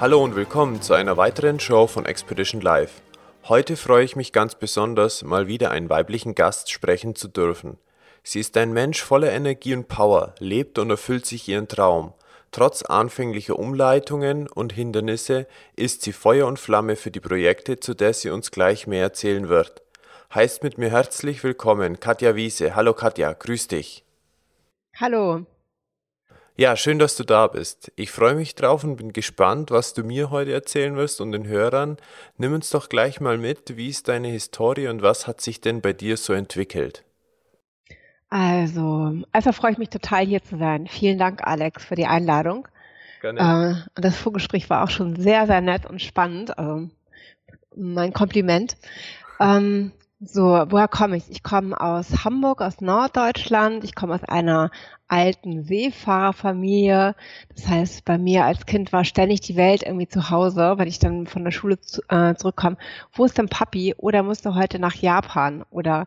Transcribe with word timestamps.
Hallo 0.00 0.22
und 0.22 0.36
willkommen 0.36 0.80
zu 0.80 0.94
einer 0.94 1.16
weiteren 1.16 1.58
Show 1.58 1.88
von 1.88 2.06
Expedition 2.06 2.60
Live. 2.60 3.02
Heute 3.48 3.76
freue 3.76 4.04
ich 4.04 4.14
mich 4.14 4.32
ganz 4.32 4.54
besonders, 4.54 5.24
mal 5.24 5.48
wieder 5.48 5.72
einen 5.72 5.90
weiblichen 5.90 6.36
Gast 6.36 6.70
sprechen 6.70 7.16
zu 7.16 7.26
dürfen. 7.26 7.78
Sie 8.22 8.38
ist 8.38 8.56
ein 8.56 8.72
Mensch 8.72 9.02
voller 9.02 9.32
Energie 9.32 9.74
und 9.74 9.88
Power, 9.88 10.36
lebt 10.38 10.78
und 10.78 10.90
erfüllt 10.90 11.26
sich 11.26 11.48
ihren 11.48 11.66
Traum. 11.66 12.12
Trotz 12.52 12.82
anfänglicher 12.82 13.58
Umleitungen 13.58 14.46
und 14.46 14.72
Hindernisse 14.72 15.48
ist 15.74 16.02
sie 16.02 16.12
Feuer 16.12 16.46
und 16.46 16.60
Flamme 16.60 16.94
für 16.94 17.10
die 17.10 17.18
Projekte, 17.18 17.80
zu 17.80 17.94
der 17.94 18.14
sie 18.14 18.30
uns 18.30 18.52
gleich 18.52 18.86
mehr 18.86 19.02
erzählen 19.02 19.48
wird. 19.48 19.82
Heißt 20.32 20.62
mit 20.62 20.78
mir 20.78 20.90
herzlich 20.90 21.42
willkommen 21.42 21.98
Katja 21.98 22.36
Wiese. 22.36 22.76
Hallo 22.76 22.94
Katja, 22.94 23.32
grüß 23.32 23.66
dich. 23.66 24.04
Hallo. 24.94 25.44
Ja, 26.60 26.74
schön, 26.74 26.98
dass 26.98 27.14
du 27.14 27.22
da 27.22 27.46
bist. 27.46 27.92
Ich 27.94 28.10
freue 28.10 28.34
mich 28.34 28.56
drauf 28.56 28.82
und 28.82 28.96
bin 28.96 29.12
gespannt, 29.12 29.70
was 29.70 29.94
du 29.94 30.02
mir 30.02 30.30
heute 30.30 30.52
erzählen 30.52 30.96
wirst 30.96 31.20
und 31.20 31.30
den 31.30 31.46
Hörern. 31.46 31.98
Nimm 32.36 32.52
uns 32.52 32.70
doch 32.70 32.88
gleich 32.88 33.20
mal 33.20 33.38
mit, 33.38 33.76
wie 33.76 33.88
ist 33.88 34.08
deine 34.08 34.26
Historie 34.26 34.88
und 34.88 35.00
was 35.00 35.28
hat 35.28 35.40
sich 35.40 35.60
denn 35.60 35.80
bei 35.80 35.92
dir 35.92 36.16
so 36.16 36.32
entwickelt? 36.32 37.04
Also, 38.28 39.22
erstmal 39.32 39.52
freue 39.52 39.70
ich 39.70 39.78
mich 39.78 39.90
total 39.90 40.26
hier 40.26 40.42
zu 40.42 40.58
sein. 40.58 40.88
Vielen 40.88 41.16
Dank, 41.20 41.46
Alex, 41.46 41.84
für 41.84 41.94
die 41.94 42.06
Einladung. 42.06 42.66
Gerne. 43.20 43.86
Äh, 43.94 44.00
das 44.00 44.16
Vorgespräch 44.16 44.68
war 44.68 44.82
auch 44.82 44.90
schon 44.90 45.14
sehr, 45.14 45.46
sehr 45.46 45.60
nett 45.60 45.86
und 45.86 46.02
spannend. 46.02 46.58
Also, 46.58 46.88
mein 47.76 48.12
Kompliment. 48.12 48.76
Ähm, 49.38 49.92
so, 50.20 50.42
woher 50.68 50.88
komme 50.88 51.16
ich? 51.16 51.30
Ich 51.30 51.42
komme 51.44 51.80
aus 51.80 52.24
Hamburg, 52.24 52.60
aus 52.60 52.80
Norddeutschland. 52.80 53.84
Ich 53.84 53.94
komme 53.94 54.14
aus 54.14 54.24
einer 54.24 54.70
alten 55.06 55.62
Seefahrerfamilie. 55.62 57.14
Das 57.54 57.68
heißt, 57.68 58.04
bei 58.04 58.18
mir 58.18 58.44
als 58.44 58.66
Kind 58.66 58.92
war 58.92 59.04
ständig 59.04 59.40
die 59.42 59.56
Welt 59.56 59.84
irgendwie 59.84 60.08
zu 60.08 60.30
Hause, 60.30 60.74
wenn 60.76 60.88
ich 60.88 60.98
dann 60.98 61.26
von 61.28 61.44
der 61.44 61.52
Schule 61.52 61.80
zu, 61.80 62.02
äh, 62.08 62.34
zurückkomme. 62.34 62.76
Wo 63.12 63.24
ist 63.24 63.38
denn 63.38 63.48
Papi? 63.48 63.94
Oder 63.96 64.24
musste 64.24 64.56
heute 64.56 64.80
nach 64.80 64.94
Japan? 64.94 65.64
Oder 65.70 66.06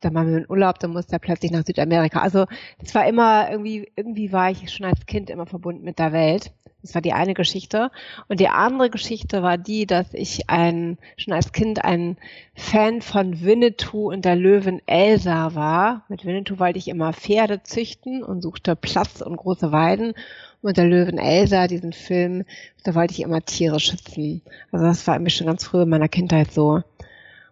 dann 0.00 0.12
machen 0.12 0.28
wir 0.30 0.36
einen 0.36 0.50
Urlaub, 0.50 0.78
dann 0.78 0.92
musste 0.92 1.14
er 1.14 1.18
plötzlich 1.18 1.50
nach 1.50 1.64
Südamerika. 1.64 2.20
Also 2.20 2.46
das 2.78 2.94
war 2.94 3.06
immer 3.06 3.50
irgendwie, 3.50 3.90
irgendwie 3.96 4.32
war 4.32 4.50
ich 4.50 4.70
schon 4.70 4.86
als 4.86 5.06
Kind 5.06 5.30
immer 5.30 5.46
verbunden 5.46 5.84
mit 5.84 5.98
der 5.98 6.12
Welt. 6.12 6.52
Das 6.82 6.94
war 6.94 7.02
die 7.02 7.14
eine 7.14 7.34
Geschichte. 7.34 7.90
Und 8.28 8.38
die 8.38 8.48
andere 8.48 8.90
Geschichte 8.90 9.42
war 9.42 9.58
die, 9.58 9.86
dass 9.86 10.14
ich 10.14 10.48
ein, 10.48 10.98
schon 11.16 11.34
als 11.34 11.50
Kind 11.50 11.84
ein 11.84 12.16
Fan 12.54 13.02
von 13.02 13.42
Winnetou 13.42 14.12
und 14.12 14.24
der 14.24 14.36
Löwen 14.36 14.80
Elsa 14.86 15.54
war. 15.56 16.04
Mit 16.08 16.24
Winnetou 16.24 16.60
wollte 16.60 16.78
ich 16.78 16.86
immer 16.86 17.12
Pferde 17.12 17.62
züchten 17.64 18.22
und 18.22 18.40
suchte 18.40 18.76
Platz 18.76 19.20
und 19.20 19.36
große 19.36 19.72
Weiden. 19.72 20.14
Und 20.62 20.76
der 20.76 20.84
Löwen 20.84 21.18
Elsa, 21.18 21.66
diesen 21.66 21.92
Film, 21.92 22.44
da 22.84 22.94
wollte 22.94 23.14
ich 23.14 23.20
immer 23.20 23.44
Tiere 23.44 23.80
schützen. 23.80 24.42
Also 24.70 24.86
das 24.86 25.06
war 25.06 25.16
irgendwie 25.16 25.32
schon 25.32 25.46
ganz 25.48 25.64
früh 25.64 25.82
in 25.82 25.88
meiner 25.88 26.08
Kindheit 26.08 26.52
so. 26.52 26.82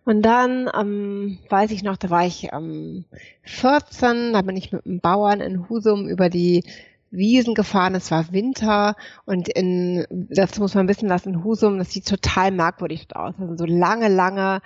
Und 0.05 0.23
dann 0.23 0.71
ähm, 0.79 1.39
weiß 1.49 1.71
ich 1.71 1.83
noch, 1.83 1.97
da 1.97 2.11
war 2.11 2.27
ich 2.27 2.49
ähm, 2.53 3.05
14, 3.43 4.33
da 4.35 4.43
bin 4.43 4.57
ich 4.57 4.71
mit 4.71 4.85
einem 4.85 5.01
Bauern 5.01 5.41
in 5.41 5.69
Husum 5.69 6.09
über 6.09 6.29
die 6.29 6.65
Wiesen 7.11 7.55
gefahren, 7.55 7.95
es 7.95 8.11
war 8.11 8.33
Winter 8.33 8.97
und 9.25 9.49
in, 9.49 10.05
das 10.11 10.59
muss 10.59 10.75
man 10.75 10.89
wissen, 10.89 11.09
dass 11.09 11.27
in 11.27 11.45
Husum, 11.45 11.79
das 11.79 11.93
sieht 11.93 12.09
total 12.09 12.51
merkwürdig 12.51 13.07
aus. 13.15 13.35
Das 13.39 13.47
sind 13.47 13.59
so 13.59 13.67
lange, 13.67 14.09
lange 14.09 14.61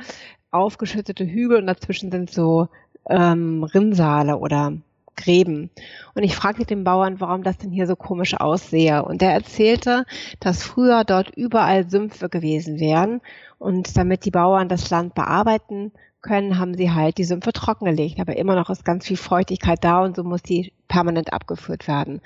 aufgeschüttete 0.51 1.27
Hügel 1.27 1.59
und 1.59 1.67
dazwischen 1.67 2.11
sind 2.11 2.31
so 2.31 2.69
ähm, 3.09 3.65
Rinnsale 3.65 4.39
oder 4.39 4.73
Gräben. 5.19 5.71
Und 6.15 6.23
ich 6.23 6.35
fragte 6.35 6.65
den 6.65 6.85
Bauern, 6.85 7.21
warum 7.21 7.43
das 7.43 7.59
denn 7.59 7.71
hier 7.71 7.87
so 7.87 7.97
komisch 7.97 8.35
aussehe. 8.35 9.05
Und 9.05 9.21
er 9.21 9.33
erzählte, 9.33 10.07
dass 10.41 10.63
früher 10.63 11.05
dort 11.05 11.31
überall 11.37 11.91
Sümpfe 11.91 12.31
gewesen 12.31 12.81
wären. 12.81 13.21
Und 13.59 13.97
damit 13.97 14.25
die 14.25 14.31
Bauern 14.31 14.69
das 14.69 14.89
Land 14.89 15.15
bearbeiten 15.15 15.93
können, 16.21 16.59
haben 16.59 16.75
sie 16.75 16.91
halt 16.91 17.19
die 17.19 17.25
Sümpfe 17.25 17.53
trockengelegt. 17.53 18.21
Aber 18.21 18.37
immer 18.37 18.55
noch 18.55 18.71
ist 18.71 18.85
ganz 18.85 19.07
viel 19.07 19.17
Feuchtigkeit 19.17 19.83
da 19.83 20.03
und 20.03 20.17
so 20.17 20.25
muss 20.25 20.43
die 20.43 20.73
permanent 20.89 21.33
abgeführt 21.33 21.87
werden. 21.87 22.21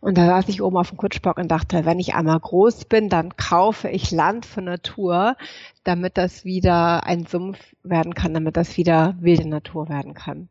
Und 0.00 0.18
da 0.18 0.26
saß 0.26 0.48
ich 0.48 0.62
oben 0.62 0.76
auf 0.76 0.90
dem 0.90 0.98
Kutschbock 0.98 1.38
und 1.38 1.48
dachte, 1.48 1.84
wenn 1.84 1.98
ich 1.98 2.14
einmal 2.14 2.38
groß 2.38 2.84
bin, 2.84 3.08
dann 3.08 3.36
kaufe 3.36 3.88
ich 3.88 4.10
Land 4.10 4.46
von 4.46 4.64
Natur, 4.64 5.36
damit 5.84 6.18
das 6.18 6.44
wieder 6.44 7.04
ein 7.06 7.26
Sumpf 7.26 7.58
werden 7.82 8.14
kann, 8.14 8.34
damit 8.34 8.56
das 8.56 8.76
wieder 8.76 9.16
wilde 9.20 9.48
Natur 9.48 9.88
werden 9.88 10.14
kann. 10.14 10.48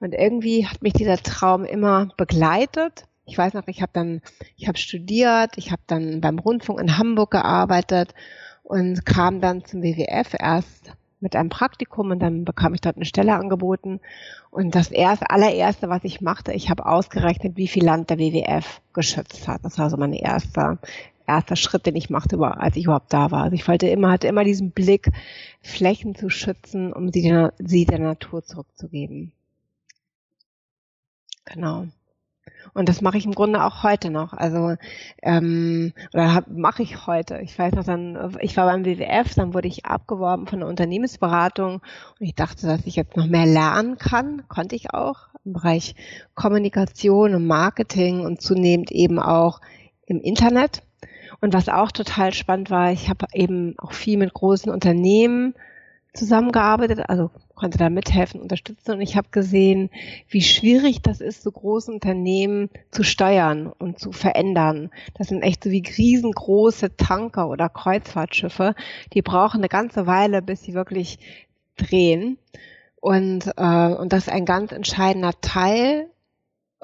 Und 0.00 0.12
irgendwie 0.12 0.66
hat 0.66 0.82
mich 0.82 0.92
dieser 0.92 1.16
Traum 1.16 1.64
immer 1.64 2.08
begleitet. 2.16 3.04
Ich 3.24 3.38
weiß 3.38 3.54
noch, 3.54 3.66
ich 3.66 3.82
habe 3.82 3.92
dann, 3.92 4.20
ich 4.56 4.68
habe 4.68 4.78
studiert, 4.78 5.52
ich 5.56 5.72
habe 5.72 5.82
dann 5.86 6.20
beim 6.20 6.38
Rundfunk 6.38 6.80
in 6.80 6.98
Hamburg 6.98 7.30
gearbeitet 7.30 8.14
und 8.62 9.06
kam 9.06 9.40
dann 9.40 9.64
zum 9.64 9.82
WWF 9.82 10.34
erst 10.38 10.92
mit 11.26 11.34
einem 11.34 11.48
Praktikum 11.48 12.12
und 12.12 12.20
dann 12.20 12.44
bekam 12.44 12.72
ich 12.72 12.80
dort 12.80 12.94
eine 12.94 13.04
Stelle 13.04 13.34
angeboten. 13.34 13.98
Und 14.52 14.76
das 14.76 14.92
erste, 14.92 15.28
allererste, 15.28 15.88
was 15.88 16.04
ich 16.04 16.20
machte, 16.20 16.52
ich 16.52 16.70
habe 16.70 16.86
ausgerechnet, 16.86 17.56
wie 17.56 17.66
viel 17.66 17.84
Land 17.84 18.10
der 18.10 18.20
WWF 18.20 18.80
geschützt 18.92 19.48
hat. 19.48 19.64
Das 19.64 19.76
war 19.76 19.90
so 19.90 19.96
mein 19.96 20.12
erster, 20.12 20.78
erster 21.26 21.56
Schritt, 21.56 21.84
den 21.84 21.96
ich 21.96 22.10
machte, 22.10 22.38
als 22.38 22.76
ich 22.76 22.84
überhaupt 22.84 23.12
da 23.12 23.32
war. 23.32 23.42
Also 23.42 23.56
ich 23.56 23.66
wollte 23.66 23.88
immer, 23.88 24.12
hatte 24.12 24.28
immer 24.28 24.44
diesen 24.44 24.70
Blick, 24.70 25.10
Flächen 25.62 26.14
zu 26.14 26.30
schützen, 26.30 26.92
um 26.92 27.10
sie 27.10 27.22
der, 27.22 27.52
sie 27.58 27.86
der 27.86 27.98
Natur 27.98 28.44
zurückzugeben. 28.44 29.32
Genau. 31.44 31.86
Und 32.74 32.88
das 32.88 33.00
mache 33.00 33.18
ich 33.18 33.24
im 33.24 33.34
Grunde 33.34 33.64
auch 33.64 33.82
heute 33.82 34.10
noch. 34.10 34.32
Also 34.32 34.76
ähm, 35.22 35.92
oder 36.12 36.44
mache 36.48 36.82
ich 36.82 37.06
heute. 37.06 37.38
Ich 37.38 37.58
weiß 37.58 37.74
noch 37.74 37.84
dann, 37.84 38.36
ich 38.40 38.56
war 38.56 38.66
beim 38.66 38.84
WWF, 38.84 39.34
dann 39.34 39.54
wurde 39.54 39.68
ich 39.68 39.84
abgeworben 39.84 40.46
von 40.46 40.60
der 40.60 40.68
Unternehmensberatung 40.68 41.74
und 41.74 42.26
ich 42.26 42.34
dachte, 42.34 42.66
dass 42.66 42.86
ich 42.86 42.96
jetzt 42.96 43.16
noch 43.16 43.26
mehr 43.26 43.46
lernen 43.46 43.98
kann. 43.98 44.42
Konnte 44.48 44.76
ich 44.76 44.92
auch 44.92 45.28
im 45.44 45.52
Bereich 45.52 45.94
Kommunikation 46.34 47.34
und 47.34 47.46
Marketing 47.46 48.20
und 48.20 48.42
zunehmend 48.42 48.90
eben 48.90 49.18
auch 49.18 49.60
im 50.06 50.20
Internet. 50.20 50.82
Und 51.40 51.54
was 51.54 51.68
auch 51.68 51.92
total 51.92 52.32
spannend 52.32 52.70
war, 52.70 52.92
ich 52.92 53.08
habe 53.08 53.26
eben 53.32 53.74
auch 53.78 53.92
viel 53.92 54.18
mit 54.18 54.32
großen 54.32 54.72
Unternehmen 54.72 55.54
zusammengearbeitet, 56.16 57.08
also 57.08 57.30
konnte 57.54 57.78
da 57.78 57.90
mithelfen, 57.90 58.40
unterstützen 58.40 58.92
und 58.92 59.00
ich 59.00 59.16
habe 59.16 59.28
gesehen, 59.30 59.90
wie 60.28 60.42
schwierig 60.42 61.02
das 61.02 61.20
ist, 61.20 61.42
so 61.42 61.50
große 61.50 61.92
Unternehmen 61.92 62.70
zu 62.90 63.02
steuern 63.02 63.72
und 63.78 63.98
zu 63.98 64.12
verändern. 64.12 64.90
Das 65.14 65.28
sind 65.28 65.42
echt 65.42 65.64
so 65.64 65.70
wie 65.70 65.82
riesengroße 65.86 66.96
Tanker 66.96 67.48
oder 67.48 67.68
Kreuzfahrtschiffe, 67.68 68.74
die 69.12 69.22
brauchen 69.22 69.58
eine 69.58 69.68
ganze 69.68 70.06
Weile, 70.06 70.42
bis 70.42 70.62
sie 70.62 70.74
wirklich 70.74 71.18
drehen. 71.76 72.38
Und, 73.00 73.52
äh, 73.56 73.94
und 73.94 74.12
das 74.12 74.26
ist 74.26 74.32
ein 74.32 74.46
ganz 74.46 74.72
entscheidender 74.72 75.32
Teil 75.40 76.10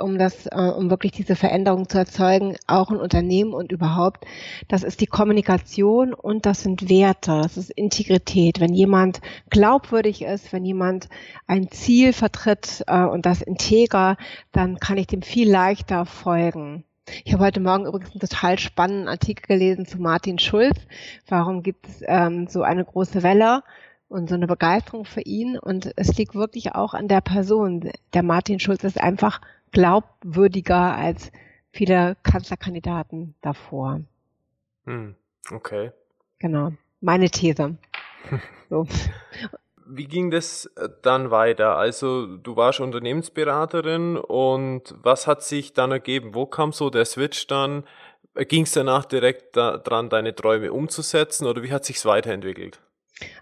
um 0.03 0.19
das, 0.19 0.47
äh, 0.47 0.57
um 0.57 0.91
wirklich 0.91 1.13
diese 1.13 1.37
Veränderung 1.37 1.89
zu 1.89 1.99
erzeugen, 1.99 2.57
auch 2.67 2.91
in 2.91 2.99
Unternehmen 2.99 3.53
und 3.55 3.73
überhaupt. 3.73 4.25
Das 4.69 4.83
ist 4.83 5.01
die 5.01 5.07
Kommunikation 5.07 6.13
und 6.15 6.47
das 6.47 6.63
sind 6.63 6.89
Werte, 6.89 7.41
das 7.43 7.57
ist 7.57 7.71
Integrität. 7.71 8.61
Wenn 8.61 8.75
jemand 8.75 9.21
glaubwürdig 9.51 10.23
ist, 10.23 10.53
wenn 10.53 10.65
jemand 10.65 11.09
ein 11.47 11.71
Ziel 11.71 12.13
vertritt 12.13 12.85
äh, 12.87 13.05
und 13.05 13.27
das 13.27 13.43
integer, 13.43 14.17
dann 14.53 14.79
kann 14.79 14.99
ich 14.99 15.07
dem 15.07 15.23
viel 15.23 15.51
leichter 15.51 16.07
folgen. 16.07 16.85
Ich 17.25 17.33
habe 17.33 17.45
heute 17.45 17.61
Morgen 17.61 17.87
übrigens 17.87 18.13
einen 18.13 18.21
total 18.21 18.59
spannenden 18.59 19.09
Artikel 19.09 19.47
gelesen 19.47 19.87
zu 19.87 19.99
Martin 19.99 20.39
Schulz. 20.39 20.79
Warum 21.29 21.63
gibt 21.63 21.89
es 21.89 22.03
ähm, 22.07 22.47
so 22.47 22.63
eine 22.63 22.85
große 22.85 23.23
Welle? 23.23 23.63
und 24.13 24.29
so 24.29 24.35
eine 24.35 24.47
Begeisterung 24.47 25.05
für 25.05 25.23
ihn. 25.23 25.59
Und 25.59 25.91
es 25.97 26.17
liegt 26.17 26.35
wirklich 26.35 26.75
auch 26.75 26.95
an 26.95 27.09
der 27.09 27.23
Person. 27.23 27.91
Der 28.13 28.23
Martin 28.23 28.61
Schulz 28.61 28.85
ist 28.85 29.01
einfach 29.01 29.41
glaubwürdiger 29.73 30.95
als 30.95 31.33
viele 31.73 32.17
Kanzlerkandidaten 32.23 33.35
davor. 33.41 34.03
Hm, 34.85 35.15
okay. 35.51 35.91
Genau. 36.39 36.73
Meine 37.01 37.31
These. 37.31 37.77
so. 38.71 38.87
Wie 39.87 40.07
ging 40.07 40.31
das 40.31 40.67
äh, 40.77 40.89
dann 41.03 41.31
weiter? 41.31 41.77
Also 41.77 42.37
du 42.37 42.57
warst 42.57 42.81
Unternehmensberaterin 42.81 44.17
und 44.17 44.95
was 45.03 45.27
hat 45.27 45.43
sich 45.43 45.73
dann 45.73 45.91
ergeben? 45.91 46.35
Wo 46.35 46.47
kam 46.47 46.73
so 46.73 46.89
der 46.89 47.05
Switch 47.05 47.47
dann? 47.47 47.85
Ging 48.35 48.63
es 48.63 48.73
danach 48.73 49.05
direkt 49.05 49.57
daran, 49.57 50.09
deine 50.09 50.35
Träume 50.35 50.73
umzusetzen 50.73 51.47
oder 51.47 51.63
wie 51.63 51.73
hat 51.73 51.85
sich's 51.85 52.07
weiterentwickelt? 52.07 52.81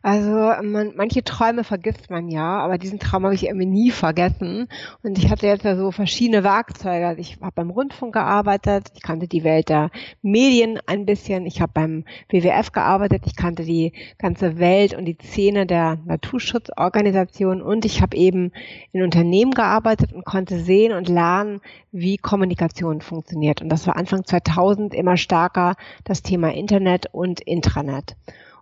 Also 0.02 0.30
man, 0.62 0.92
manche 0.96 1.22
Träume 1.22 1.62
vergisst 1.62 2.10
man 2.10 2.28
ja, 2.28 2.58
aber 2.58 2.78
diesen 2.78 2.98
Traum 2.98 3.24
habe 3.24 3.34
ich 3.34 3.44
irgendwie 3.44 3.66
nie 3.66 3.90
vergessen. 3.90 4.68
Und 5.02 5.18
ich 5.18 5.30
hatte 5.30 5.46
jetzt 5.46 5.64
ja 5.64 5.76
so 5.76 5.90
verschiedene 5.90 6.42
Werkzeuge. 6.42 7.06
Also 7.06 7.20
ich 7.20 7.38
habe 7.40 7.52
beim 7.54 7.70
Rundfunk 7.70 8.14
gearbeitet, 8.14 8.88
ich 8.94 9.02
kannte 9.02 9.28
die 9.28 9.44
Welt 9.44 9.68
der 9.68 9.90
Medien 10.22 10.78
ein 10.86 11.04
bisschen, 11.04 11.44
ich 11.44 11.60
habe 11.60 11.72
beim 11.74 12.04
WWF 12.30 12.72
gearbeitet, 12.72 13.24
ich 13.26 13.36
kannte 13.36 13.64
die 13.64 13.92
ganze 14.18 14.58
Welt 14.58 14.94
und 14.94 15.04
die 15.04 15.18
Szene 15.22 15.66
der 15.66 15.98
Naturschutzorganisation 16.04 17.60
und 17.60 17.84
ich 17.84 18.00
habe 18.00 18.16
eben 18.16 18.52
in 18.92 19.02
Unternehmen 19.02 19.52
gearbeitet 19.52 20.12
und 20.12 20.24
konnte 20.24 20.60
sehen 20.60 20.92
und 20.92 21.08
lernen, 21.08 21.60
wie 21.92 22.16
Kommunikation 22.16 23.00
funktioniert. 23.00 23.60
Und 23.60 23.68
das 23.68 23.86
war 23.86 23.96
Anfang 23.96 24.24
2000 24.24 24.94
immer 24.94 25.16
stärker 25.16 25.74
das 26.04 26.22
Thema 26.22 26.52
Internet 26.52 27.06
und 27.12 27.40
Intranet. 27.40 28.16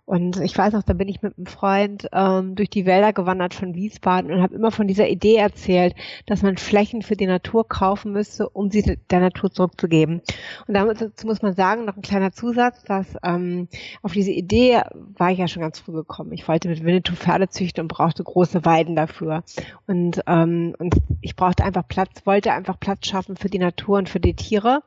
Und 0.09 0.39
ich 0.39 0.57
weiß 0.57 0.73
noch, 0.73 0.81
da 0.81 0.93
bin 0.93 1.07
ich 1.07 1.21
mit 1.21 1.37
einem 1.37 1.45
Freund 1.45 2.09
ähm, 2.13 2.55
durch 2.55 2.71
die 2.71 2.87
Wälder 2.87 3.13
gewandert 3.13 3.53
von 3.53 3.75
Wiesbaden 3.75 4.31
und 4.31 4.41
habe 4.41 4.55
immer 4.55 4.71
von 4.71 4.87
dieser 4.87 5.07
Idee 5.07 5.35
erzählt, 5.35 5.93
dass 6.25 6.41
man 6.41 6.57
Flächen 6.57 7.03
für 7.03 7.15
die 7.15 7.27
Natur 7.27 7.67
kaufen 7.67 8.11
müsste, 8.11 8.49
um 8.49 8.71
sie 8.71 8.97
der 9.11 9.19
Natur 9.19 9.51
zurückzugeben. 9.51 10.23
Und 10.65 10.73
dazu 10.73 11.27
muss 11.27 11.43
man 11.43 11.53
sagen, 11.53 11.85
noch 11.85 11.95
ein 11.95 12.01
kleiner 12.01 12.31
Zusatz, 12.31 12.83
dass 12.85 13.05
ähm, 13.23 13.67
auf 14.01 14.13
diese 14.13 14.31
Idee 14.31 14.81
war 15.15 15.29
ich 15.29 15.37
ja 15.37 15.47
schon 15.47 15.61
ganz 15.61 15.77
früh 15.77 15.91
gekommen. 15.91 16.33
Ich 16.33 16.47
wollte 16.47 16.69
mit 16.69 16.83
Winnetou 16.83 17.13
Pferde 17.13 17.47
züchten 17.49 17.83
und 17.83 17.87
brauchte 17.87 18.23
große 18.23 18.65
Weiden 18.65 18.95
dafür. 18.95 19.43
Und, 19.85 20.21
ähm, 20.25 20.73
und 20.79 20.95
ich 21.21 21.35
brauchte 21.35 21.63
einfach 21.63 21.87
Platz, 21.87 22.25
wollte 22.25 22.51
einfach 22.51 22.79
Platz 22.79 23.05
schaffen 23.05 23.35
für 23.35 23.49
die 23.49 23.59
Natur 23.59 23.99
und 23.99 24.09
für 24.09 24.19
die 24.19 24.33
Tiere. 24.33 24.81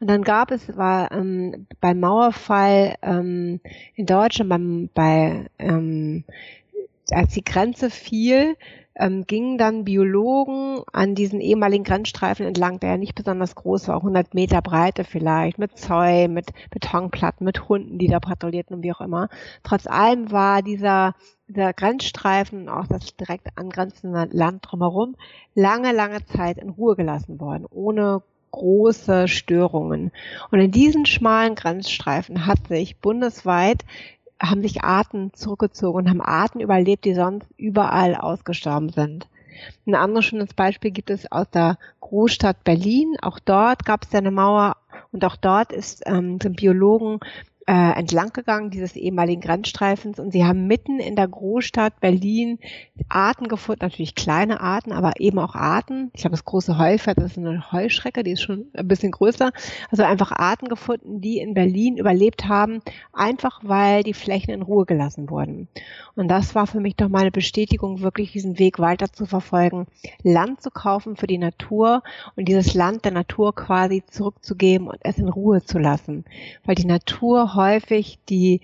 Und 0.00 0.10
dann 0.10 0.22
gab 0.22 0.50
es, 0.50 0.76
war 0.76 1.12
ähm, 1.12 1.68
beim 1.80 2.00
Mauerfall 2.00 2.96
ähm, 3.02 3.60
in 3.94 4.06
Deutschland, 4.06 4.55
beim, 4.56 4.90
bei, 4.94 5.46
ähm, 5.58 6.24
als 7.10 7.34
die 7.34 7.44
Grenze 7.44 7.90
fiel, 7.90 8.56
ähm, 8.98 9.26
gingen 9.26 9.58
dann 9.58 9.84
Biologen 9.84 10.80
an 10.92 11.14
diesen 11.14 11.40
ehemaligen 11.40 11.84
Grenzstreifen 11.84 12.46
entlang, 12.46 12.80
der 12.80 12.90
ja 12.92 12.96
nicht 12.96 13.14
besonders 13.14 13.54
groß 13.54 13.88
war, 13.88 13.96
100 13.96 14.32
Meter 14.32 14.62
Breite 14.62 15.04
vielleicht, 15.04 15.58
mit 15.58 15.76
Zäunen, 15.76 16.32
mit 16.32 16.46
Betonplatten, 16.70 17.44
mit 17.44 17.68
Hunden, 17.68 17.98
die 17.98 18.08
da 18.08 18.20
patrouillierten 18.20 18.76
und 18.76 18.82
wie 18.82 18.92
auch 18.92 19.02
immer. 19.02 19.28
Trotz 19.62 19.86
allem 19.86 20.32
war 20.32 20.62
dieser, 20.62 21.14
dieser 21.46 21.74
Grenzstreifen 21.74 22.62
und 22.62 22.68
auch 22.70 22.86
das 22.86 23.14
direkt 23.16 23.48
angrenzende 23.56 24.28
Land 24.32 24.66
drumherum 24.66 25.16
lange, 25.54 25.92
lange 25.92 26.24
Zeit 26.24 26.56
in 26.56 26.70
Ruhe 26.70 26.96
gelassen 26.96 27.38
worden, 27.38 27.66
ohne 27.70 28.22
große 28.56 29.28
Störungen. 29.28 30.10
Und 30.50 30.60
in 30.60 30.70
diesen 30.70 31.04
schmalen 31.04 31.54
Grenzstreifen 31.54 32.46
hat 32.46 32.68
sich 32.68 32.98
bundesweit 32.98 33.84
haben 34.40 34.62
sich 34.62 34.82
Arten 34.82 35.32
zurückgezogen 35.32 35.98
und 35.98 36.10
haben 36.10 36.20
Arten 36.20 36.60
überlebt, 36.60 37.04
die 37.04 37.14
sonst 37.14 37.48
überall 37.56 38.14
ausgestorben 38.14 38.90
sind. 38.90 39.28
Ein 39.86 39.94
anderes 39.94 40.26
schönes 40.26 40.52
Beispiel 40.52 40.90
gibt 40.90 41.10
es 41.10 41.30
aus 41.32 41.48
der 41.50 41.78
Großstadt 42.00 42.62
Berlin. 42.64 43.16
Auch 43.22 43.38
dort 43.38 43.84
gab 43.84 44.04
es 44.04 44.14
eine 44.14 44.30
Mauer 44.30 44.76
und 45.12 45.24
auch 45.24 45.36
dort 45.36 45.72
ist, 45.72 46.02
ähm, 46.06 46.38
sind 46.40 46.56
Biologen 46.56 47.20
äh, 47.66 47.98
entlang 47.98 48.32
gegangen, 48.32 48.70
dieses 48.70 48.94
ehemaligen 48.94 49.40
Grenzstreifens. 49.40 50.20
Und 50.20 50.32
sie 50.32 50.44
haben 50.44 50.66
mitten 50.68 51.00
in 51.00 51.16
der 51.16 51.26
Großstadt 51.26 51.98
Berlin 52.00 52.58
Arten 53.08 53.48
gefunden, 53.48 53.80
natürlich 53.82 54.14
kleine 54.14 54.60
Arten, 54.60 54.92
aber 54.92 55.14
eben 55.18 55.38
auch 55.40 55.56
Arten. 55.56 56.10
Ich 56.14 56.24
habe 56.24 56.32
das 56.32 56.44
große 56.44 56.78
Heufeld, 56.78 57.18
das 57.18 57.32
ist 57.32 57.38
eine 57.38 57.72
Heuschrecke, 57.72 58.22
die 58.22 58.32
ist 58.32 58.42
schon 58.42 58.66
ein 58.74 58.86
bisschen 58.86 59.10
größer. 59.10 59.50
Also 59.90 60.04
einfach 60.04 60.30
Arten 60.30 60.68
gefunden, 60.68 61.20
die 61.20 61.38
in 61.38 61.54
Berlin 61.54 61.96
überlebt 61.96 62.46
haben, 62.48 62.82
einfach 63.12 63.60
weil 63.62 64.04
die 64.04 64.14
Flächen 64.14 64.54
in 64.54 64.62
Ruhe 64.62 64.86
gelassen 64.86 65.28
wurden. 65.28 65.68
Und 66.14 66.28
das 66.28 66.54
war 66.54 66.66
für 66.66 66.80
mich 66.80 66.94
doch 66.96 67.08
mal 67.08 67.22
eine 67.22 67.30
Bestätigung, 67.32 68.00
wirklich 68.00 68.32
diesen 68.32 68.58
Weg 68.58 68.78
weiter 68.78 69.12
zu 69.12 69.26
verfolgen, 69.26 69.86
Land 70.22 70.62
zu 70.62 70.70
kaufen 70.70 71.16
für 71.16 71.26
die 71.26 71.38
Natur 71.38 72.02
und 72.36 72.46
dieses 72.46 72.74
Land 72.74 73.04
der 73.04 73.12
Natur 73.12 73.54
quasi 73.54 74.04
zurückzugeben 74.06 74.86
und 74.86 74.98
es 75.00 75.18
in 75.18 75.28
Ruhe 75.28 75.64
zu 75.64 75.78
lassen. 75.78 76.24
Weil 76.64 76.76
die 76.76 76.86
Natur 76.86 77.55
häufig 77.56 78.18
die 78.28 78.60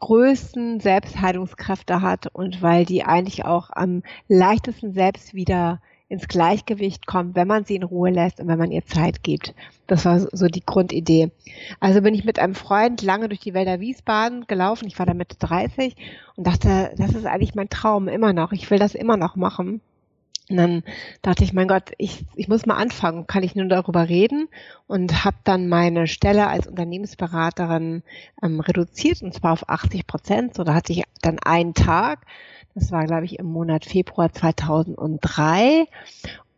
größten 0.00 0.80
Selbstheilungskräfte 0.80 2.02
hat 2.02 2.28
und 2.32 2.62
weil 2.62 2.84
die 2.84 3.04
eigentlich 3.04 3.44
auch 3.44 3.70
am 3.70 4.02
leichtesten 4.28 4.92
selbst 4.92 5.34
wieder 5.34 5.80
ins 6.08 6.28
Gleichgewicht 6.28 7.06
kommt, 7.06 7.34
wenn 7.34 7.48
man 7.48 7.64
sie 7.64 7.76
in 7.76 7.82
Ruhe 7.82 8.10
lässt 8.10 8.38
und 8.38 8.46
wenn 8.46 8.58
man 8.58 8.70
ihr 8.70 8.84
Zeit 8.84 9.22
gibt. 9.22 9.54
Das 9.86 10.04
war 10.04 10.20
so 10.20 10.46
die 10.46 10.64
Grundidee. 10.64 11.30
Also 11.80 12.02
bin 12.02 12.14
ich 12.14 12.24
mit 12.24 12.38
einem 12.38 12.54
Freund 12.54 13.02
lange 13.02 13.28
durch 13.28 13.40
die 13.40 13.54
Wälder 13.54 13.80
Wiesbaden 13.80 14.46
gelaufen. 14.46 14.86
Ich 14.86 14.98
war 14.98 15.06
da 15.06 15.14
mit 15.14 15.36
30 15.38 15.96
und 16.36 16.46
dachte, 16.46 16.92
das 16.96 17.14
ist 17.14 17.26
eigentlich 17.26 17.54
mein 17.54 17.68
Traum 17.68 18.08
immer 18.08 18.32
noch. 18.32 18.52
Ich 18.52 18.70
will 18.70 18.78
das 18.78 18.94
immer 18.94 19.16
noch 19.16 19.36
machen. 19.36 19.80
Und 20.50 20.58
dann 20.58 20.82
dachte 21.22 21.42
ich, 21.42 21.54
mein 21.54 21.68
Gott, 21.68 21.92
ich, 21.96 22.24
ich 22.34 22.48
muss 22.48 22.66
mal 22.66 22.76
anfangen, 22.76 23.26
kann 23.26 23.42
ich 23.42 23.54
nur 23.54 23.66
darüber 23.66 24.08
reden 24.08 24.48
und 24.86 25.24
habe 25.24 25.36
dann 25.44 25.68
meine 25.68 26.06
Stelle 26.06 26.48
als 26.48 26.66
Unternehmensberaterin 26.66 28.02
ähm, 28.42 28.60
reduziert 28.60 29.22
und 29.22 29.32
zwar 29.32 29.54
auf 29.54 29.68
80 29.68 30.06
Prozent. 30.06 30.54
So, 30.54 30.64
da 30.64 30.74
hatte 30.74 30.92
ich 30.92 31.02
dann 31.22 31.38
einen 31.38 31.72
Tag, 31.72 32.26
das 32.74 32.92
war 32.92 33.06
glaube 33.06 33.24
ich 33.24 33.38
im 33.38 33.46
Monat 33.46 33.86
Februar 33.86 34.32
2003 34.32 35.86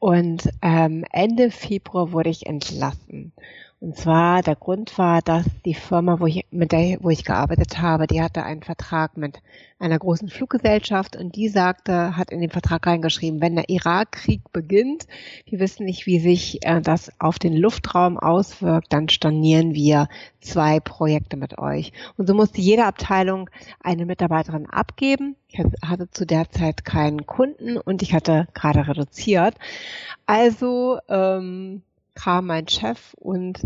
und 0.01 0.49
ähm, 0.63 1.05
Ende 1.13 1.51
Februar 1.53 2.13
wurde 2.13 2.31
ich 2.31 2.47
entlassen. 2.47 3.33
Und 3.79 3.95
zwar 3.95 4.43
der 4.43 4.57
Grund 4.57 4.97
war, 4.97 5.21
dass 5.21 5.45
die 5.67 5.75
Firma, 5.75 6.19
wo 6.19 6.27
ich 6.27 6.47
mit 6.51 6.73
der, 6.73 6.97
wo 7.03 7.11
ich 7.11 7.27
gearbeitet 7.27 7.79
habe, 7.79 8.07
die 8.07 8.23
hatte 8.23 8.43
einen 8.43 8.63
Vertrag 8.63 9.19
mit 9.19 9.43
einer 9.79 9.99
großen 9.99 10.31
Fluggesellschaft 10.31 11.15
und 11.15 11.37
die 11.37 11.49
sagte, 11.49 12.17
hat 12.17 12.31
in 12.31 12.41
den 12.41 12.49
Vertrag 12.49 12.87
reingeschrieben, 12.87 13.43
wenn 13.43 13.55
der 13.55 13.69
Irakkrieg 13.69 14.41
beginnt, 14.51 15.07
wir 15.45 15.61
wissen 15.61 15.85
nicht, 15.85 16.07
wie 16.07 16.21
sich 16.21 16.65
äh, 16.65 16.81
das 16.81 17.13
auf 17.21 17.39
den 17.39 17.55
Luftraum 17.55 18.19
auswirkt, 18.19 18.95
dann 18.95 19.11
stornieren 19.11 19.75
wir 19.75 20.09
zwei 20.41 20.81
Projekte 20.81 21.37
mit 21.37 21.59
euch. 21.59 21.93
Und 22.17 22.27
so 22.27 22.33
musste 22.35 22.63
jede 22.63 22.87
Abteilung 22.87 23.51
eine 23.81 24.07
Mitarbeiterin 24.07 24.71
abgeben. 24.71 25.37
Ich 25.49 25.59
hatte 25.85 26.11
zu 26.11 26.25
der 26.25 26.51
Zeit 26.51 26.87
keinen 26.87 27.27
Kunden 27.27 27.77
und 27.77 28.01
ich 28.01 28.15
hatte 28.15 28.49
gerade 28.55 28.89
reduziert. 28.89 29.55
Also 30.25 30.99
ähm, 31.11 31.83
kam 32.17 32.47
mein 32.47 32.67
Chef 32.67 33.15
und 33.15 33.61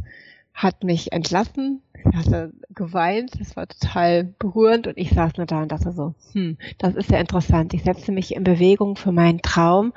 hat 0.52 0.84
mich 0.84 1.12
entlassen. 1.12 1.82
Er 1.94 2.18
hatte 2.18 2.52
geweint, 2.74 3.40
das 3.40 3.56
war 3.56 3.66
total 3.66 4.24
berührend 4.38 4.86
und 4.86 4.98
ich 4.98 5.10
saß 5.10 5.36
nur 5.36 5.46
da 5.46 5.62
und 5.62 5.72
dachte 5.72 5.92
so, 5.92 6.14
hm, 6.32 6.58
das 6.78 6.94
ist 6.94 7.10
ja 7.10 7.18
interessant. 7.18 7.72
Ich 7.72 7.84
setze 7.84 8.12
mich 8.12 8.34
in 8.34 8.44
Bewegung 8.44 8.96
für 8.96 9.12
meinen 9.12 9.40
Traum 9.42 9.92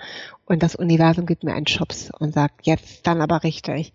und 0.46 0.64
das 0.64 0.76
Universum 0.76 1.26
gibt 1.26 1.44
mir 1.44 1.54
einen 1.54 1.68
Schubs 1.68 2.12
und 2.18 2.34
sagt, 2.34 2.66
jetzt 2.66 3.08
dann 3.08 3.22
aber 3.22 3.44
richtig. 3.44 3.94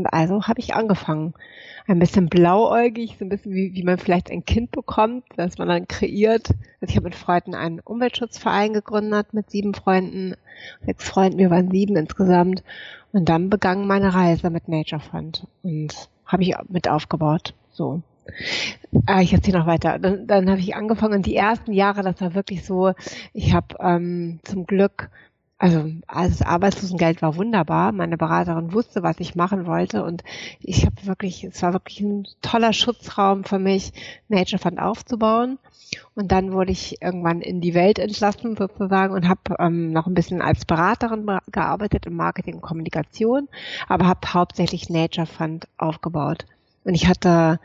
Und 0.00 0.06
also 0.06 0.44
habe 0.44 0.60
ich 0.60 0.74
angefangen. 0.74 1.34
Ein 1.86 1.98
bisschen 1.98 2.28
blauäugig, 2.28 3.16
so 3.18 3.24
ein 3.24 3.28
bisschen 3.28 3.52
wie, 3.52 3.74
wie 3.74 3.82
man 3.82 3.98
vielleicht 3.98 4.30
ein 4.30 4.44
Kind 4.44 4.70
bekommt, 4.70 5.24
das 5.36 5.58
man 5.58 5.68
dann 5.68 5.88
kreiert. 5.88 6.50
Also 6.80 6.90
ich 6.90 6.96
habe 6.96 7.04
mit 7.04 7.14
Freunden 7.14 7.54
einen 7.54 7.80
Umweltschutzverein 7.80 8.72
gegründet, 8.72 9.34
mit 9.34 9.50
sieben 9.50 9.74
Freunden, 9.74 10.34
sechs 10.86 11.08
Freunden, 11.08 11.38
wir 11.38 11.50
waren 11.50 11.70
sieben 11.70 11.96
insgesamt. 11.96 12.62
Und 13.12 13.28
dann 13.28 13.50
begann 13.50 13.86
meine 13.86 14.14
Reise 14.14 14.50
mit 14.50 14.68
Nature 14.68 15.00
Fund 15.00 15.46
und 15.62 16.08
habe 16.24 16.44
ich 16.44 16.54
mit 16.68 16.88
aufgebaut. 16.88 17.54
So. 17.72 18.02
Ah, 19.06 19.20
ich 19.20 19.32
erzähle 19.32 19.58
noch 19.58 19.66
weiter. 19.66 19.98
Dann, 19.98 20.26
dann 20.26 20.48
habe 20.48 20.60
ich 20.60 20.76
angefangen 20.76 21.14
und 21.14 21.26
die 21.26 21.36
ersten 21.36 21.72
Jahre, 21.72 22.02
das 22.02 22.20
war 22.20 22.34
wirklich 22.34 22.64
so, 22.64 22.92
ich 23.34 23.52
habe 23.52 23.74
ähm, 23.80 24.38
zum 24.44 24.64
Glück 24.64 25.10
also, 25.60 25.92
das 26.08 26.40
Arbeitslosengeld 26.40 27.20
war 27.20 27.36
wunderbar. 27.36 27.92
Meine 27.92 28.16
Beraterin 28.16 28.72
wusste, 28.72 29.02
was 29.02 29.20
ich 29.20 29.34
machen 29.34 29.66
wollte 29.66 30.02
und 30.02 30.24
ich 30.60 30.86
habe 30.86 30.96
wirklich, 31.04 31.44
es 31.44 31.62
war 31.62 31.74
wirklich 31.74 32.00
ein 32.00 32.26
toller 32.40 32.72
Schutzraum 32.72 33.44
für 33.44 33.58
mich, 33.58 33.92
Nature 34.28 34.58
Fund 34.58 34.80
aufzubauen. 34.80 35.58
Und 36.14 36.32
dann 36.32 36.52
wurde 36.52 36.72
ich 36.72 37.02
irgendwann 37.02 37.42
in 37.42 37.60
die 37.60 37.74
Welt 37.74 37.98
entlassen 37.98 38.56
sozusagen 38.56 39.12
und 39.12 39.28
habe 39.28 39.56
ähm, 39.58 39.92
noch 39.92 40.06
ein 40.06 40.14
bisschen 40.14 40.40
als 40.40 40.64
Beraterin 40.64 41.26
gearbeitet 41.52 42.06
im 42.06 42.16
Marketing 42.16 42.54
und 42.54 42.62
Kommunikation, 42.62 43.46
aber 43.86 44.06
habe 44.06 44.32
hauptsächlich 44.32 44.88
Nature 44.88 45.26
Fund 45.26 45.68
aufgebaut. 45.76 46.46
Und 46.84 46.94
ich 46.94 47.06
hatte 47.06 47.60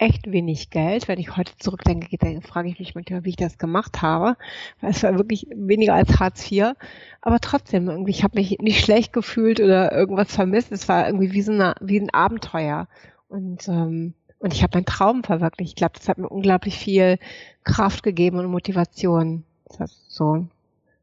echt 0.00 0.32
wenig 0.32 0.70
Geld. 0.70 1.08
Wenn 1.08 1.18
ich 1.18 1.36
heute 1.36 1.52
zurückdenke, 1.58 2.16
dann 2.16 2.40
frage 2.40 2.68
ich 2.70 2.78
mich 2.78 2.94
manchmal, 2.94 3.24
wie 3.24 3.30
ich 3.30 3.36
das 3.36 3.58
gemacht 3.58 4.00
habe. 4.00 4.36
Weil 4.80 4.90
es 4.90 5.02
war 5.02 5.16
wirklich 5.16 5.46
weniger 5.54 5.94
als 5.94 6.18
Hartz 6.18 6.50
IV. 6.50 6.72
Aber 7.20 7.38
trotzdem, 7.38 7.88
irgendwie, 7.88 8.10
ich 8.10 8.24
habe 8.24 8.38
mich 8.38 8.58
nicht 8.60 8.82
schlecht 8.82 9.12
gefühlt 9.12 9.60
oder 9.60 9.92
irgendwas 9.92 10.34
vermisst. 10.34 10.72
Es 10.72 10.88
war 10.88 11.06
irgendwie 11.06 11.32
wie 11.32 11.42
so 11.42 11.52
eine, 11.52 11.74
wie 11.80 12.00
ein 12.00 12.10
Abenteuer. 12.10 12.88
Und, 13.28 13.68
ähm, 13.68 14.14
und 14.38 14.54
ich 14.54 14.62
habe 14.62 14.78
meinen 14.78 14.86
Traum 14.86 15.22
verwirklicht. 15.22 15.72
Ich 15.72 15.76
glaube, 15.76 15.92
das 15.96 16.08
hat 16.08 16.16
mir 16.16 16.30
unglaublich 16.30 16.78
viel 16.78 17.18
Kraft 17.64 18.02
gegeben 18.02 18.38
und 18.38 18.46
Motivation. 18.46 19.44
Das 19.66 19.80
heißt 19.80 20.10
so, 20.10 20.46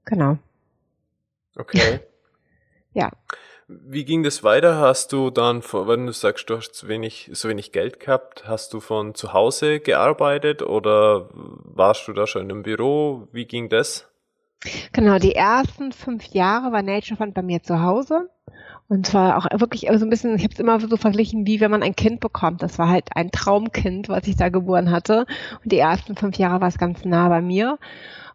genau. 0.06 0.40
Okay. 1.56 2.00
ja. 2.94 3.12
Wie 3.70 4.06
ging 4.06 4.24
das 4.24 4.46
weiter? 4.46 4.80
Hast 4.80 5.12
du 5.12 5.30
dann, 5.30 5.62
wenn 5.62 6.06
du 6.06 6.14
sagst, 6.14 6.50
du 6.50 6.56
hast 6.56 6.72
zu 6.72 6.88
wenig, 6.88 7.30
so 7.34 7.50
wenig 7.50 7.74
Geld 7.74 8.00
gehabt, 8.00 8.48
hast 8.48 8.74
du 8.74 8.80
von 8.80 9.14
zu 9.14 9.34
Hause 9.34 9.82
gearbeitet 9.82 10.62
oder 10.62 11.28
warst 11.34 12.08
du 12.08 12.14
da 12.14 12.28
schon 12.28 12.50
im 12.50 12.64
Büro? 12.64 13.28
Wie 13.34 13.46
ging 13.46 13.68
das? 13.68 14.08
Genau, 14.94 15.20
die 15.20 15.36
ersten 15.36 15.92
fünf 15.92 16.24
Jahre 16.28 16.72
war 16.72 16.82
Nature 16.82 17.18
Fund 17.18 17.34
bei 17.34 17.42
mir 17.42 17.62
zu 17.62 17.82
Hause. 17.82 18.30
Und 18.88 19.06
zwar 19.06 19.38
auch 19.38 19.60
wirklich 19.60 19.82
so 19.82 20.06
ein 20.06 20.10
bisschen, 20.10 20.36
ich 20.38 20.44
habe 20.44 20.54
es 20.54 20.60
immer 20.60 20.80
so 20.80 20.96
verglichen, 20.96 21.46
wie 21.46 21.60
wenn 21.60 21.72
man 21.72 21.84
ein 21.84 21.96
Kind 21.96 22.22
bekommt. 22.22 22.64
Das 22.64 22.80
war 22.80 22.88
halt 22.88 23.10
ein 23.16 23.32
Traumkind, 23.32 24.08
was 24.08 24.28
ich 24.28 24.38
da 24.38 24.48
geboren 24.48 24.92
hatte. 24.92 25.26
Und 25.62 25.72
die 25.74 25.78
ersten 25.78 26.16
fünf 26.16 26.38
Jahre 26.38 26.62
war 26.62 26.70
es 26.70 26.78
ganz 26.78 27.04
nah 27.04 27.28
bei 27.28 27.42
mir. 27.42 27.80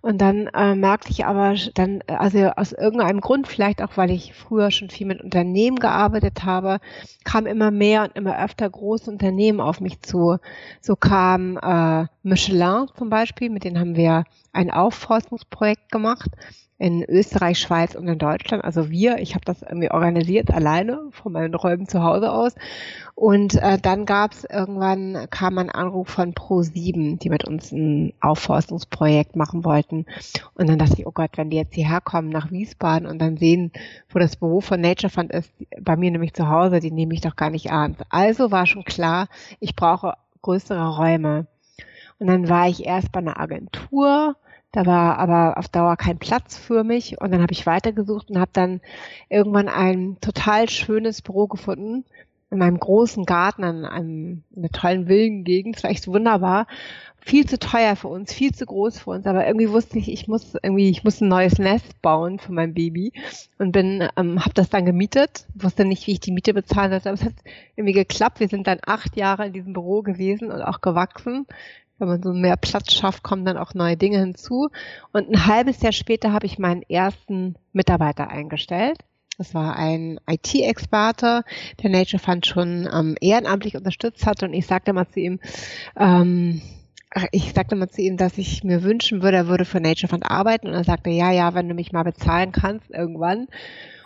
Und 0.02 0.18
dann 0.18 0.48
äh, 0.48 0.74
merkte 0.74 1.10
ich 1.10 1.24
aber 1.24 1.54
dann, 1.74 2.02
also 2.08 2.48
aus 2.56 2.72
irgendeinem 2.72 3.20
Grund, 3.20 3.46
vielleicht 3.46 3.80
auch, 3.80 3.96
weil 3.96 4.10
ich 4.10 4.34
früher 4.34 4.72
schon 4.72 4.90
viel 4.90 5.06
mit 5.06 5.22
Unternehmen 5.22 5.78
gearbeitet 5.78 6.44
habe, 6.44 6.80
kam 7.24 7.46
immer 7.46 7.70
mehr 7.70 8.02
und 8.02 8.16
immer 8.16 8.36
öfter 8.42 8.68
große 8.68 9.08
Unternehmen 9.08 9.60
auf 9.60 9.80
mich 9.80 10.02
zu. 10.02 10.38
So 10.80 10.96
kam 10.96 11.56
äh, 11.56 12.06
Michelin 12.24 12.88
zum 12.98 13.10
Beispiel, 13.10 13.48
mit 13.48 13.62
denen 13.62 13.78
haben 13.78 13.94
wir 13.94 14.24
ein 14.52 14.72
Aufforstungsprojekt 14.72 15.92
gemacht 15.92 16.30
in 16.82 17.04
Österreich, 17.04 17.60
Schweiz 17.60 17.94
und 17.94 18.08
in 18.08 18.18
Deutschland. 18.18 18.64
Also 18.64 18.90
wir, 18.90 19.18
ich 19.18 19.36
habe 19.36 19.44
das 19.44 19.62
irgendwie 19.62 19.92
organisiert, 19.92 20.50
alleine 20.50 20.98
von 21.12 21.30
meinen 21.30 21.54
Räumen 21.54 21.86
zu 21.86 22.02
Hause 22.02 22.32
aus. 22.32 22.56
Und 23.14 23.54
äh, 23.54 23.78
dann 23.78 24.04
gab 24.04 24.32
es 24.32 24.42
irgendwann, 24.42 25.28
kam 25.30 25.58
ein 25.58 25.70
Anruf 25.70 26.08
von 26.08 26.34
Pro7, 26.34 27.20
die 27.20 27.30
mit 27.30 27.46
uns 27.46 27.70
ein 27.70 28.14
Aufforstungsprojekt 28.20 29.36
machen 29.36 29.64
wollten. 29.64 29.91
Und 30.54 30.68
dann 30.68 30.78
dachte 30.78 30.94
ich, 30.98 31.06
oh 31.06 31.12
Gott, 31.12 31.30
wenn 31.36 31.50
die 31.50 31.56
jetzt 31.56 31.74
hierher 31.74 32.00
kommen 32.00 32.28
nach 32.28 32.50
Wiesbaden 32.50 33.06
und 33.06 33.18
dann 33.18 33.36
sehen, 33.36 33.72
wo 34.10 34.18
das 34.18 34.36
Büro 34.36 34.60
von 34.60 34.80
Nature 34.80 35.10
Fund 35.10 35.32
ist, 35.32 35.52
bei 35.80 35.96
mir 35.96 36.10
nämlich 36.10 36.34
zu 36.34 36.48
Hause, 36.48 36.80
die 36.80 36.90
nehme 36.90 37.14
ich 37.14 37.20
doch 37.20 37.36
gar 37.36 37.50
nicht 37.50 37.66
ernst. 37.66 38.02
Also 38.08 38.50
war 38.50 38.66
schon 38.66 38.84
klar, 38.84 39.28
ich 39.60 39.76
brauche 39.76 40.14
größere 40.42 40.96
Räume. 40.96 41.46
Und 42.18 42.26
dann 42.26 42.48
war 42.48 42.68
ich 42.68 42.86
erst 42.86 43.12
bei 43.12 43.20
einer 43.20 43.38
Agentur, 43.38 44.36
da 44.72 44.86
war 44.86 45.18
aber 45.18 45.58
auf 45.58 45.68
Dauer 45.68 45.96
kein 45.96 46.18
Platz 46.18 46.56
für 46.56 46.82
mich 46.82 47.20
und 47.20 47.30
dann 47.30 47.42
habe 47.42 47.52
ich 47.52 47.66
weitergesucht 47.66 48.30
und 48.30 48.38
habe 48.38 48.50
dann 48.54 48.80
irgendwann 49.28 49.68
ein 49.68 50.16
total 50.20 50.68
schönes 50.70 51.20
Büro 51.20 51.46
gefunden 51.46 52.04
in 52.52 52.58
meinem 52.58 52.78
großen 52.78 53.24
Garten 53.24 53.64
an 53.64 53.84
einem, 53.84 54.44
in 54.54 54.58
einer 54.58 54.70
tollen 54.70 55.06
Villengegend. 55.06 55.76
Das 55.76 55.84
war 55.84 55.90
echt 55.90 56.06
wunderbar. 56.06 56.66
Viel 57.24 57.46
zu 57.46 57.58
teuer 57.58 57.96
für 57.96 58.08
uns, 58.08 58.32
viel 58.32 58.52
zu 58.52 58.66
groß 58.66 58.98
für 58.98 59.10
uns, 59.10 59.26
aber 59.26 59.46
irgendwie 59.46 59.70
wusste 59.70 59.98
ich, 59.98 60.10
ich 60.10 60.28
muss 60.28 60.54
irgendwie, 60.60 60.90
ich 60.90 61.04
muss 61.04 61.20
ein 61.20 61.28
neues 61.28 61.58
Nest 61.58 62.02
bauen 62.02 62.40
für 62.40 62.52
mein 62.52 62.74
Baby 62.74 63.12
und 63.58 63.70
bin, 63.70 64.08
ähm, 64.16 64.40
habe 64.40 64.54
das 64.54 64.70
dann 64.70 64.84
gemietet, 64.84 65.46
wusste 65.54 65.84
nicht, 65.84 66.06
wie 66.08 66.12
ich 66.12 66.20
die 66.20 66.32
Miete 66.32 66.52
bezahlen 66.52 66.90
sollte, 66.90 67.08
aber 67.08 67.14
es 67.14 67.24
hat 67.24 67.34
irgendwie 67.76 67.94
geklappt. 67.94 68.40
Wir 68.40 68.48
sind 68.48 68.66
dann 68.66 68.80
acht 68.84 69.16
Jahre 69.16 69.46
in 69.46 69.52
diesem 69.52 69.72
Büro 69.72 70.02
gewesen 70.02 70.50
und 70.50 70.62
auch 70.62 70.80
gewachsen 70.80 71.46
wenn 71.98 72.08
man 72.08 72.22
so 72.22 72.32
mehr 72.32 72.56
Platz 72.56 72.92
schafft, 72.92 73.22
kommen 73.22 73.44
dann 73.44 73.56
auch 73.56 73.74
neue 73.74 73.96
Dinge 73.96 74.18
hinzu. 74.18 74.70
Und 75.12 75.30
ein 75.30 75.46
halbes 75.46 75.80
Jahr 75.82 75.92
später 75.92 76.32
habe 76.32 76.46
ich 76.46 76.58
meinen 76.58 76.82
ersten 76.82 77.54
Mitarbeiter 77.72 78.28
eingestellt. 78.28 78.98
Das 79.38 79.54
war 79.54 79.76
ein 79.76 80.20
IT-Experte, 80.28 81.42
der 81.82 81.90
Nature 81.90 82.22
Fund 82.22 82.46
schon 82.46 82.88
ähm, 82.92 83.16
ehrenamtlich 83.20 83.76
unterstützt 83.76 84.26
hat. 84.26 84.42
Und 84.42 84.52
ich 84.52 84.66
sagte 84.66 84.92
mal 84.92 85.08
zu 85.08 85.20
ihm, 85.20 85.40
ähm, 85.96 86.60
ich 87.30 87.52
sagte 87.52 87.76
mal 87.76 87.88
zu 87.88 88.02
ihm, 88.02 88.16
dass 88.16 88.38
ich 88.38 88.62
mir 88.64 88.82
wünschen 88.82 89.22
würde, 89.22 89.38
er 89.38 89.46
würde 89.48 89.64
für 89.64 89.80
Nature 89.80 90.08
Fund 90.08 90.30
arbeiten. 90.30 90.68
Und 90.68 90.74
er 90.74 90.84
sagte, 90.84 91.10
ja, 91.10 91.30
ja, 91.30 91.54
wenn 91.54 91.68
du 91.68 91.74
mich 91.74 91.92
mal 91.92 92.04
bezahlen 92.04 92.52
kannst, 92.52 92.90
irgendwann. 92.90 93.48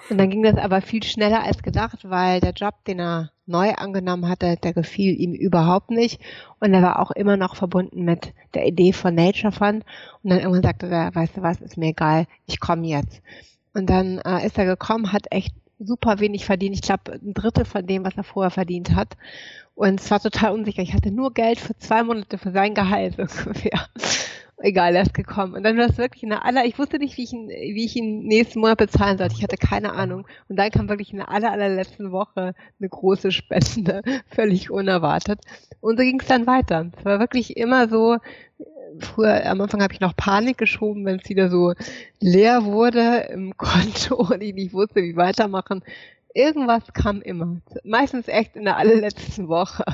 Und 0.09 0.19
dann 0.19 0.31
ging 0.31 0.43
das 0.43 0.57
aber 0.57 0.81
viel 0.83 1.03
schneller 1.03 1.43
als 1.43 1.63
gedacht, 1.63 1.99
weil 2.05 2.41
der 2.41 2.53
Job, 2.53 2.75
den 2.87 3.01
er 3.01 3.33
neu 3.47 3.73
angenommen 3.73 4.29
hatte, 4.29 4.57
der 4.57 4.73
gefiel 4.73 5.21
ihm 5.21 5.33
überhaupt 5.35 5.91
nicht. 5.91 6.21
Und 6.61 6.73
er 6.73 6.83
war 6.83 7.01
auch 7.01 7.11
immer 7.11 7.37
noch 7.37 7.57
verbunden 7.57 8.05
mit 8.05 8.33
der 8.55 8.67
Idee 8.67 8.93
von 8.93 9.15
Nature 9.15 9.53
Fund. 9.53 9.85
Und 10.23 10.31
dann 10.31 10.39
irgendwann 10.39 10.63
sagte 10.63 10.87
er, 10.87 11.15
weißt 11.15 11.37
du 11.37 11.43
was, 11.43 11.61
ist 11.61 11.77
mir 11.77 11.89
egal, 11.89 12.27
ich 12.47 12.61
komme 12.61 12.87
jetzt. 12.87 13.23
Und 13.77 13.91
dann 13.91 14.21
äh, 14.25 14.47
ist 14.47 14.57
er 14.57 14.65
gekommen, 14.65 15.13
hat 15.13 15.27
echt 15.31 15.55
super 15.79 16.19
wenig 16.19 16.47
verdient. 16.47 16.75
Ich 16.75 16.81
glaube, 16.81 17.13
ein 17.13 17.35
Drittel 17.35 17.67
von 17.67 17.87
dem, 17.87 18.05
was 18.05 18.17
er 18.17 18.25
vorher 18.25 18.51
verdient 18.51 18.95
hat. 18.95 19.19
Und 19.75 20.01
es 20.01 20.11
war 20.11 20.19
total 20.19 20.53
unsicher. 20.53 20.81
Ich 20.81 20.95
hatte 20.95 21.11
nur 21.11 21.35
Geld 21.35 21.61
für 21.61 21.77
zwei 21.77 22.03
Monate 22.03 22.39
für 22.39 22.53
sein 22.53 22.73
Gehalt 22.73 23.19
ungefähr 23.19 23.89
egal, 24.59 24.95
er 24.97 25.03
ist 25.03 25.15
gekommen. 25.15 25.55
Und 25.55 25.63
dann 25.63 25.77
war 25.77 25.87
es 25.87 25.99
wirklich 25.99 26.23
in 26.23 26.31
der 26.31 26.45
aller, 26.45 26.65
ich 26.65 26.79
wusste 26.79 26.99
nicht, 26.99 27.17
wie 27.17 27.25
ich 27.25 27.33
ihn, 27.33 27.49
wie 27.49 27.85
ich 27.85 27.97
ihn 27.97 28.25
nächsten 28.25 28.61
Monat 28.61 28.79
bezahlen 28.79 29.19
sollte. 29.19 29.35
Ich 29.37 29.43
hatte 29.43 29.57
keine 29.57 29.93
Ahnung. 29.93 30.27
Und 30.49 30.57
dann 30.57 30.71
kam 30.71 30.89
wirklich 30.89 31.13
in 31.13 31.19
der 31.19 31.31
aller, 31.31 31.53
allerletzten 31.53 32.13
Woche 32.13 32.55
eine 32.79 32.89
große 32.89 33.33
Spende, 33.33 34.03
völlig 34.29 34.71
unerwartet. 34.71 35.41
Und 35.81 35.99
so 35.99 36.05
ging 36.05 36.21
es 36.21 36.27
dann 36.27 36.47
weiter. 36.47 36.91
Es 36.97 37.05
war 37.05 37.21
wirklich 37.21 37.57
immer 37.57 37.89
so, 37.89 38.17
früher, 39.01 39.45
am 39.47 39.61
Anfang 39.61 39.83
habe 39.83 39.93
ich 39.93 40.01
noch 40.01 40.17
Panik 40.17 40.59
geschoben, 40.59 41.05
wenn 41.05 41.19
es 41.21 41.29
wieder 41.29 41.51
so 41.51 41.75
leer 42.21 42.65
wurde 42.65 43.29
im 43.31 43.57
Konto 43.57 44.17
und 44.17 44.43
ich 44.43 44.55
nicht 44.55 44.73
wusste, 44.73 45.03
wie 45.03 45.17
weitermachen. 45.17 45.83
Irgendwas 46.35 46.83
kam 46.93 47.23
immer. 47.23 47.57
Meistens 47.85 48.29
echt 48.29 48.57
in 48.57 48.65
der 48.65 48.77
allerletzten 48.77 49.49
Woche. 49.49 49.85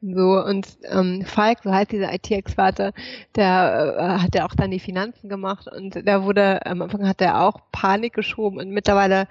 So, 0.00 0.44
und 0.44 0.66
ähm, 0.84 1.24
Falk, 1.24 1.58
so 1.64 1.72
heißt 1.72 1.90
dieser 1.90 2.12
IT-Experte, 2.14 2.92
der 3.34 3.96
äh, 3.98 4.22
hat 4.22 4.34
ja 4.34 4.46
auch 4.46 4.54
dann 4.54 4.70
die 4.70 4.78
Finanzen 4.78 5.28
gemacht 5.28 5.66
und 5.66 6.06
da 6.06 6.22
wurde, 6.22 6.64
am 6.66 6.82
Anfang 6.82 7.06
hat 7.08 7.20
er 7.20 7.42
auch 7.42 7.60
Panik 7.72 8.12
geschoben 8.12 8.60
und 8.60 8.70
mittlerweile 8.70 9.26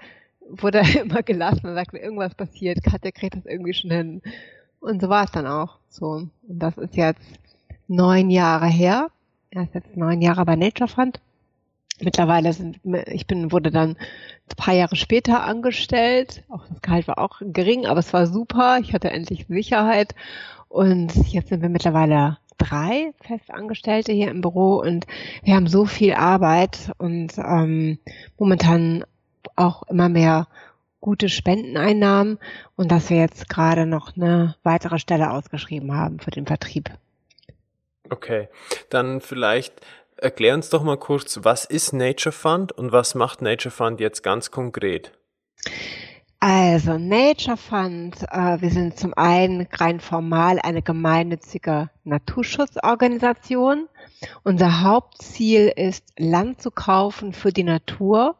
wurde 0.46 0.78
er 0.78 1.00
immer 1.02 1.22
gelassen 1.22 1.66
und 1.66 1.74
sagt, 1.74 1.94
wenn 1.94 2.02
irgendwas 2.02 2.34
passiert, 2.34 2.80
der 3.02 3.12
kriegt 3.12 3.36
das 3.36 3.46
irgendwie 3.46 3.72
schon 3.72 3.90
hin. 3.90 4.22
Und 4.80 5.00
so 5.00 5.08
war 5.08 5.24
es 5.24 5.32
dann 5.32 5.46
auch. 5.46 5.78
So. 5.88 6.06
Und 6.06 6.32
das 6.42 6.76
ist 6.78 6.96
jetzt 6.96 7.47
neun 7.88 8.30
Jahre 8.30 8.66
her. 8.66 9.08
Er 9.50 9.62
ist 9.64 9.74
jetzt 9.74 9.96
neun 9.96 10.20
Jahre 10.20 10.44
bei 10.44 10.56
Nature 10.56 10.88
Fund. 10.88 11.20
Mittlerweile 12.00 12.52
sind, 12.52 12.78
ich 13.06 13.26
bin, 13.26 13.50
wurde 13.50 13.72
dann 13.72 13.96
ein 13.96 14.56
paar 14.56 14.74
Jahre 14.74 14.94
später 14.94 15.42
angestellt. 15.42 16.44
Auch 16.48 16.64
das 16.68 16.80
Gehalt 16.80 17.08
war 17.08 17.18
auch 17.18 17.40
gering, 17.40 17.86
aber 17.86 17.98
es 17.98 18.12
war 18.12 18.26
super. 18.26 18.78
Ich 18.80 18.92
hatte 18.92 19.10
endlich 19.10 19.46
Sicherheit 19.48 20.14
und 20.68 21.14
jetzt 21.32 21.48
sind 21.48 21.62
wir 21.62 21.68
mittlerweile 21.68 22.38
drei 22.58 23.12
Festangestellte 23.20 24.12
hier 24.12 24.30
im 24.30 24.42
Büro 24.42 24.76
und 24.76 25.06
wir 25.42 25.54
haben 25.54 25.66
so 25.66 25.86
viel 25.86 26.14
Arbeit 26.14 26.92
und 26.98 27.38
ähm, 27.38 27.98
momentan 28.36 29.04
auch 29.56 29.84
immer 29.84 30.08
mehr 30.08 30.46
gute 31.00 31.28
Spendeneinnahmen 31.28 32.38
und 32.76 32.90
dass 32.90 33.10
wir 33.10 33.18
jetzt 33.18 33.48
gerade 33.48 33.86
noch 33.86 34.16
eine 34.16 34.56
weitere 34.62 34.98
Stelle 34.98 35.30
ausgeschrieben 35.30 35.94
haben 35.94 36.18
für 36.18 36.30
den 36.30 36.46
Vertrieb. 36.46 36.90
Okay, 38.10 38.48
dann 38.90 39.20
vielleicht 39.20 39.74
erklär 40.16 40.54
uns 40.54 40.70
doch 40.70 40.82
mal 40.82 40.98
kurz, 40.98 41.40
was 41.42 41.64
ist 41.64 41.92
Nature 41.92 42.32
Fund 42.32 42.72
und 42.72 42.92
was 42.92 43.14
macht 43.14 43.42
Nature 43.42 43.70
Fund 43.70 44.00
jetzt 44.00 44.22
ganz 44.22 44.50
konkret? 44.50 45.12
Also 46.40 46.98
Nature 46.98 47.56
Fund, 47.56 48.22
äh, 48.30 48.60
wir 48.60 48.70
sind 48.70 48.96
zum 48.96 49.12
einen 49.14 49.66
rein 49.72 49.98
formal 49.98 50.60
eine 50.62 50.82
gemeinnützige 50.82 51.90
Naturschutzorganisation. 52.04 53.88
Unser 54.44 54.82
Hauptziel 54.82 55.72
ist, 55.74 56.04
Land 56.16 56.62
zu 56.62 56.70
kaufen 56.70 57.32
für 57.32 57.52
die 57.52 57.64
Natur, 57.64 58.36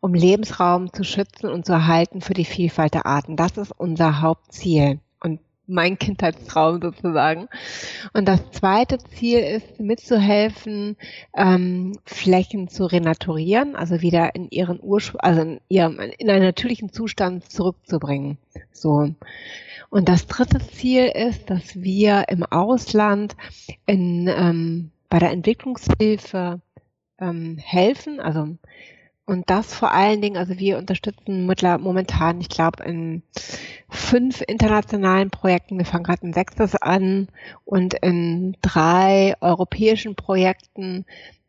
um 0.00 0.14
Lebensraum 0.14 0.94
zu 0.94 1.04
schützen 1.04 1.50
und 1.50 1.66
zu 1.66 1.72
erhalten 1.72 2.22
für 2.22 2.34
die 2.34 2.46
Vielfalt 2.46 2.94
der 2.94 3.04
Arten. 3.04 3.36
Das 3.36 3.58
ist 3.58 3.72
unser 3.76 4.22
Hauptziel 4.22 5.00
mein 5.66 5.98
Kindheitstraum 5.98 6.80
sozusagen. 6.80 7.48
Und 8.12 8.26
das 8.26 8.50
zweite 8.50 8.98
Ziel 8.98 9.38
ist, 9.38 9.80
mitzuhelfen, 9.80 10.96
ähm, 11.36 11.98
Flächen 12.04 12.68
zu 12.68 12.86
renaturieren, 12.86 13.76
also 13.76 14.00
wieder 14.00 14.34
in 14.34 14.48
ihren 14.50 14.80
Ursprung, 14.80 15.20
also 15.20 15.42
in 15.42 15.60
ihrem, 15.68 15.98
in 16.00 16.30
einen 16.30 16.44
natürlichen 16.44 16.92
Zustand 16.92 17.50
zurückzubringen. 17.50 18.38
So. 18.72 19.14
Und 19.90 20.08
das 20.08 20.26
dritte 20.26 20.58
Ziel 20.58 21.06
ist, 21.14 21.50
dass 21.50 21.80
wir 21.80 22.24
im 22.28 22.44
Ausland 22.44 23.36
in, 23.86 24.26
ähm, 24.28 24.90
bei 25.08 25.18
der 25.18 25.30
Entwicklungshilfe 25.30 26.60
ähm, 27.18 27.58
helfen, 27.58 28.18
also 28.18 28.56
und 29.24 29.48
das 29.50 29.72
vor 29.74 29.92
allen 29.92 30.20
Dingen, 30.20 30.36
also 30.36 30.58
wir 30.58 30.78
unterstützen 30.78 31.46
momentan, 31.46 32.40
ich 32.40 32.48
glaube, 32.48 32.82
in 32.84 33.22
fünf 33.88 34.42
internationalen 34.46 35.30
Projekten, 35.30 35.78
wir 35.78 35.86
fangen 35.86 36.04
gerade 36.04 36.26
ein 36.26 36.32
sechstes 36.32 36.74
an 36.74 37.28
und 37.64 37.94
in 37.94 38.56
drei 38.62 39.34
europäischen 39.40 40.16
Projekten 40.16 41.04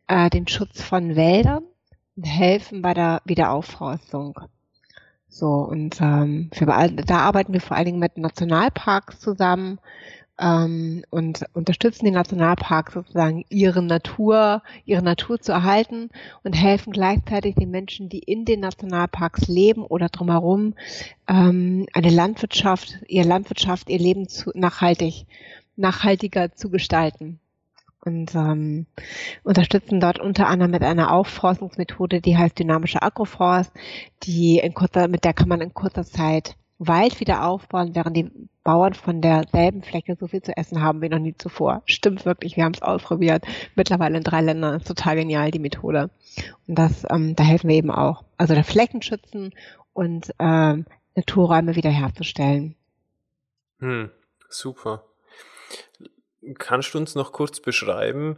äh, 0.07 0.29
den 0.29 0.47
Schutz 0.47 0.81
von 0.81 1.15
Wäldern 1.15 1.63
und 2.15 2.23
helfen 2.23 2.81
bei 2.83 2.93
der 2.93 3.21
Wiederaufforstung. 3.25 4.39
So, 5.27 5.47
und 5.47 5.99
ähm, 5.99 6.51
für, 6.53 6.67
da 6.67 7.17
arbeiten 7.17 7.53
wir 7.53 7.61
vor 7.61 7.75
allen 7.75 7.87
Dingen 7.87 7.99
mit 7.99 8.17
Nationalparks 8.17 9.19
zusammen, 9.19 9.79
ähm, 10.43 11.03
und 11.09 11.45
unterstützen 11.53 12.05
den 12.05 12.15
Nationalpark 12.15 12.91
sozusagen 12.91 13.45
ihre 13.49 13.81
Natur, 13.81 14.61
ihre 14.85 15.01
Natur 15.01 15.39
zu 15.39 15.51
erhalten 15.53 16.09
und 16.43 16.53
helfen 16.53 16.91
gleichzeitig 16.91 17.55
den 17.55 17.71
Menschen, 17.71 18.09
die 18.09 18.19
in 18.19 18.43
den 18.43 18.59
Nationalparks 18.59 19.47
leben 19.47 19.85
oder 19.85 20.09
drumherum, 20.09 20.75
ähm, 21.27 21.85
eine 21.93 22.09
Landwirtschaft, 22.09 22.99
ihr 23.07 23.23
Landwirtschaft, 23.23 23.89
ihr 23.89 23.99
Leben 23.99 24.27
zu, 24.27 24.51
nachhaltig, 24.53 25.25
nachhaltiger 25.77 26.53
zu 26.53 26.69
gestalten. 26.69 27.39
Und 28.05 28.35
ähm, 28.35 28.85
unterstützen 29.43 30.01
dort 30.01 30.19
unter 30.19 30.47
anderem 30.47 30.71
mit 30.71 30.83
einer 30.83 31.13
Aufforstungsmethode, 31.13 32.19
die 32.19 32.37
heißt 32.37 32.59
dynamische 32.59 33.01
Agroforst, 33.01 33.71
die 34.23 34.57
in 34.57 34.73
kurzer, 34.73 35.07
mit 35.07 35.23
der 35.23 35.31
kann 35.33 35.47
man 35.47 35.61
in 35.61 35.73
kurzer 35.73 36.03
Zeit 36.03 36.57
Wald 36.87 37.19
wieder 37.19 37.45
aufbauen, 37.45 37.95
während 37.95 38.15
die 38.17 38.31
Bauern 38.63 38.93
von 38.93 39.21
derselben 39.21 39.83
Fläche 39.83 40.15
so 40.19 40.27
viel 40.27 40.41
zu 40.41 40.55
essen 40.55 40.81
haben 40.81 41.01
wie 41.01 41.09
noch 41.09 41.19
nie 41.19 41.35
zuvor. 41.35 41.81
Stimmt 41.85 42.25
wirklich, 42.25 42.55
wir 42.55 42.63
haben 42.63 42.73
es 42.73 42.81
ausprobiert. 42.81 43.45
Mittlerweile 43.75 44.17
in 44.17 44.23
drei 44.23 44.41
Ländern 44.41 44.75
ist 44.75 44.87
total 44.87 45.15
genial 45.15 45.51
die 45.51 45.59
Methode. 45.59 46.09
Und 46.67 46.79
das, 46.79 47.05
ähm, 47.09 47.35
da 47.35 47.43
helfen 47.43 47.69
wir 47.69 47.75
eben 47.75 47.91
auch. 47.91 48.23
Also 48.37 48.53
der 48.53 48.63
Flächen 48.63 49.01
schützen 49.01 49.53
und 49.93 50.33
ähm, 50.39 50.85
Naturräume 51.15 51.75
wiederherzustellen. 51.75 52.75
Hm, 53.79 54.09
super. 54.49 55.03
Kannst 56.57 56.93
du 56.93 56.97
uns 56.97 57.15
noch 57.15 57.31
kurz 57.31 57.59
beschreiben, 57.59 58.37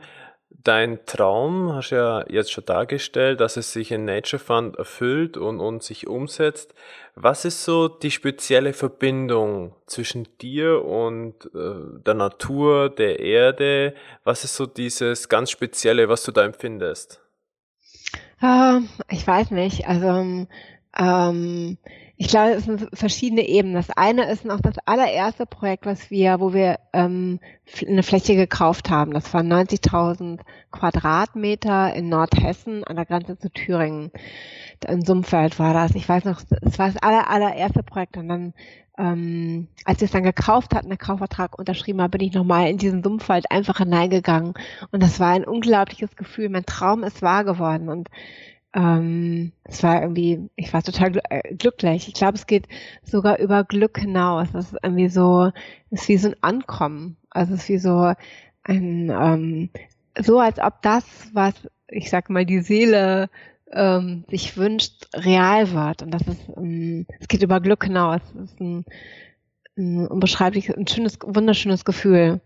dein 0.50 1.06
Traum, 1.06 1.74
hast 1.74 1.92
du 1.92 1.96
ja 1.96 2.26
jetzt 2.28 2.52
schon 2.52 2.66
dargestellt, 2.66 3.40
dass 3.40 3.58
es 3.58 3.72
sich 3.72 3.92
in 3.92 4.06
Nature 4.06 4.40
Fund 4.40 4.76
erfüllt 4.78 5.38
und, 5.38 5.60
und 5.60 5.84
sich 5.84 6.08
umsetzt. 6.08 6.74
Was 7.16 7.46
ist 7.46 7.64
so 7.64 7.88
die 7.88 8.12
spezielle 8.12 8.74
Verbindung 8.74 9.76
zwischen 9.86 10.28
dir 10.42 10.84
und 10.84 11.46
äh, 11.54 12.02
der 12.06 12.14
Natur, 12.14 12.90
der 12.90 13.20
Erde? 13.20 13.94
Was 14.24 14.44
ist 14.44 14.56
so 14.56 14.66
dieses 14.66 15.30
ganz 15.30 15.52
Spezielle, 15.52 16.10
was 16.10 16.24
du 16.24 16.32
da 16.32 16.44
empfindest? 16.44 17.22
Uh, 18.42 18.82
ich 19.10 19.26
weiß 19.26 19.52
nicht. 19.52 19.88
Also 19.88 20.48
ähm, 20.98 21.78
ich 22.18 22.30
glaube, 22.30 22.52
es 22.52 22.64
sind 22.64 22.88
verschiedene 22.94 23.46
Ebenen. 23.48 23.76
Das 23.76 23.90
eine 23.90 24.30
ist 24.32 24.46
noch 24.46 24.62
das 24.62 24.78
allererste 24.86 25.46
Projekt, 25.46 25.86
was 25.86 26.10
wir, 26.10 26.40
wo 26.40 26.54
wir 26.54 26.80
ähm, 26.94 27.40
eine 27.86 28.04
Fläche 28.04 28.36
gekauft 28.38 28.90
haben. 28.90 29.14
Das 29.14 29.34
waren 29.34 29.52
90.000 29.52 30.40
Quadratmeter 30.72 31.94
in 31.94 32.08
Nordhessen 32.08 32.86
an 32.86 32.96
der 32.96 33.06
Grenze 33.06 33.38
zu 33.38 33.50
Thüringen. 33.50 34.12
In 34.88 35.02
Sumpfeld 35.04 35.60
war 35.60 35.74
das. 35.74 35.94
Ich 35.96 36.08
weiß 36.08 36.24
noch, 36.24 36.42
es 36.62 36.80
war 36.80 36.88
das 36.88 36.98
aller, 36.98 37.30
allererste 37.30 37.84
Projekt. 37.84 38.16
Und 38.16 38.30
dann, 38.30 38.54
ähm, 38.98 39.68
als 39.84 40.00
wir 40.00 40.06
es 40.06 40.12
dann 40.12 40.24
gekauft 40.24 40.74
hatten, 40.74 40.90
der 40.90 40.98
Kaufvertrag 40.98 41.60
unterschrieben 41.60 42.02
habe, 42.02 42.18
bin 42.18 42.28
ich 42.28 42.34
nochmal 42.34 42.70
in 42.70 42.78
diesen 42.78 43.04
Sumpfwald 43.04 43.52
einfach 43.52 43.80
hineingegangen. 43.80 44.54
Und 44.92 45.04
das 45.04 45.20
war 45.20 45.32
ein 45.32 45.44
unglaubliches 45.44 46.16
Gefühl. 46.16 46.48
Mein 46.48 46.66
Traum 46.66 47.04
ist 47.04 47.22
wahr 47.22 47.44
geworden. 47.44 47.90
Und 47.90 48.10
ähm, 48.76 49.54
es 49.64 49.82
war 49.84 50.02
irgendwie, 50.02 50.50
ich 50.56 50.74
war 50.74 50.84
total 50.84 51.12
gl 51.12 51.22
äh, 51.30 51.56
glücklich. 51.56 52.08
Ich 52.10 52.14
glaube, 52.14 52.36
es 52.36 52.46
geht 52.46 52.68
sogar 53.04 53.40
über 53.40 53.64
Glück 53.64 54.00
hinaus. 54.00 54.50
Es 54.54 54.74
ist 54.74 54.78
irgendwie 54.84 55.08
so, 55.08 55.52
es 55.92 56.02
ist 56.02 56.10
wie 56.10 56.18
so 56.18 56.28
ein 56.30 56.36
Ankommen. 56.42 57.18
Also 57.30 57.54
es 57.54 57.62
ist 57.62 57.70
wie 57.70 57.78
so 57.78 58.14
ein, 58.64 59.10
ähm, 59.10 59.70
so 60.20 60.40
als 60.40 60.60
ob 60.60 60.82
das, 60.82 61.06
was 61.34 61.54
ich 61.88 62.10
sag 62.10 62.30
mal, 62.30 62.46
die 62.46 62.60
Seele 62.60 63.30
ähm, 63.72 64.26
sich 64.30 64.58
wünscht, 64.58 65.08
real 65.16 65.72
wird. 65.72 66.02
Und 66.02 66.12
das 66.12 66.24
ist, 66.24 66.42
ähm, 66.58 67.06
es 67.20 67.28
geht 67.30 67.44
über 67.44 67.62
Glück 67.62 67.86
hinaus. 67.86 68.22
Es 68.36 68.52
ist 68.52 68.60
ein, 68.60 68.86
ein 69.78 70.08
unbeschreiblich, 70.08 70.76
ein 70.76 70.88
schönes, 70.88 71.18
wunderschönes 71.24 71.86
Gefühl. 71.86 72.42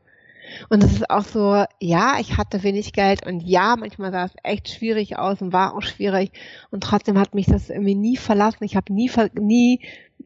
Und 0.70 0.84
es 0.84 0.94
ist 0.94 1.10
auch 1.10 1.24
so, 1.24 1.64
ja, 1.80 2.18
ich 2.20 2.38
hatte 2.38 2.64
wenig 2.64 2.94
Geld 2.94 3.26
und 3.26 3.42
ja, 3.42 3.76
manchmal 3.78 4.12
sah 4.12 4.26
es 4.26 4.34
echt 4.44 4.70
schwierig 4.70 5.18
aus 5.18 5.42
und 5.42 5.54
war 5.54 5.76
auch 5.76 5.82
schwierig. 5.82 6.32
Und 6.72 6.84
trotzdem 6.84 7.18
hat 7.20 7.34
mich 7.34 7.46
das 7.46 7.70
irgendwie 7.70 7.96
nie 7.96 8.18
verlassen. 8.18 8.64
Ich 8.64 8.76
habe 8.76 8.94
nie, 8.94 9.12
nie 9.40 9.82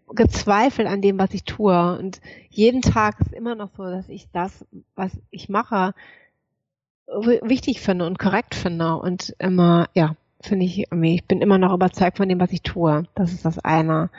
gezweifelt 0.09 0.87
an 0.87 1.01
dem, 1.01 1.19
was 1.19 1.33
ich 1.33 1.43
tue. 1.43 1.97
Und 1.97 2.21
jeden 2.49 2.81
Tag 2.81 3.19
ist 3.19 3.33
immer 3.33 3.55
noch 3.55 3.69
so, 3.75 3.83
dass 3.83 4.09
ich 4.09 4.27
das, 4.31 4.65
was 4.95 5.11
ich 5.31 5.49
mache, 5.49 5.93
wichtig 7.07 7.81
finde 7.81 8.05
und 8.05 8.19
korrekt 8.19 8.55
finde. 8.55 8.97
Und 8.97 9.35
immer, 9.39 9.89
ja, 9.93 10.15
finde 10.41 10.65
ich, 10.65 10.91
ich 10.91 11.25
bin 11.25 11.41
immer 11.41 11.57
noch 11.57 11.73
überzeugt 11.73 12.17
von 12.17 12.29
dem, 12.29 12.39
was 12.39 12.51
ich 12.51 12.61
tue. 12.61 13.03
Das 13.15 13.31
ist 13.31 13.45
das 13.45 13.59
eine. 13.59 14.09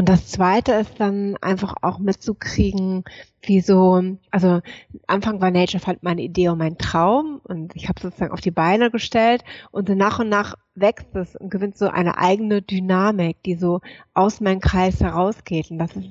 Und 0.00 0.08
das 0.08 0.28
zweite 0.28 0.72
ist 0.72 0.98
dann 0.98 1.36
einfach 1.42 1.74
auch 1.82 1.98
mitzukriegen, 1.98 3.04
wie 3.42 3.60
so, 3.60 4.02
also 4.30 4.62
Anfang 5.06 5.42
war 5.42 5.50
Nature 5.50 5.78
fand 5.78 6.02
meine 6.02 6.22
Idee 6.22 6.48
und 6.48 6.56
mein 6.56 6.78
Traum 6.78 7.42
und 7.44 7.76
ich 7.76 7.86
habe 7.86 8.00
sozusagen 8.00 8.32
auf 8.32 8.40
die 8.40 8.50
Beine 8.50 8.90
gestellt 8.90 9.44
und 9.72 9.88
so 9.88 9.94
nach 9.94 10.18
und 10.18 10.30
nach 10.30 10.54
wächst 10.74 11.14
es 11.16 11.36
und 11.36 11.50
gewinnt 11.50 11.76
so 11.76 11.88
eine 11.88 12.16
eigene 12.16 12.62
Dynamik, 12.62 13.42
die 13.42 13.56
so 13.56 13.82
aus 14.14 14.40
meinem 14.40 14.60
Kreis 14.60 15.02
herausgeht 15.02 15.70
und 15.70 15.76
das 15.76 15.94
ist 15.94 16.08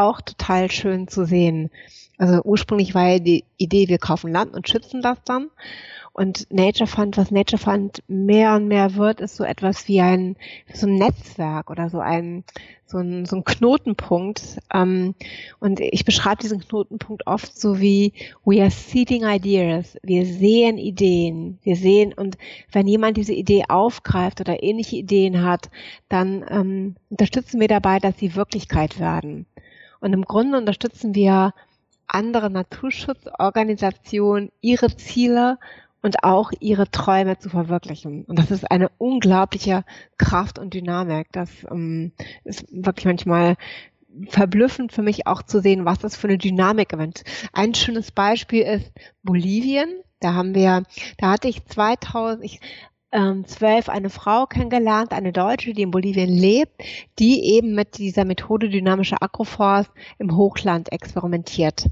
auch 0.00 0.20
total 0.20 0.70
schön 0.70 1.08
zu 1.08 1.24
sehen. 1.24 1.70
Also 2.18 2.42
ursprünglich 2.42 2.94
war 2.94 3.08
ja 3.08 3.18
die 3.18 3.44
Idee, 3.56 3.88
wir 3.88 3.98
kaufen 3.98 4.32
Land 4.32 4.54
und 4.54 4.68
schützen 4.68 5.02
das 5.02 5.18
dann 5.24 5.50
und 6.12 6.52
Nature 6.52 6.86
Fund, 6.86 7.16
was 7.16 7.30
Nature 7.30 7.58
Fund 7.58 8.02
mehr 8.08 8.54
und 8.54 8.68
mehr 8.68 8.94
wird, 8.96 9.20
ist 9.20 9.36
so 9.36 9.44
etwas 9.44 9.86
wie 9.88 10.00
ein 10.00 10.36
so 10.72 10.86
ein 10.86 10.96
Netzwerk 10.96 11.70
oder 11.70 11.88
so 11.88 12.00
ein 12.00 12.44
so 12.84 12.98
ein, 12.98 13.24
so 13.24 13.36
ein 13.36 13.44
Knotenpunkt. 13.44 14.58
Ähm, 14.74 15.14
und 15.60 15.78
ich 15.78 16.04
beschreibe 16.04 16.42
diesen 16.42 16.60
Knotenpunkt 16.60 17.26
oft 17.28 17.58
so 17.58 17.80
wie 17.80 18.12
we 18.44 18.60
are 18.60 18.70
seeding 18.70 19.22
ideas. 19.24 19.96
Wir 20.02 20.26
sehen 20.26 20.76
Ideen. 20.76 21.60
Wir 21.62 21.76
sehen 21.76 22.12
und 22.12 22.36
wenn 22.72 22.88
jemand 22.88 23.16
diese 23.16 23.32
Idee 23.32 23.64
aufgreift 23.68 24.40
oder 24.40 24.62
ähnliche 24.62 24.96
Ideen 24.96 25.44
hat, 25.44 25.70
dann 26.08 26.44
ähm, 26.50 26.96
unterstützen 27.10 27.60
wir 27.60 27.68
dabei, 27.68 27.98
dass 28.00 28.18
sie 28.18 28.34
Wirklichkeit 28.34 28.98
werden. 28.98 29.46
Und 30.00 30.12
im 30.12 30.24
Grunde 30.24 30.58
unterstützen 30.58 31.14
wir 31.14 31.54
andere 32.06 32.50
Naturschutzorganisationen, 32.50 34.50
ihre 34.60 34.94
Ziele 34.96 35.58
und 36.02 36.24
auch 36.24 36.50
ihre 36.60 36.90
Träume 36.90 37.38
zu 37.38 37.50
verwirklichen. 37.50 38.24
Und 38.24 38.38
das 38.38 38.50
ist 38.50 38.70
eine 38.70 38.90
unglaubliche 38.98 39.84
Kraft 40.16 40.58
und 40.58 40.74
Dynamik. 40.74 41.28
Das 41.32 41.50
ähm, 41.70 42.12
ist 42.44 42.64
wirklich 42.70 43.04
manchmal 43.04 43.56
verblüffend 44.28 44.92
für 44.92 45.02
mich 45.02 45.26
auch 45.26 45.42
zu 45.42 45.60
sehen, 45.60 45.84
was 45.84 45.98
das 45.98 46.16
für 46.16 46.28
eine 46.28 46.38
Dynamik 46.38 46.92
ist. 46.92 47.24
Ein 47.52 47.74
schönes 47.74 48.10
Beispiel 48.10 48.62
ist 48.62 48.92
Bolivien. 49.22 49.88
Da 50.20 50.34
haben 50.34 50.54
wir, 50.54 50.82
da 51.18 51.30
hatte 51.30 51.48
ich 51.48 51.64
2000, 51.64 52.44
ich, 52.44 52.60
zwölf 53.46 53.88
eine 53.88 54.10
Frau 54.10 54.46
kennengelernt, 54.46 55.12
eine 55.12 55.32
Deutsche, 55.32 55.72
die 55.72 55.82
in 55.82 55.90
Bolivien 55.90 56.28
lebt, 56.28 56.82
die 57.18 57.54
eben 57.54 57.74
mit 57.74 57.98
dieser 57.98 58.24
Methode 58.24 58.68
dynamischer 58.68 59.20
Agroforst 59.20 59.90
im 60.18 60.36
Hochland 60.36 60.92
experimentiert. 60.92 61.86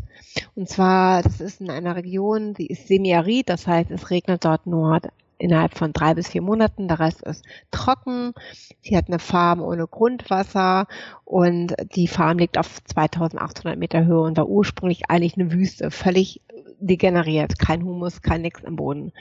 Und 0.55 0.69
zwar, 0.69 1.23
das 1.23 1.41
ist 1.41 1.61
in 1.61 1.71
einer 1.71 1.97
Region, 1.97 2.55
die 2.55 2.69
ist 2.69 2.87
semiarid, 2.87 3.49
das 3.49 3.67
heißt, 3.67 3.91
es 3.91 4.11
regnet 4.11 4.45
dort 4.45 4.67
nur 4.67 5.01
innerhalb 5.39 5.77
von 5.77 5.93
drei 5.93 6.15
bis 6.15 6.29
vier 6.29 6.43
Monaten. 6.43 6.89
Der 6.89 6.99
Rest 6.99 7.23
ist 7.23 7.45
trocken. 7.71 8.33
Sie 8.81 8.97
hat 8.97 9.09
eine 9.09 9.19
Farm 9.19 9.61
ohne 9.61 9.87
Grundwasser 9.87 10.87
und 11.25 11.75
die 11.95 12.09
Farm 12.09 12.39
liegt 12.39 12.59
auf 12.59 12.83
2800 12.85 13.79
Meter 13.79 14.05
Höhe 14.05 14.21
und 14.21 14.37
war 14.37 14.49
ursprünglich 14.49 15.09
eigentlich 15.09 15.37
eine 15.37 15.53
Wüste, 15.53 15.91
völlig 15.91 16.43
degeneriert, 16.81 17.59
kein 17.59 17.85
Humus, 17.85 18.23
kein 18.23 18.43
nix 18.43 18.63
im 18.63 18.77
Boden. 18.77 19.13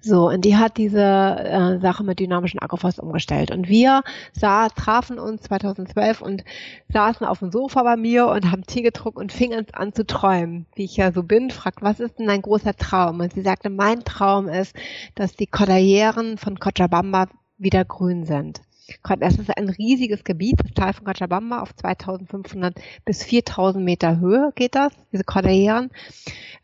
So, 0.00 0.28
und 0.28 0.44
die 0.44 0.56
hat 0.56 0.76
diese 0.76 1.00
äh, 1.00 1.80
Sache 1.80 2.04
mit 2.04 2.20
dynamischen 2.20 2.60
Agroforst 2.60 3.00
umgestellt. 3.00 3.50
Und 3.50 3.68
wir 3.68 4.02
sah, 4.32 4.68
trafen 4.68 5.18
uns 5.18 5.42
2012 5.42 6.20
und 6.20 6.44
saßen 6.92 7.26
auf 7.26 7.38
dem 7.38 7.50
Sofa 7.50 7.82
bei 7.82 7.96
mir 7.96 8.26
und 8.26 8.50
haben 8.50 8.66
Tee 8.66 8.82
getrunken 8.82 9.20
und 9.20 9.32
fingen 9.32 9.66
an 9.72 9.94
zu 9.94 10.06
träumen, 10.06 10.66
wie 10.74 10.84
ich 10.84 10.98
ja 10.98 11.10
so 11.10 11.22
bin, 11.22 11.50
fragt, 11.50 11.80
was 11.80 12.00
ist 12.00 12.18
denn 12.18 12.26
dein 12.26 12.42
großer 12.42 12.76
Traum? 12.76 13.20
Und 13.20 13.32
sie 13.32 13.40
sagte, 13.40 13.70
mein 13.70 14.04
Traum 14.04 14.48
ist, 14.48 14.76
dass 15.14 15.36
die 15.36 15.46
Cordilleren 15.46 16.36
von 16.36 16.58
Cochabamba 16.58 17.28
wieder 17.56 17.84
grün 17.86 18.24
sind. 18.24 18.60
Das 19.18 19.38
ist 19.38 19.56
ein 19.56 19.68
riesiges 19.68 20.24
Gebiet, 20.24 20.60
das 20.62 20.72
Tal 20.74 20.92
von 20.92 21.04
Cochabamba 21.04 21.60
auf 21.60 21.74
2500 21.74 22.74
bis 23.04 23.22
4000 23.24 23.84
Meter 23.84 24.20
Höhe 24.20 24.52
geht 24.54 24.74
das, 24.74 24.92
diese 25.12 25.24
Cordilleren. 25.24 25.90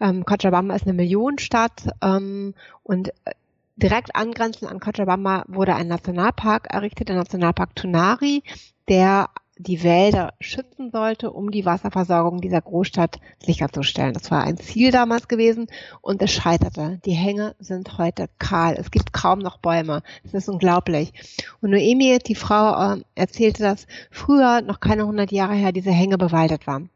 Ähm, 0.00 0.24
Cochabamba 0.24 0.74
ist 0.74 0.84
eine 0.84 0.92
Millionenstadt 0.92 1.88
ähm, 2.02 2.54
und 2.82 3.08
äh, 3.08 3.32
direkt 3.76 4.14
angrenzend 4.14 4.70
an 4.70 4.80
Cochabamba 4.80 5.44
wurde 5.48 5.74
ein 5.74 5.88
Nationalpark 5.88 6.66
errichtet, 6.72 7.08
der 7.08 7.16
Nationalpark 7.16 7.74
Tunari, 7.74 8.42
der 8.88 9.28
die 9.62 9.82
Wälder 9.82 10.32
schützen 10.40 10.90
sollte, 10.90 11.30
um 11.30 11.50
die 11.50 11.64
Wasserversorgung 11.64 12.40
dieser 12.40 12.60
Großstadt 12.60 13.20
sicherzustellen. 13.44 14.14
Das 14.14 14.30
war 14.30 14.42
ein 14.42 14.56
Ziel 14.56 14.90
damals 14.90 15.28
gewesen 15.28 15.66
und 16.00 16.22
es 16.22 16.32
scheiterte. 16.32 17.00
Die 17.04 17.12
Hänge 17.12 17.54
sind 17.58 17.98
heute 17.98 18.28
kahl. 18.38 18.74
Es 18.78 18.90
gibt 18.90 19.12
kaum 19.12 19.38
noch 19.38 19.58
Bäume. 19.58 20.02
Es 20.24 20.34
ist 20.34 20.48
unglaublich. 20.48 21.12
Und 21.60 21.70
Noemi, 21.70 22.18
die 22.18 22.34
Frau, 22.34 22.94
äh, 22.94 23.02
erzählte, 23.14 23.62
dass 23.62 23.86
früher, 24.10 24.62
noch 24.62 24.80
keine 24.80 25.06
hundert 25.06 25.32
Jahre 25.32 25.54
her, 25.54 25.72
diese 25.72 25.90
Hänge 25.90 26.16
bewaldet 26.16 26.66
waren. 26.66 26.90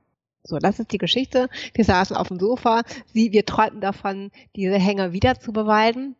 So, 0.47 0.59
das 0.59 0.79
ist 0.79 0.93
die 0.93 0.99
Geschichte. 0.99 1.49
Wir 1.73 1.85
saßen 1.85 2.15
auf 2.15 2.29
dem 2.29 2.39
Sofa, 2.39 2.83
sie, 3.15 3.33
wir 3.33 3.47
träumten 3.47 3.81
davon, 3.81 4.31
diese 4.55 4.79
Hänger 4.79 5.13
wieder 5.15 5.41
zu 5.41 5.53
beweiden. 5.55 6.17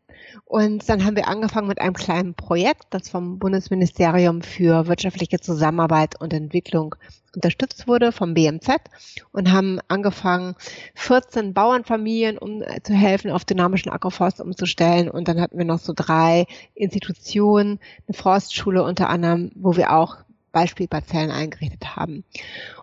Und 0.47 0.89
dann 0.89 1.05
haben 1.05 1.17
wir 1.17 1.29
angefangen 1.29 1.69
mit 1.69 1.79
einem 1.79 1.93
kleinen 1.93 2.35
Projekt, 2.35 2.87
das 2.89 3.11
vom 3.11 3.39
Bundesministerium 3.39 4.41
für 4.41 4.87
wirtschaftliche 4.87 5.41
Zusammenarbeit 5.41 6.19
und 6.21 6.33
Entwicklung 6.33 6.95
unterstützt 7.35 7.87
wurde, 7.87 8.13
vom 8.13 8.33
BMZ, 8.33 8.69
und 9.33 9.53
haben 9.53 9.81
angefangen, 9.89 10.55
14 10.95 11.53
Bauernfamilien 11.53 12.39
um 12.39 12.63
zu 12.83 12.95
helfen, 12.95 13.31
auf 13.31 13.45
dynamischen 13.45 13.93
Agroforst 13.93 14.41
umzustellen. 14.41 15.11
Und 15.11 15.29
dann 15.29 15.41
hatten 15.41 15.59
wir 15.59 15.67
noch 15.67 15.81
so 15.81 15.93
drei 15.95 16.47
Institutionen, 16.75 17.79
eine 18.07 18.17
Forstschule 18.17 18.83
unter 18.83 19.11
anderem, 19.11 19.51
wo 19.55 19.77
wir 19.77 19.93
auch 19.93 20.24
Beispielparzellen 20.55 21.31
eingerichtet 21.31 21.97
haben. 21.97 22.25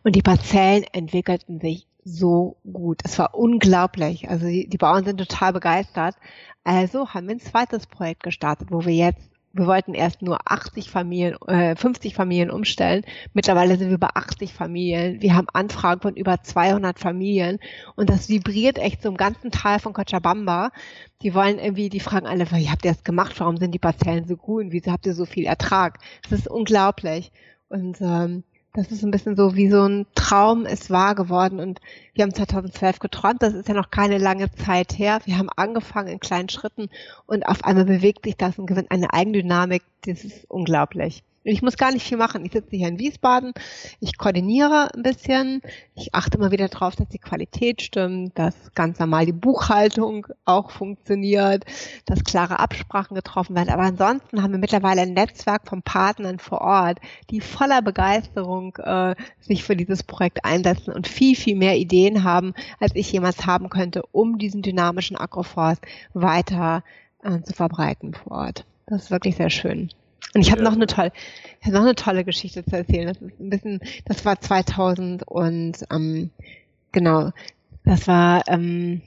Und 0.03 0.15
die 0.15 0.21
Parzellen 0.21 0.83
entwickelten 0.91 1.59
sich 1.59 1.87
so 2.03 2.57
gut. 2.71 2.99
Es 3.03 3.17
war 3.17 3.33
unglaublich. 3.33 4.29
Also 4.29 4.45
die, 4.45 4.67
die 4.67 4.77
Bauern 4.77 5.05
sind 5.05 5.17
total 5.17 5.53
begeistert. 5.53 6.15
Also 6.63 7.09
haben 7.09 7.27
wir 7.27 7.35
ein 7.35 7.39
zweites 7.39 7.87
Projekt 7.87 8.23
gestartet, 8.23 8.67
wo 8.71 8.85
wir 8.85 8.93
jetzt 8.93 9.31
wir 9.53 9.67
wollten 9.67 9.93
erst 9.93 10.21
nur 10.21 10.39
80 10.45 10.89
Familien, 10.89 11.35
äh, 11.47 11.75
50 11.75 12.15
Familien 12.15 12.51
umstellen. 12.51 13.03
Mittlerweile 13.33 13.77
sind 13.77 13.89
wir 13.89 13.97
bei 13.97 14.09
80 14.13 14.53
Familien. 14.53 15.21
Wir 15.21 15.35
haben 15.35 15.47
Anfragen 15.51 16.01
von 16.01 16.15
über 16.15 16.41
200 16.41 16.99
Familien 16.99 17.59
und 17.95 18.09
das 18.09 18.29
vibriert 18.29 18.77
echt 18.77 19.01
so 19.01 19.09
im 19.09 19.17
ganzen 19.17 19.51
Tal 19.51 19.79
von 19.79 19.93
Cochabamba. 19.93 20.71
Die 21.21 21.33
wollen 21.33 21.59
irgendwie, 21.59 21.89
die 21.89 21.99
fragen 21.99 22.27
alle, 22.27 22.49
wie 22.51 22.69
habt 22.69 22.85
ihr 22.85 22.93
das 22.93 23.03
gemacht? 23.03 23.39
Warum 23.39 23.57
sind 23.57 23.71
die 23.71 23.79
Parzellen 23.79 24.25
so 24.25 24.37
grün? 24.37 24.71
Wieso 24.71 24.91
habt 24.91 25.05
ihr 25.05 25.13
so 25.13 25.25
viel 25.25 25.45
Ertrag? 25.45 25.99
Das 26.23 26.39
ist 26.39 26.47
unglaublich. 26.47 27.31
Und 27.71 28.01
ähm, 28.01 28.43
das 28.73 28.91
ist 28.91 29.03
ein 29.03 29.11
bisschen 29.11 29.35
so 29.35 29.55
wie 29.55 29.69
so 29.69 29.83
ein 29.83 30.05
Traum 30.15 30.65
ist 30.65 30.89
wahr 30.89 31.15
geworden. 31.15 31.59
Und 31.59 31.79
wir 32.13 32.23
haben 32.23 32.33
2012 32.33 32.99
geträumt, 32.99 33.41
das 33.41 33.53
ist 33.53 33.67
ja 33.67 33.73
noch 33.73 33.91
keine 33.91 34.17
lange 34.17 34.51
Zeit 34.51 34.97
her. 34.97 35.19
Wir 35.25 35.37
haben 35.37 35.49
angefangen 35.55 36.07
in 36.09 36.19
kleinen 36.19 36.49
Schritten 36.49 36.89
und 37.25 37.45
auf 37.45 37.63
einmal 37.63 37.85
bewegt 37.85 38.25
sich 38.25 38.37
das 38.37 38.59
und 38.59 38.67
gewinnt 38.67 38.91
eine 38.91 39.13
Eigendynamik. 39.13 39.83
Das 40.05 40.23
ist 40.23 40.45
unglaublich. 40.49 41.23
Ich 41.43 41.63
muss 41.63 41.75
gar 41.75 41.91
nicht 41.91 42.05
viel 42.05 42.17
machen. 42.17 42.45
Ich 42.45 42.51
sitze 42.51 42.75
hier 42.75 42.87
in 42.87 42.99
Wiesbaden, 42.99 43.53
ich 43.99 44.17
koordiniere 44.17 44.89
ein 44.93 45.01
bisschen, 45.01 45.61
ich 45.95 46.13
achte 46.13 46.37
immer 46.37 46.51
wieder 46.51 46.67
darauf, 46.67 46.95
dass 46.95 47.07
die 47.07 47.17
Qualität 47.17 47.81
stimmt, 47.81 48.37
dass 48.37 48.53
ganz 48.75 48.99
normal 48.99 49.25
die 49.25 49.31
Buchhaltung 49.31 50.27
auch 50.45 50.69
funktioniert, 50.69 51.65
dass 52.05 52.23
klare 52.23 52.59
Absprachen 52.59 53.15
getroffen 53.15 53.55
werden. 53.55 53.69
Aber 53.69 53.83
ansonsten 53.83 54.43
haben 54.43 54.51
wir 54.51 54.59
mittlerweile 54.59 55.01
ein 55.01 55.13
Netzwerk 55.13 55.67
von 55.67 55.81
Partnern 55.81 56.37
vor 56.37 56.61
Ort, 56.61 56.99
die 57.31 57.41
voller 57.41 57.81
Begeisterung 57.81 58.75
äh, 58.77 59.15
sich 59.39 59.63
für 59.63 59.75
dieses 59.75 60.03
Projekt 60.03 60.45
einsetzen 60.45 60.93
und 60.93 61.07
viel, 61.07 61.35
viel 61.35 61.55
mehr 61.55 61.75
Ideen 61.75 62.23
haben, 62.23 62.53
als 62.79 62.91
ich 62.93 63.11
jemals 63.11 63.47
haben 63.47 63.69
könnte, 63.69 64.03
um 64.11 64.37
diesen 64.37 64.61
dynamischen 64.61 65.17
Agroforst 65.17 65.81
weiter 66.13 66.83
äh, 67.23 67.41
zu 67.41 67.53
verbreiten 67.53 68.13
vor 68.13 68.33
Ort. 68.33 68.65
Das 68.85 69.03
ist 69.03 69.11
wirklich 69.11 69.37
sehr 69.37 69.49
schön. 69.49 69.89
Und 70.33 70.41
ich 70.41 70.51
habe 70.51 70.61
ja. 70.61 70.69
noch 70.69 70.75
eine 70.75 70.87
tolle, 70.87 71.11
noch 71.65 71.81
eine 71.81 71.95
tolle 71.95 72.23
Geschichte 72.23 72.63
zu 72.63 72.75
erzählen. 72.75 73.07
Das 73.07 73.17
ist 73.17 73.39
ein 73.39 73.49
bisschen, 73.49 73.79
das 74.05 74.23
war 74.25 74.39
2000 74.39 75.27
und 75.27 75.73
ähm, 75.91 76.29
genau, 76.91 77.31
das 77.83 78.07
war 78.07 78.43
ähm, 78.47 79.01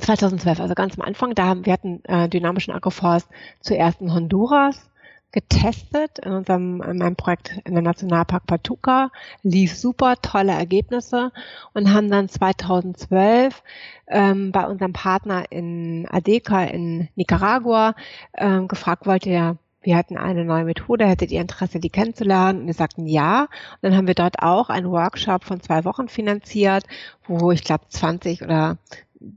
2012, 0.00 0.60
also 0.60 0.74
ganz 0.74 0.98
am 0.98 1.04
Anfang. 1.04 1.34
Da 1.34 1.46
haben 1.46 1.66
wir 1.66 1.72
hatten 1.72 2.04
äh, 2.04 2.28
dynamischen 2.28 2.72
Agroforst 2.72 3.28
zuerst 3.60 4.00
in 4.00 4.12
Honduras 4.12 4.88
getestet 5.32 6.18
in 6.18 6.32
unserem 6.32 6.82
in 6.82 6.98
meinem 6.98 7.16
Projekt 7.16 7.58
in 7.64 7.72
der 7.72 7.82
Nationalpark 7.82 8.46
Patuca, 8.46 9.10
lief 9.42 9.74
super, 9.74 10.16
tolle 10.20 10.52
Ergebnisse 10.52 11.32
und 11.72 11.92
haben 11.92 12.10
dann 12.10 12.28
2012 12.28 13.62
ähm, 14.08 14.52
bei 14.52 14.66
unserem 14.66 14.92
Partner 14.92 15.50
in 15.50 16.06
Adeca 16.10 16.64
in 16.64 17.08
Nicaragua 17.16 17.94
ähm, 18.36 18.68
gefragt, 18.68 19.06
wollt 19.06 19.24
ihr 19.24 19.56
wir 19.82 19.96
hatten 19.96 20.16
eine 20.16 20.44
neue 20.44 20.64
Methode, 20.64 21.06
hättet 21.06 21.30
ihr 21.30 21.40
Interesse, 21.40 21.80
die 21.80 21.90
kennenzulernen? 21.90 22.60
Und 22.60 22.66
wir 22.66 22.74
sagten 22.74 23.06
ja. 23.06 23.42
Und 23.42 23.82
dann 23.82 23.96
haben 23.96 24.06
wir 24.06 24.14
dort 24.14 24.42
auch 24.42 24.68
einen 24.68 24.90
Workshop 24.90 25.44
von 25.44 25.60
zwei 25.60 25.84
Wochen 25.84 26.08
finanziert, 26.08 26.84
wo 27.26 27.50
ich 27.52 27.64
glaube 27.64 27.84
20 27.88 28.42
oder 28.42 28.78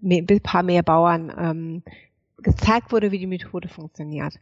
ein 0.04 0.42
paar 0.42 0.64
mehr 0.64 0.84
Bauern 0.84 1.32
ähm, 1.38 1.84
gezeigt 2.38 2.92
wurde, 2.92 3.12
wie 3.12 3.20
die 3.20 3.28
Methode 3.28 3.68
funktioniert. 3.68 4.36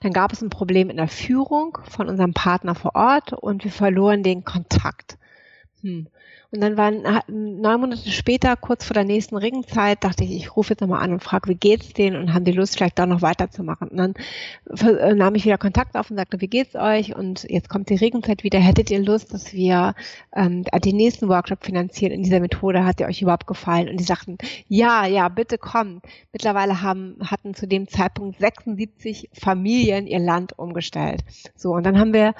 Dann 0.00 0.12
gab 0.12 0.32
es 0.32 0.42
ein 0.42 0.50
Problem 0.50 0.90
in 0.90 0.96
der 0.96 1.08
Führung 1.08 1.78
von 1.88 2.08
unserem 2.08 2.34
Partner 2.34 2.74
vor 2.74 2.94
Ort 2.94 3.32
und 3.32 3.64
wir 3.64 3.72
verloren 3.72 4.22
den 4.22 4.44
Kontakt. 4.44 5.18
Hm. 5.82 6.08
Und 6.50 6.62
dann 6.62 6.78
waren 6.78 7.02
neun 7.26 7.80
Monate 7.80 8.08
später, 8.08 8.56
kurz 8.56 8.84
vor 8.86 8.94
der 8.94 9.04
nächsten 9.04 9.36
Regenzeit, 9.36 10.02
dachte 10.02 10.24
ich, 10.24 10.34
ich 10.34 10.56
rufe 10.56 10.70
jetzt 10.70 10.80
nochmal 10.80 11.02
an 11.02 11.12
und 11.12 11.22
frage, 11.22 11.50
wie 11.50 11.54
geht's 11.54 11.92
denen 11.92 12.16
und 12.16 12.32
haben 12.32 12.46
die 12.46 12.52
Lust, 12.52 12.76
vielleicht 12.76 12.98
da 12.98 13.04
noch 13.04 13.20
weiterzumachen. 13.20 13.88
Und 13.88 13.96
dann 13.98 14.14
äh, 14.96 15.14
nahm 15.14 15.34
ich 15.34 15.44
wieder 15.44 15.58
Kontakt 15.58 15.94
auf 15.94 16.10
und 16.10 16.16
sagte, 16.16 16.40
wie 16.40 16.48
geht's 16.48 16.74
euch? 16.74 17.14
Und 17.14 17.44
jetzt 17.50 17.68
kommt 17.68 17.90
die 17.90 17.96
Regenzeit 17.96 18.44
wieder. 18.44 18.58
Hättet 18.58 18.90
ihr 18.90 19.00
Lust, 19.00 19.34
dass 19.34 19.52
wir 19.52 19.94
ähm, 20.34 20.64
den 20.64 20.96
nächsten 20.96 21.28
Workshop 21.28 21.64
finanzieren 21.64 22.12
in 22.12 22.22
dieser 22.22 22.40
Methode? 22.40 22.86
Hat 22.86 22.98
ihr 23.00 23.08
euch 23.08 23.20
überhaupt 23.20 23.46
gefallen? 23.46 23.90
Und 23.90 24.00
die 24.00 24.04
sagten, 24.04 24.38
ja, 24.68 25.04
ja, 25.04 25.28
bitte 25.28 25.58
komm. 25.58 26.00
Mittlerweile 26.32 26.80
haben, 26.80 27.16
hatten 27.22 27.52
zu 27.52 27.68
dem 27.68 27.88
Zeitpunkt 27.88 28.38
76 28.38 29.28
Familien 29.34 30.06
ihr 30.06 30.18
Land 30.18 30.58
umgestellt. 30.58 31.24
So, 31.56 31.72
und 31.72 31.84
dann 31.84 31.98
haben 31.98 32.14
wir 32.14 32.32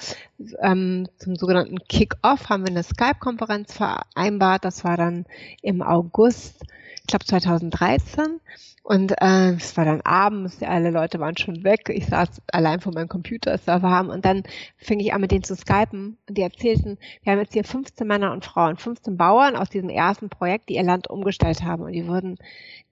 ähm, 0.62 1.08
zum 1.18 1.36
sogenannten 1.36 1.78
Kick-Off 1.88 2.48
haben 2.48 2.62
wir 2.62 2.70
eine 2.70 2.84
Skype-Konferenz 3.28 3.74
vereinbart. 3.74 4.64
Das 4.64 4.84
war 4.84 4.96
dann 4.96 5.26
im 5.62 5.82
August, 5.82 6.64
ich 7.00 7.06
glaube 7.06 7.24
2013. 7.24 8.40
Und 8.82 9.12
äh, 9.20 9.50
es 9.50 9.76
war 9.76 9.84
dann 9.84 10.00
abends, 10.00 10.62
alle 10.62 10.90
Leute 10.90 11.20
waren 11.20 11.36
schon 11.36 11.62
weg. 11.62 11.90
Ich 11.90 12.06
saß 12.06 12.40
allein 12.50 12.80
vor 12.80 12.94
meinem 12.94 13.08
Computer, 13.08 13.52
es 13.52 13.66
war 13.66 13.82
warm. 13.82 14.08
Und 14.08 14.24
dann 14.24 14.44
fing 14.78 14.98
ich 15.00 15.12
an, 15.12 15.20
mit 15.20 15.30
denen 15.30 15.44
zu 15.44 15.54
skypen. 15.54 16.16
Und 16.26 16.38
die 16.38 16.42
erzählten, 16.42 16.96
wir 17.22 17.32
haben 17.32 17.40
jetzt 17.40 17.52
hier 17.52 17.64
15 17.64 18.06
Männer 18.06 18.32
und 18.32 18.46
Frauen, 18.46 18.76
15 18.76 19.18
Bauern 19.18 19.56
aus 19.56 19.68
diesem 19.68 19.90
ersten 19.90 20.30
Projekt, 20.30 20.70
die 20.70 20.76
ihr 20.76 20.84
Land 20.84 21.10
umgestellt 21.10 21.62
haben. 21.62 21.82
Und 21.82 21.92
die 21.92 22.06
würden 22.06 22.38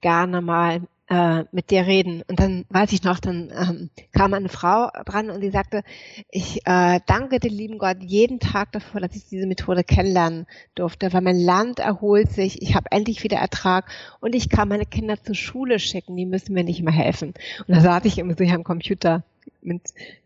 gerne 0.02 0.42
mal 0.42 0.82
äh, 1.08 1.44
mit 1.52 1.70
dir 1.70 1.86
reden. 1.86 2.22
Und 2.28 2.40
dann 2.40 2.64
weiß 2.68 2.92
ich 2.92 3.04
noch, 3.04 3.20
dann 3.20 3.52
ähm, 3.56 3.90
kam 4.12 4.34
eine 4.34 4.48
Frau 4.48 4.88
dran 5.04 5.30
und 5.30 5.40
die 5.40 5.50
sagte, 5.50 5.82
ich 6.30 6.66
äh, 6.66 7.00
danke 7.06 7.38
dem 7.38 7.52
lieben 7.52 7.78
Gott 7.78 7.98
jeden 8.00 8.40
Tag 8.40 8.72
dafür, 8.72 9.00
dass 9.00 9.14
ich 9.14 9.26
diese 9.28 9.46
Methode 9.46 9.84
kennenlernen 9.84 10.46
durfte, 10.74 11.12
weil 11.12 11.20
mein 11.20 11.38
Land 11.38 11.78
erholt 11.78 12.32
sich, 12.32 12.60
ich 12.62 12.74
habe 12.74 12.90
endlich 12.90 13.22
wieder 13.22 13.36
Ertrag 13.38 13.88
und 14.20 14.34
ich 14.34 14.48
kann 14.48 14.68
meine 14.68 14.86
Kinder 14.86 15.22
zur 15.22 15.34
Schule 15.34 15.78
schicken, 15.78 16.16
die 16.16 16.26
müssen 16.26 16.54
mir 16.54 16.64
nicht 16.64 16.82
mehr 16.82 16.94
helfen. 16.94 17.34
Und 17.66 17.76
da 17.76 17.80
saß 17.80 18.04
ich 18.06 18.18
immer 18.18 18.34
so 18.36 18.44
hier 18.44 18.54
am 18.54 18.64
Computer 18.64 19.22
mit 19.62 19.82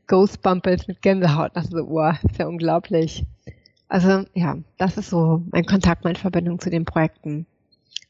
Ghostbumpers, 0.06 0.88
mit 0.88 1.02
Gänsehaut, 1.02 1.56
dachte 1.56 1.70
so, 1.70 1.88
wow, 1.88 2.16
ist 2.24 2.38
ja 2.38 2.46
unglaublich. 2.46 3.24
Also 3.88 4.24
ja, 4.34 4.56
das 4.78 4.96
ist 4.96 5.10
so 5.10 5.42
mein 5.50 5.66
Kontakt, 5.66 6.04
meine 6.04 6.18
Verbindung 6.18 6.58
zu 6.58 6.70
den 6.70 6.84
Projekten. 6.84 7.46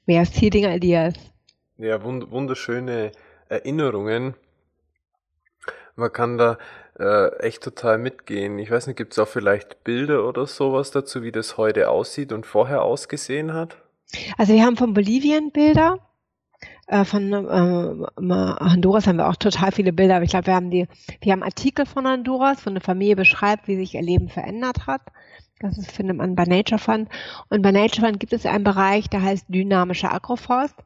Mehr 0.07 0.25
Seeding 0.25 0.67
Ideas. 0.67 1.15
Ja, 1.81 2.03
wund 2.03 2.31
wunderschöne 2.31 3.11
Erinnerungen. 3.49 4.35
Man 5.97 6.13
kann 6.13 6.37
da 6.37 6.59
äh, 6.99 7.35
echt 7.39 7.63
total 7.63 7.97
mitgehen. 7.97 8.59
Ich 8.59 8.71
weiß 8.71 8.87
nicht, 8.87 8.97
gibt 8.97 9.15
es 9.15 9.19
auch 9.19 9.29
vielleicht 9.29 9.83
Bilder 9.83 10.29
oder 10.29 10.47
sowas 10.47 10.91
dazu, 10.91 11.23
wie 11.23 11.33
das 11.33 11.57
heute 11.57 11.89
aussieht 11.89 12.33
und 12.33 12.45
vorher 12.45 12.83
ausgesehen 12.83 13.55
hat? 13.55 13.79
Also 14.37 14.53
wir 14.53 14.63
haben 14.63 14.77
von 14.77 14.93
Bolivien 14.93 15.53
Bilder. 15.53 16.01
Äh, 16.87 17.07
von 17.07 17.33
äh, 17.33 18.67
Honduras 18.71 19.07
haben 19.07 19.17
wir 19.17 19.31
auch 19.31 19.37
total 19.37 19.73
viele 19.73 19.95
Bilder, 19.95 20.17
aber 20.17 20.27
ich 20.27 20.33
glaube, 20.33 20.49
wir 20.49 20.55
haben 20.57 20.71
die, 20.71 20.87
wir 21.23 21.33
haben 21.33 21.43
Artikel 21.43 21.87
von 21.87 22.07
Honduras, 22.07 22.67
wo 22.67 22.69
eine 22.69 22.83
Familie 22.83 23.17
beschreibt, 23.17 23.69
wie 23.69 23.77
sich 23.77 23.95
ihr 23.95 24.03
Leben 24.03 24.29
verändert 24.29 24.87
hat. 24.87 25.01
Das 25.61 25.83
findet 25.87 26.19
man 26.19 26.35
bei 26.35 26.45
Nature 26.45 26.79
Fund. 26.79 27.09
Und 27.49 27.63
bei 27.63 27.73
Nature 27.73 28.07
Fund 28.07 28.21
gibt 28.21 28.35
es 28.35 28.45
einen 28.45 28.65
Bereich, 28.65 29.09
der 29.09 29.23
heißt 29.23 29.47
dynamischer 29.49 30.13
Agroforst. 30.13 30.77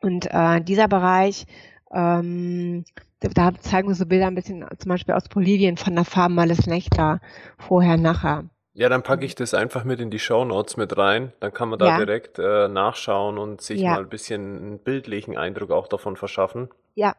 Und 0.00 0.28
äh, 0.30 0.60
dieser 0.60 0.88
Bereich, 0.88 1.46
ähm, 1.92 2.84
da 3.20 3.52
zeigen 3.60 3.88
wir 3.88 3.94
so 3.94 4.06
Bilder 4.06 4.26
ein 4.26 4.34
bisschen 4.34 4.64
zum 4.78 4.88
Beispiel 4.88 5.14
aus 5.14 5.28
Bolivien 5.28 5.76
von 5.76 5.94
der 5.94 6.04
Farm 6.04 6.34
Males 6.34 6.66
Nectar, 6.66 7.20
vorher, 7.58 7.96
nachher. 7.96 8.44
Ja, 8.74 8.88
dann 8.88 9.02
packe 9.02 9.24
ich 9.24 9.34
das 9.34 9.54
einfach 9.54 9.82
mit 9.82 9.98
in 9.98 10.10
die 10.10 10.20
Show 10.20 10.44
Notes 10.44 10.76
mit 10.76 10.96
rein. 10.96 11.32
Dann 11.40 11.52
kann 11.52 11.68
man 11.68 11.80
da 11.80 11.86
ja. 11.86 11.98
direkt 11.98 12.38
äh, 12.38 12.68
nachschauen 12.68 13.36
und 13.36 13.60
sich 13.60 13.80
ja. 13.80 13.90
mal 13.90 14.00
ein 14.00 14.08
bisschen 14.08 14.56
einen 14.56 14.78
bildlichen 14.78 15.36
Eindruck 15.36 15.72
auch 15.72 15.88
davon 15.88 16.14
verschaffen. 16.14 16.68
Ja, 16.94 17.16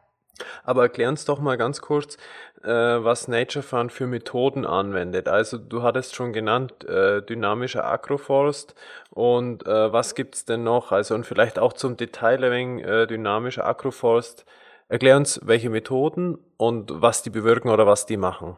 aber 0.64 0.82
erklär 0.82 1.08
uns 1.08 1.24
doch 1.24 1.40
mal 1.40 1.56
ganz 1.56 1.80
kurz, 1.80 2.16
äh, 2.62 2.68
was 2.68 3.28
Nature 3.28 3.62
Fund 3.62 3.92
für 3.92 4.06
Methoden 4.06 4.66
anwendet. 4.66 5.28
Also 5.28 5.58
du 5.58 5.82
hattest 5.82 6.14
schon 6.14 6.32
genannt, 6.32 6.84
äh, 6.84 7.22
dynamischer 7.22 7.84
Agroforst 7.84 8.74
und 9.10 9.66
äh, 9.66 9.92
was 9.92 10.14
gibt's 10.14 10.44
denn 10.44 10.62
noch? 10.62 10.92
Also 10.92 11.14
und 11.14 11.26
vielleicht 11.26 11.58
auch 11.58 11.72
zum 11.72 11.96
Detail 11.96 12.44
ein 12.44 12.52
wenig, 12.52 12.86
äh, 12.86 13.06
dynamischer 13.06 13.66
Agroforst. 13.66 14.44
Erklär 14.88 15.16
uns, 15.16 15.40
welche 15.44 15.70
Methoden 15.70 16.38
und 16.56 16.90
was 16.92 17.22
die 17.22 17.30
bewirken 17.30 17.70
oder 17.70 17.86
was 17.86 18.06
die 18.06 18.16
machen. 18.16 18.56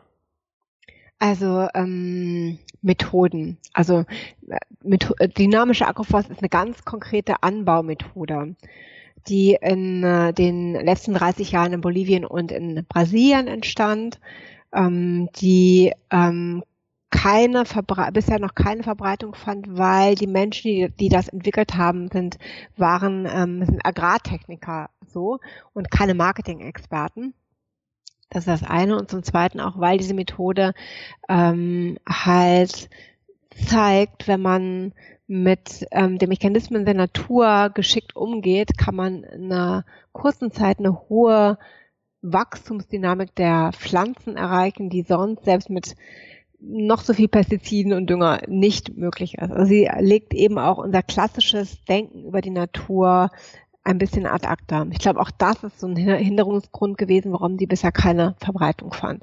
Also 1.18 1.68
ähm, 1.74 2.58
Methoden. 2.80 3.58
Also 3.72 4.04
äh, 4.48 4.58
Method 4.82 5.14
äh, 5.18 5.28
dynamische 5.28 5.86
Agroforst 5.86 6.30
ist 6.30 6.40
eine 6.40 6.48
ganz 6.48 6.84
konkrete 6.84 7.42
Anbaumethode, 7.42 8.56
die 9.28 9.56
in 9.60 10.02
äh, 10.04 10.32
den 10.32 10.74
letzten 10.74 11.14
30 11.14 11.52
Jahren 11.52 11.72
in 11.72 11.80
Bolivien 11.80 12.24
und 12.24 12.52
in 12.52 12.84
Brasilien 12.88 13.46
entstand, 13.46 14.20
ähm, 14.72 15.28
die 15.36 15.92
ähm, 16.10 16.62
keine 17.10 17.64
bisher 18.12 18.40
noch 18.40 18.54
keine 18.54 18.82
Verbreitung 18.82 19.34
fand, 19.34 19.76
weil 19.76 20.14
die 20.14 20.26
Menschen, 20.26 20.70
die, 20.70 20.88
die 20.98 21.08
das 21.08 21.28
entwickelt 21.28 21.76
haben, 21.76 22.08
sind 22.08 22.38
waren 22.76 23.28
ähm, 23.30 23.64
sind 23.64 23.84
Agrartechniker 23.84 24.88
so 25.06 25.38
und 25.74 25.90
keine 25.90 26.14
Marketing-Experten. 26.14 27.34
Das 28.30 28.46
ist 28.46 28.62
das 28.62 28.68
eine. 28.68 28.96
Und 28.96 29.10
zum 29.10 29.22
Zweiten 29.22 29.60
auch, 29.60 29.78
weil 29.78 29.98
diese 29.98 30.14
Methode 30.14 30.72
ähm, 31.28 31.98
halt 32.08 32.88
zeigt, 33.66 34.26
wenn 34.26 34.40
man 34.40 34.94
mit 35.32 35.86
ähm, 35.92 36.18
den 36.18 36.28
Mechanismen 36.28 36.84
der 36.84 36.92
Natur 36.92 37.70
geschickt 37.72 38.14
umgeht, 38.14 38.76
kann 38.76 38.94
man 38.94 39.22
in 39.22 39.50
einer 39.50 39.86
kurzen 40.12 40.50
Zeit 40.50 40.78
eine 40.78 41.08
hohe 41.08 41.56
Wachstumsdynamik 42.20 43.34
der 43.34 43.70
Pflanzen 43.72 44.36
erreichen, 44.36 44.90
die 44.90 45.00
sonst 45.00 45.46
selbst 45.46 45.70
mit 45.70 45.96
noch 46.60 47.00
so 47.00 47.14
viel 47.14 47.28
Pestiziden 47.28 47.94
und 47.94 48.10
Dünger 48.10 48.42
nicht 48.46 48.94
möglich 48.94 49.38
ist. 49.38 49.50
Also 49.50 49.64
sie 49.64 49.90
legt 50.00 50.34
eben 50.34 50.58
auch 50.58 50.76
unser 50.76 51.02
klassisches 51.02 51.82
Denken 51.86 52.26
über 52.26 52.42
die 52.42 52.50
Natur 52.50 53.30
ein 53.84 53.98
bisschen 53.98 54.26
ad 54.26 54.46
acta. 54.46 54.86
Ich 54.90 54.98
glaube, 54.98 55.20
auch 55.20 55.30
das 55.30 55.64
ist 55.64 55.80
so 55.80 55.88
ein 55.88 55.96
Hinderungsgrund 55.96 56.98
gewesen, 56.98 57.32
warum 57.32 57.56
die 57.56 57.66
bisher 57.66 57.90
keine 57.90 58.36
Verbreitung 58.38 58.92
fand. 58.92 59.22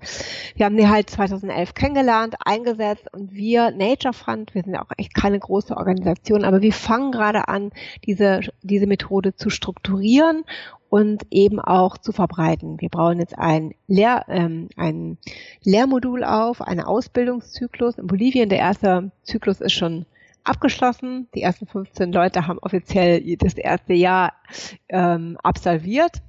Wir 0.55 0.65
haben 0.65 0.75
die 0.75 0.87
halt 0.87 1.09
2011 1.09 1.73
kennengelernt, 1.73 2.35
eingesetzt 2.43 3.07
und 3.13 3.33
wir, 3.33 3.71
Nature 3.71 4.13
Fund, 4.13 4.53
wir 4.53 4.63
sind 4.63 4.73
ja 4.73 4.81
auch 4.81 4.91
echt 4.97 5.13
keine 5.13 5.39
große 5.39 5.75
Organisation, 5.75 6.43
aber 6.43 6.61
wir 6.61 6.73
fangen 6.73 7.11
gerade 7.11 7.47
an, 7.47 7.71
diese, 8.05 8.41
diese 8.61 8.87
Methode 8.87 9.33
zu 9.35 9.49
strukturieren 9.49 10.43
und 10.89 11.23
eben 11.29 11.59
auch 11.59 11.97
zu 11.97 12.11
verbreiten. 12.11 12.81
Wir 12.81 12.89
brauchen 12.89 13.19
jetzt 13.19 13.37
ein, 13.37 13.73
Lehr, 13.87 14.25
ähm, 14.27 14.67
ein 14.75 15.17
Lehrmodul 15.63 16.23
auf, 16.23 16.61
einen 16.61 16.81
Ausbildungszyklus. 16.81 17.97
In 17.97 18.07
Bolivien, 18.07 18.49
der 18.49 18.59
erste 18.59 19.11
Zyklus 19.23 19.61
ist 19.61 19.73
schon 19.73 20.05
abgeschlossen. 20.43 21.27
Die 21.35 21.41
ersten 21.41 21.67
15 21.67 22.11
Leute 22.11 22.47
haben 22.47 22.59
offiziell 22.59 23.37
das 23.37 23.55
erste 23.55 23.93
Jahr 23.93 24.33
ähm, 24.89 25.37
absolviert. 25.43 26.21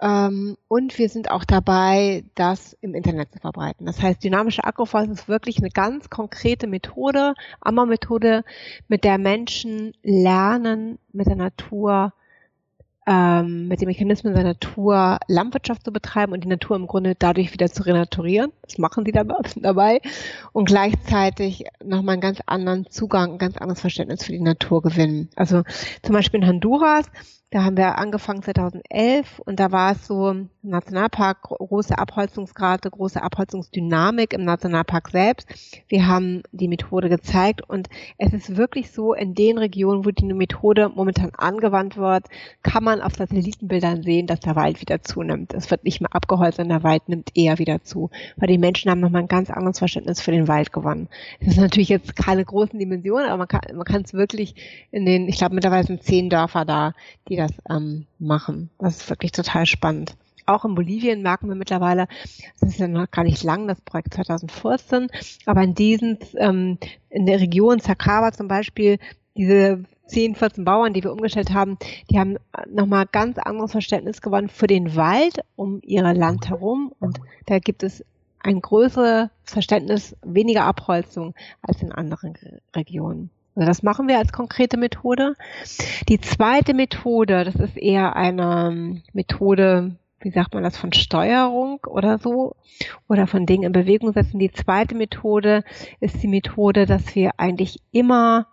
Ähm, 0.00 0.56
und 0.68 0.98
wir 0.98 1.08
sind 1.08 1.30
auch 1.30 1.44
dabei, 1.44 2.24
das 2.34 2.76
im 2.80 2.94
Internet 2.94 3.32
zu 3.32 3.38
verbreiten. 3.38 3.86
Das 3.86 4.02
heißt, 4.02 4.22
dynamische 4.22 4.64
Agroforst 4.64 5.10
ist 5.10 5.28
wirklich 5.28 5.58
eine 5.58 5.70
ganz 5.70 6.10
konkrete 6.10 6.66
Methode, 6.66 7.34
Amma-Methode, 7.60 8.44
mit 8.88 9.04
der 9.04 9.18
Menschen 9.18 9.94
lernen, 10.02 10.98
mit 11.12 11.26
der 11.26 11.36
Natur 11.36 12.12
ähm, 13.06 13.68
mit 13.68 13.80
den 13.80 13.86
Mechanismen 13.86 14.34
der 14.34 14.42
Natur 14.42 15.18
Landwirtschaft 15.28 15.84
zu 15.84 15.92
betreiben 15.92 16.32
und 16.32 16.42
die 16.42 16.48
Natur 16.48 16.76
im 16.76 16.86
Grunde 16.86 17.14
dadurch 17.16 17.52
wieder 17.52 17.70
zu 17.70 17.84
renaturieren. 17.84 18.52
Das 18.62 18.78
machen 18.78 19.04
die 19.04 19.12
dabei. 19.12 20.00
Und 20.52 20.66
gleichzeitig 20.66 21.64
nochmal 21.84 22.14
einen 22.14 22.22
ganz 22.22 22.40
anderen 22.46 22.90
Zugang, 22.90 23.32
ein 23.32 23.38
ganz 23.38 23.56
anderes 23.56 23.80
Verständnis 23.80 24.24
für 24.24 24.32
die 24.32 24.40
Natur 24.40 24.82
gewinnen. 24.82 25.28
Also 25.36 25.62
zum 26.02 26.14
Beispiel 26.14 26.40
in 26.40 26.48
Honduras 26.48 27.06
da 27.56 27.64
haben 27.64 27.78
wir 27.78 27.96
angefangen 27.96 28.42
2011 28.42 29.38
und 29.46 29.58
da 29.58 29.72
war 29.72 29.92
es 29.92 30.06
so 30.06 30.28
im 30.28 30.50
Nationalpark 30.62 31.40
große 31.40 31.96
Abholzungsgrade, 31.96 32.90
große 32.90 33.22
Abholzungsdynamik 33.22 34.34
im 34.34 34.44
Nationalpark 34.44 35.08
selbst. 35.08 35.48
Wir 35.88 36.06
haben 36.06 36.42
die 36.52 36.68
Methode 36.68 37.08
gezeigt 37.08 37.62
und 37.66 37.88
es 38.18 38.34
ist 38.34 38.58
wirklich 38.58 38.90
so, 38.90 39.14
in 39.14 39.34
den 39.34 39.56
Regionen, 39.56 40.04
wo 40.04 40.10
die 40.10 40.26
Methode 40.34 40.90
momentan 40.94 41.30
angewandt 41.34 41.96
wird, 41.96 42.26
kann 42.62 42.84
man 42.84 43.00
auf 43.00 43.14
Satellitenbildern 43.14 44.02
sehen, 44.02 44.26
dass 44.26 44.40
der 44.40 44.54
Wald 44.54 44.82
wieder 44.82 45.00
zunimmt. 45.00 45.54
Es 45.54 45.70
wird 45.70 45.84
nicht 45.84 46.02
mehr 46.02 46.14
abgeholzt, 46.14 46.58
sondern 46.58 46.82
der 46.82 46.90
Wald 46.90 47.08
nimmt 47.08 47.30
eher 47.34 47.58
wieder 47.58 47.82
zu, 47.82 48.10
weil 48.36 48.48
die 48.48 48.58
Menschen 48.58 48.90
haben 48.90 49.00
nochmal 49.00 49.22
ein 49.22 49.28
ganz 49.28 49.48
anderes 49.48 49.78
Verständnis 49.78 50.20
für 50.20 50.32
den 50.32 50.46
Wald 50.46 50.74
gewonnen. 50.74 51.08
Das 51.40 51.54
ist 51.54 51.60
natürlich 51.60 51.88
jetzt 51.88 52.16
keine 52.16 52.44
großen 52.44 52.78
Dimensionen, 52.78 53.30
aber 53.30 53.46
man 53.72 53.84
kann 53.84 54.02
es 54.02 54.12
wirklich 54.12 54.54
in 54.90 55.06
den, 55.06 55.26
ich 55.26 55.38
glaube 55.38 55.54
mittlerweile 55.54 55.86
sind 55.86 56.02
zehn 56.02 56.28
Dörfer 56.28 56.66
da, 56.66 56.92
die 57.30 57.36
die 57.36 57.45
das 57.46 57.76
ähm, 57.76 58.06
machen. 58.18 58.70
Das 58.78 58.96
ist 58.96 59.10
wirklich 59.10 59.32
total 59.32 59.66
spannend. 59.66 60.16
Auch 60.46 60.64
in 60.64 60.76
Bolivien 60.76 61.22
merken 61.22 61.48
wir 61.48 61.56
mittlerweile, 61.56 62.06
das 62.60 62.70
ist 62.70 62.78
ja 62.78 62.86
noch 62.86 63.10
gar 63.10 63.24
nicht 63.24 63.42
lang, 63.42 63.66
das 63.66 63.80
Projekt 63.80 64.14
2014, 64.14 65.08
aber 65.44 65.62
in 65.62 65.74
diesen, 65.74 66.18
ähm, 66.38 66.78
in 67.10 67.26
der 67.26 67.40
Region 67.40 67.80
Sacaba 67.80 68.32
zum 68.32 68.46
Beispiel, 68.46 68.98
diese 69.36 69.84
10, 70.06 70.36
14 70.36 70.64
Bauern, 70.64 70.92
die 70.92 71.02
wir 71.02 71.12
umgestellt 71.12 71.52
haben, 71.52 71.78
die 72.10 72.18
haben 72.18 72.36
nochmal 72.70 73.06
ganz 73.10 73.38
anderes 73.38 73.72
Verständnis 73.72 74.20
gewonnen 74.22 74.48
für 74.48 74.68
den 74.68 74.94
Wald 74.94 75.40
um 75.56 75.80
ihre 75.82 76.12
Land 76.12 76.48
herum. 76.48 76.92
Und 77.00 77.18
da 77.46 77.58
gibt 77.58 77.82
es 77.82 78.04
ein 78.38 78.60
größeres 78.60 79.28
Verständnis, 79.42 80.16
weniger 80.22 80.64
Abholzung 80.64 81.34
als 81.62 81.82
in 81.82 81.90
anderen 81.90 82.34
Regionen. 82.74 83.30
Also 83.56 83.66
das 83.66 83.82
machen 83.82 84.06
wir 84.06 84.18
als 84.18 84.32
konkrete 84.32 84.76
Methode. 84.76 85.34
Die 86.10 86.20
zweite 86.20 86.74
Methode, 86.74 87.44
das 87.44 87.54
ist 87.54 87.78
eher 87.78 88.14
eine 88.14 88.68
ähm, 88.70 89.02
Methode, 89.14 89.96
wie 90.20 90.30
sagt 90.30 90.52
man 90.52 90.62
das, 90.62 90.76
von 90.76 90.92
Steuerung 90.92 91.80
oder 91.86 92.18
so, 92.18 92.54
oder 93.08 93.26
von 93.26 93.46
Dingen 93.46 93.64
in 93.64 93.72
Bewegung 93.72 94.12
setzen. 94.12 94.38
Die 94.38 94.52
zweite 94.52 94.94
Methode 94.94 95.64
ist 96.00 96.22
die 96.22 96.28
Methode, 96.28 96.84
dass 96.84 97.14
wir 97.14 97.30
eigentlich 97.38 97.78
immer 97.92 98.46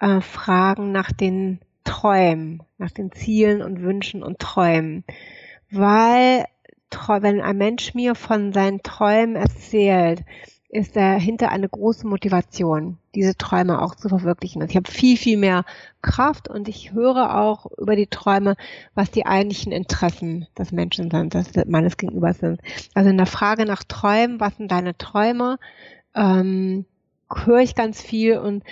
äh, 0.00 0.22
fragen 0.22 0.92
nach 0.92 1.12
den 1.12 1.60
Träumen, 1.84 2.62
nach 2.78 2.90
den 2.90 3.12
Zielen 3.12 3.60
und 3.60 3.82
Wünschen 3.82 4.22
und 4.22 4.38
Träumen. 4.38 5.04
Weil, 5.70 6.46
wenn 7.20 7.42
ein 7.42 7.58
Mensch 7.58 7.92
mir 7.92 8.14
von 8.14 8.54
seinen 8.54 8.82
Träumen 8.82 9.36
erzählt, 9.36 10.24
ist 10.70 10.96
dahinter 10.96 11.50
eine 11.50 11.68
große 11.68 12.06
Motivation, 12.06 12.96
diese 13.14 13.36
Träume 13.36 13.82
auch 13.82 13.94
zu 13.94 14.08
verwirklichen. 14.08 14.62
Also 14.62 14.70
ich 14.70 14.76
habe 14.76 14.90
viel, 14.90 15.16
viel 15.16 15.36
mehr 15.36 15.64
Kraft 16.00 16.48
und 16.48 16.68
ich 16.68 16.92
höre 16.92 17.38
auch 17.38 17.66
über 17.78 17.96
die 17.96 18.06
Träume, 18.06 18.56
was 18.94 19.10
die 19.10 19.26
eigentlichen 19.26 19.72
Interessen 19.72 20.46
des 20.58 20.72
Menschen 20.72 21.10
sind, 21.10 21.34
des 21.34 21.48
meines 21.66 21.96
Gegenübers 21.96 22.38
sind. 22.38 22.60
Also 22.94 23.10
in 23.10 23.18
der 23.18 23.26
Frage 23.26 23.66
nach 23.66 23.84
Träumen, 23.84 24.40
was 24.40 24.56
sind 24.56 24.72
deine 24.72 24.96
Träume, 24.96 25.58
ähm, 26.14 26.86
höre 27.44 27.60
ich 27.60 27.74
ganz 27.74 28.00
viel 28.00 28.38
und 28.38 28.62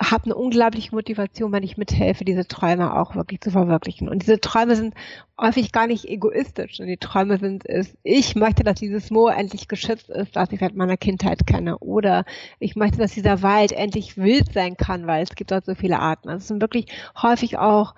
habe 0.00 0.26
eine 0.26 0.36
unglaubliche 0.36 0.94
Motivation, 0.94 1.50
wenn 1.50 1.64
ich 1.64 1.76
mithelfe, 1.76 2.24
diese 2.24 2.46
Träume 2.46 2.94
auch 2.96 3.16
wirklich 3.16 3.40
zu 3.40 3.50
verwirklichen. 3.50 4.08
Und 4.08 4.22
diese 4.22 4.40
Träume 4.40 4.76
sind 4.76 4.94
häufig 5.40 5.72
gar 5.72 5.88
nicht 5.88 6.04
egoistisch. 6.04 6.78
Und 6.78 6.86
die 6.86 6.98
Träume 6.98 7.38
sind, 7.38 7.64
ist, 7.64 7.96
ich 8.04 8.36
möchte, 8.36 8.62
dass 8.62 8.78
dieses 8.78 9.10
Moor 9.10 9.34
endlich 9.34 9.66
geschützt 9.66 10.08
ist, 10.08 10.36
das 10.36 10.52
ich 10.52 10.60
seit 10.60 10.76
meiner 10.76 10.96
Kindheit 10.96 11.46
kenne. 11.46 11.78
Oder 11.78 12.24
ich 12.60 12.76
möchte, 12.76 12.98
dass 12.98 13.12
dieser 13.12 13.42
Wald 13.42 13.72
endlich 13.72 14.16
wild 14.16 14.52
sein 14.52 14.76
kann, 14.76 15.08
weil 15.08 15.24
es 15.24 15.34
gibt 15.34 15.50
dort 15.50 15.64
so 15.64 15.74
viele 15.74 15.98
Arten. 15.98 16.28
Also 16.28 16.42
es 16.42 16.48
sind 16.48 16.60
wirklich 16.60 16.86
häufig 17.20 17.58
auch 17.58 17.94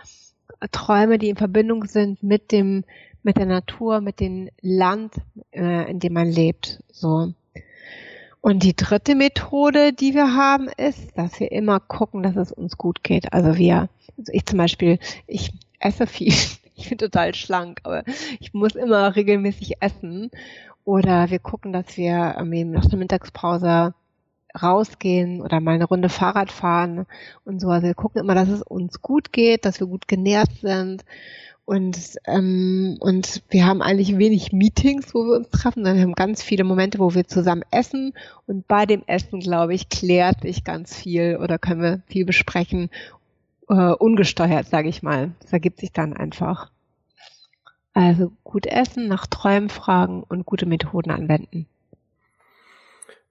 Träume, 0.73 1.19
die 1.19 1.29
in 1.29 1.37
Verbindung 1.37 1.85
sind 1.85 2.23
mit 2.23 2.51
dem, 2.51 2.85
mit 3.23 3.37
der 3.37 3.47
Natur, 3.47 4.01
mit 4.01 4.21
dem 4.21 4.49
Land, 4.63 5.15
äh, 5.53 5.91
in 5.91 6.01
dem 6.01 6.15
man 6.15 6.29
lebt. 6.29 6.83
So. 6.91 7.35
Und 8.41 8.63
die 8.63 8.75
dritte 8.75 9.15
Methode, 9.15 9.93
die 9.93 10.15
wir 10.15 10.35
haben, 10.35 10.69
ist, 10.69 11.17
dass 11.17 11.39
wir 11.41 11.53
immer 11.53 11.79
gucken, 11.79 12.23
dass 12.23 12.37
es 12.37 12.53
uns 12.53 12.79
gut 12.79 13.03
geht. 13.03 13.33
Also 13.33 13.57
wir, 13.59 13.89
also 14.17 14.33
ich 14.33 14.47
zum 14.47 14.59
Beispiel, 14.59 14.99
ich 15.27 15.53
esse 15.79 16.07
viel. 16.07 16.33
Ich 16.77 16.89
bin 16.89 16.97
total 16.97 17.35
schlank, 17.35 17.81
aber 17.83 18.05
ich 18.39 18.55
muss 18.55 18.75
immer 18.75 19.15
regelmäßig 19.15 19.83
essen. 19.83 20.31
Oder 20.85 21.29
wir 21.29 21.39
gucken, 21.39 21.75
dass 21.75 21.99
wir 21.99 22.37
ähm, 22.39 22.71
nach 22.71 22.87
der 22.87 22.99
Mittagspause 22.99 23.93
rausgehen 24.61 25.43
oder 25.43 25.61
mal 25.61 25.75
eine 25.75 25.85
Runde 25.85 26.09
Fahrrad 26.09 26.51
fahren 26.51 27.05
und 27.45 27.61
so. 27.61 27.69
Also 27.69 27.87
wir 27.87 27.95
gucken 27.95 28.23
immer, 28.23 28.35
dass 28.35 28.49
es 28.49 28.63
uns 28.63 29.03
gut 29.03 29.31
geht, 29.31 29.67
dass 29.67 29.79
wir 29.79 29.89
gut 29.89 30.09
genährt 30.09 30.49
sind 30.63 31.05
und, 31.65 32.17
ähm, 32.27 32.97
und 33.01 33.43
wir 33.49 33.65
haben 33.65 33.81
eigentlich 33.81 34.19
wenig 34.19 34.53
Meetings, 34.53 35.15
wo 35.15 35.25
wir 35.25 35.37
uns 35.37 35.51
treffen, 35.51 35.85
sondern 35.85 35.97
wir 35.97 36.03
haben 36.03 36.15
ganz 36.15 36.43
viele 36.43 36.65
Momente, 36.65 36.99
wo 36.99 37.15
wir 37.15 37.29
zusammen 37.29 37.63
essen. 37.71 38.13
Und 38.47 38.67
bei 38.67 38.87
dem 38.87 39.05
Essen, 39.07 39.41
glaube 39.41 39.75
ich, 39.75 39.89
klärt 39.89 40.43
sich 40.43 40.65
ganz 40.65 40.97
viel 40.97 41.39
oder 41.41 41.59
können 41.59 41.83
wir 41.83 42.03
viel 42.09 42.25
besprechen, 42.25 42.91
äh, 43.69 43.93
ungesteuert, 43.93 44.67
sage 44.67 44.89
ich 44.89 45.03
mal. 45.03 45.33
Das 45.41 45.53
ergibt 45.53 45.79
sich 45.79 45.93
dann 45.93 46.13
einfach. 46.13 46.71
Also 47.93 48.33
gut 48.43 48.67
essen, 48.67 49.07
nach 49.09 49.27
Träumen 49.27 49.69
fragen 49.69 50.25
und 50.25 50.47
gute 50.47 50.67
Methoden 50.67 51.11
anwenden. 51.11 51.67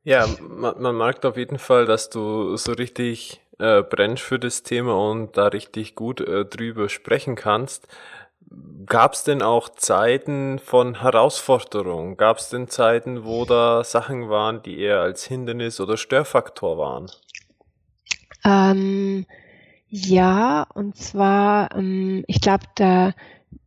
Ja, 0.03 0.25
man, 0.39 0.81
man 0.81 0.97
merkt 0.97 1.25
auf 1.25 1.35
jeden 1.35 1.59
Fall, 1.59 1.85
dass 1.85 2.09
du 2.09 2.55
so 2.55 2.71
richtig 2.71 3.41
äh, 3.59 3.83
brennst 3.83 4.23
für 4.23 4.39
das 4.39 4.63
Thema 4.63 4.95
und 5.11 5.37
da 5.37 5.47
richtig 5.47 5.95
gut 5.95 6.21
äh, 6.21 6.45
drüber 6.45 6.89
sprechen 6.89 7.35
kannst. 7.35 7.87
Gab 8.85 9.13
es 9.13 9.23
denn 9.23 9.43
auch 9.43 9.69
Zeiten 9.69 10.57
von 10.57 11.01
Herausforderung? 11.01 12.17
Gab 12.17 12.37
es 12.37 12.49
denn 12.49 12.67
Zeiten, 12.67 13.23
wo 13.23 13.45
da 13.45 13.83
Sachen 13.83 14.29
waren, 14.29 14.63
die 14.63 14.79
eher 14.79 15.01
als 15.01 15.23
Hindernis 15.25 15.79
oder 15.79 15.97
Störfaktor 15.97 16.77
waren? 16.79 17.11
Ähm, 18.43 19.25
ja, 19.89 20.65
und 20.73 20.97
zwar, 20.97 21.75
ähm, 21.75 22.23
ich 22.27 22.41
glaube, 22.41 22.65
da 22.75 23.13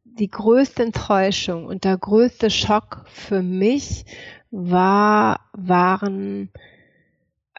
die 0.04 0.30
größte 0.30 0.82
Enttäuschung 0.82 1.66
und 1.66 1.84
der 1.84 1.96
größte 1.96 2.50
Schock 2.50 3.04
für 3.06 3.42
mich 3.42 4.04
war, 4.50 5.40
waren, 5.52 6.50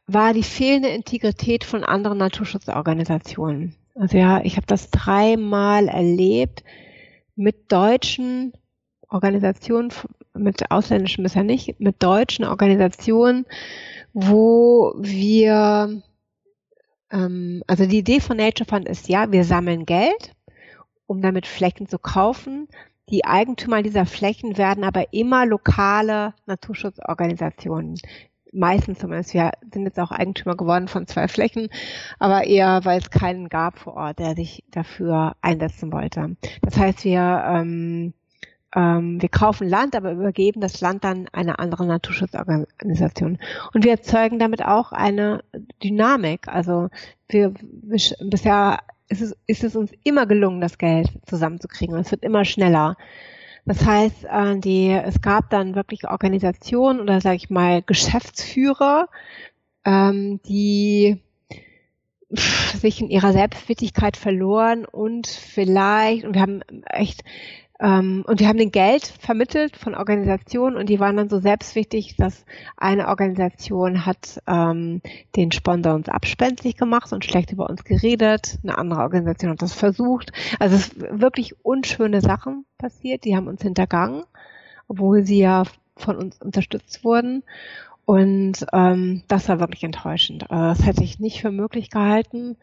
war 0.07 0.33
die 0.33 0.43
fehlende 0.43 0.89
Integrität 0.89 1.63
von 1.63 1.83
anderen 1.83 2.17
Naturschutzorganisationen. 2.17 3.75
Also 3.95 4.17
ja, 4.17 4.41
ich 4.43 4.57
habe 4.57 4.67
das 4.67 4.89
dreimal 4.89 5.87
erlebt 5.87 6.63
mit 7.35 7.71
deutschen 7.71 8.53
Organisationen, 9.07 9.91
mit 10.33 10.71
ausländischen 10.71 11.23
bisher 11.23 11.43
nicht, 11.43 11.79
mit 11.79 12.01
deutschen 12.01 12.45
Organisationen, 12.45 13.45
wo 14.13 14.93
wir, 14.97 16.01
ähm, 17.11 17.63
also 17.67 17.85
die 17.85 17.99
Idee 17.99 18.19
von 18.19 18.37
Nature 18.37 18.67
Fund 18.67 18.87
ist 18.87 19.07
ja, 19.07 19.31
wir 19.31 19.43
sammeln 19.43 19.85
Geld, 19.85 20.35
um 21.05 21.21
damit 21.21 21.45
Flächen 21.45 21.87
zu 21.87 21.99
kaufen. 21.99 22.67
Die 23.09 23.25
Eigentümer 23.25 23.83
dieser 23.83 24.05
Flächen 24.05 24.57
werden 24.57 24.83
aber 24.83 25.13
immer 25.13 25.45
lokale 25.45 26.33
Naturschutzorganisationen 26.47 27.99
meistens 28.53 28.99
zumindest. 28.99 29.33
Wir 29.33 29.51
sind 29.73 29.85
jetzt 29.85 29.99
auch 29.99 30.11
Eigentümer 30.11 30.55
geworden 30.55 30.87
von 30.87 31.07
zwei 31.07 31.27
Flächen, 31.27 31.69
aber 32.19 32.45
eher, 32.45 32.85
weil 32.85 32.99
es 32.99 33.09
keinen 33.09 33.49
gab 33.49 33.79
vor 33.79 33.95
Ort, 33.95 34.19
der 34.19 34.35
sich 34.35 34.63
dafür 34.71 35.35
einsetzen 35.41 35.91
wollte. 35.91 36.35
Das 36.61 36.77
heißt, 36.77 37.03
wir 37.03 37.43
ähm, 37.47 38.13
ähm, 38.75 39.21
wir 39.21 39.29
kaufen 39.29 39.67
Land, 39.69 39.95
aber 39.95 40.11
übergeben 40.11 40.61
das 40.61 40.81
Land 40.81 41.03
dann 41.03 41.27
einer 41.31 41.59
anderen 41.59 41.87
Naturschutzorganisation. 41.87 43.37
Und 43.73 43.83
wir 43.83 43.91
erzeugen 43.91 44.39
damit 44.39 44.63
auch 44.65 44.91
eine 44.91 45.43
Dynamik. 45.83 46.47
Also 46.47 46.89
wir, 47.29 47.53
wir 47.61 47.99
bisher 48.21 48.79
ist 49.09 49.21
es, 49.21 49.35
ist 49.47 49.63
es 49.63 49.75
uns 49.75 49.91
immer 50.03 50.25
gelungen, 50.25 50.61
das 50.61 50.77
Geld 50.77 51.09
zusammenzukriegen. 51.25 51.95
Und 51.95 52.01
es 52.01 52.11
wird 52.11 52.23
immer 52.23 52.45
schneller. 52.45 52.97
Das 53.65 53.85
heißt, 53.85 54.25
äh, 54.25 54.59
die, 54.59 54.89
es 54.89 55.21
gab 55.21 55.49
dann 55.49 55.75
wirklich 55.75 56.07
Organisationen 56.07 56.99
oder 56.99 57.21
sage 57.21 57.37
ich 57.37 57.49
mal 57.49 57.81
Geschäftsführer, 57.81 59.07
ähm, 59.85 60.41
die 60.47 61.21
sich 62.29 62.99
in 62.99 63.09
ihrer 63.09 63.31
Selbstwittigkeit 63.31 64.17
verloren 64.17 64.85
und 64.85 65.27
vielleicht, 65.27 66.25
und 66.25 66.33
wir 66.33 66.41
haben 66.41 66.61
echt 66.85 67.23
ähm, 67.83 68.23
und 68.25 68.39
wir 68.39 68.47
haben 68.47 68.57
den 68.57 68.71
Geld 68.71 69.05
vermittelt 69.05 69.75
von 69.75 69.93
Organisationen 69.93 70.77
und 70.77 70.87
die 70.87 71.01
waren 71.01 71.17
dann 71.17 71.27
so 71.27 71.39
selbstwichtig, 71.39 72.15
dass 72.15 72.45
eine 72.77 73.09
Organisation 73.09 74.05
hat 74.05 74.41
ähm, 74.47 75.01
den 75.35 75.51
Sponsor 75.51 75.93
uns 75.93 76.07
abspenstig 76.07 76.77
gemacht 76.77 77.11
und 77.11 77.25
schlecht 77.25 77.51
über 77.51 77.69
uns 77.69 77.83
geredet. 77.83 78.57
Eine 78.63 78.77
andere 78.77 79.01
Organisation 79.01 79.51
hat 79.51 79.61
das 79.61 79.73
versucht. 79.73 80.31
Also 80.59 80.77
es 80.77 80.95
wirklich 80.97 81.55
unschöne 81.65 82.21
Sachen 82.21 82.65
passiert. 82.77 83.25
Die 83.25 83.35
haben 83.35 83.47
uns 83.47 83.61
hintergangen, 83.61 84.23
obwohl 84.87 85.25
sie 85.25 85.39
ja 85.39 85.63
von 85.97 86.15
uns 86.15 86.41
unterstützt 86.41 87.03
wurden. 87.03 87.43
Und 88.05 88.65
ähm, 88.71 89.23
das 89.27 89.49
war 89.49 89.59
wirklich 89.59 89.83
enttäuschend. 89.83 90.49
Also 90.49 90.79
das 90.79 90.87
hätte 90.87 91.03
ich 91.03 91.19
nicht 91.19 91.41
für 91.41 91.51
möglich 91.51 91.89
gehalten. 91.89 92.55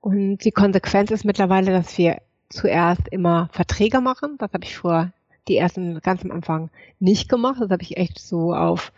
Und 0.00 0.44
die 0.44 0.52
Konsequenz 0.52 1.10
ist 1.10 1.24
mittlerweile, 1.24 1.72
dass 1.72 1.98
wir 1.98 2.18
zuerst 2.52 3.08
immer 3.08 3.48
Verträge 3.52 4.00
machen. 4.00 4.36
Das 4.38 4.52
habe 4.52 4.64
ich 4.64 4.76
vor 4.76 5.12
die 5.48 5.56
ersten 5.56 6.00
ganz 6.00 6.24
am 6.24 6.30
Anfang 6.30 6.70
nicht 7.00 7.28
gemacht. 7.28 7.60
Das 7.60 7.70
habe 7.70 7.82
ich 7.82 7.96
echt 7.96 8.18
so 8.18 8.54
auf 8.54 8.92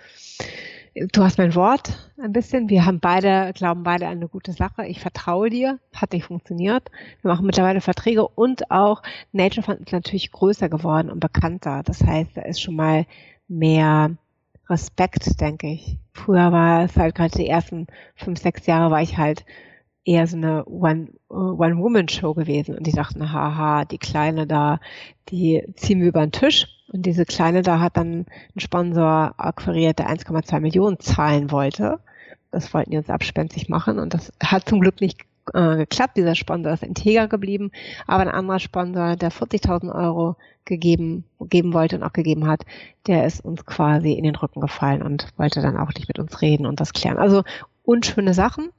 Du 1.13 1.25
hast 1.25 1.39
mein 1.39 1.57
Wort 1.57 1.99
ein 2.23 2.33
bisschen. 2.33 2.69
Wir 2.69 2.87
haben 2.87 3.01
beide, 3.01 3.53
glauben 3.53 3.83
beide 3.83 4.07
an 4.07 4.19
eine 4.19 4.29
gute 4.29 4.53
Sache. 4.53 4.87
Ich 4.87 5.01
vertraue 5.01 5.51
dir. 5.51 5.81
Hat 5.93 6.13
nicht 6.13 6.27
funktioniert. 6.27 6.89
Wir 7.21 7.33
machen 7.33 7.47
mittlerweile 7.47 7.81
Verträge 7.81 8.29
und 8.29 8.71
auch 8.71 9.03
Nature 9.33 9.65
Fund 9.65 9.81
ist 9.81 9.93
natürlich 9.93 10.31
größer 10.31 10.69
geworden 10.69 11.11
und 11.11 11.19
bekannter. 11.19 11.83
Das 11.85 12.05
heißt, 12.05 12.37
da 12.37 12.43
ist 12.43 12.63
schon 12.63 12.77
mal 12.77 13.07
mehr 13.49 14.13
Respekt, 14.71 15.41
denke 15.41 15.67
ich. 15.67 15.99
Früher 16.13 16.53
war 16.53 16.85
es 16.85 16.97
halt 16.97 17.17
gerade 17.17 17.37
die 17.37 17.49
ersten 17.49 17.89
fünf, 18.15 18.39
sechs 18.39 18.67
Jahre 18.67 18.93
war 18.93 19.03
ich 19.03 19.19
halt 19.19 19.45
eher 20.05 20.27
so 20.27 20.37
eine 20.37 20.65
One-Woman-Show 20.67 22.33
One 22.33 22.35
gewesen. 22.35 22.77
Und 22.77 22.87
die 22.87 22.93
dachten, 22.93 23.33
haha, 23.33 23.85
die 23.85 23.99
Kleine 23.99 24.47
da, 24.47 24.81
die 25.31 25.63
ziehen 25.77 26.01
wir 26.01 26.09
über 26.09 26.21
den 26.21 26.33
Tisch. 26.33 26.67
Und 26.93 27.07
diese 27.07 27.25
Kleine 27.25 27.63
da 27.63 27.81
hat 27.81 27.97
dann 27.97 28.07
einen 28.27 28.27
Sponsor 28.59 29.35
akquiriert, 29.39 29.99
der 29.99 30.11
1,2 30.11 30.61
Millionen 30.61 31.01
zahlen 31.01 31.51
wollte. 31.51 32.01
Das 32.51 32.73
wollten 32.75 32.91
die 32.91 32.99
uns 32.99 33.11
abspenstig 33.11 33.69
machen. 33.69 33.99
Und 33.99 34.15
das 34.15 34.33
hat 34.43 34.69
zum 34.69 34.81
Glück 34.81 35.01
nicht 35.01 35.23
äh, 35.53 35.77
geklappt. 35.77 36.17
Dieser 36.17 36.35
Sponsor 36.35 36.73
ist 36.73 36.83
integer 36.83 37.27
geblieben. 37.27 37.73
Aber 38.07 38.23
ein 38.23 38.29
anderer 38.29 38.61
Sponsor, 38.61 39.17
der 39.17 39.33
40.000 39.33 39.95
Euro 39.95 40.37
gegeben, 40.67 41.25
geben 41.41 41.73
wollte 41.73 41.97
und 41.97 42.03
auch 42.03 42.13
gegeben 42.13 42.47
hat, 42.47 42.65
der 43.07 43.27
ist 43.27 43.45
uns 43.45 43.65
quasi 43.67 44.13
in 44.13 44.25
den 44.25 44.37
Rücken 44.37 44.61
gefallen 44.61 45.03
und 45.03 45.29
wollte 45.37 45.61
dann 45.63 45.77
auch 45.77 45.93
nicht 45.95 46.09
mit 46.09 46.19
uns 46.19 46.41
reden 46.41 46.67
und 46.67 46.81
das 46.81 46.93
klären. 46.93 47.19
Also 47.19 47.43
unschöne 47.85 48.35
Sachen, 48.35 48.71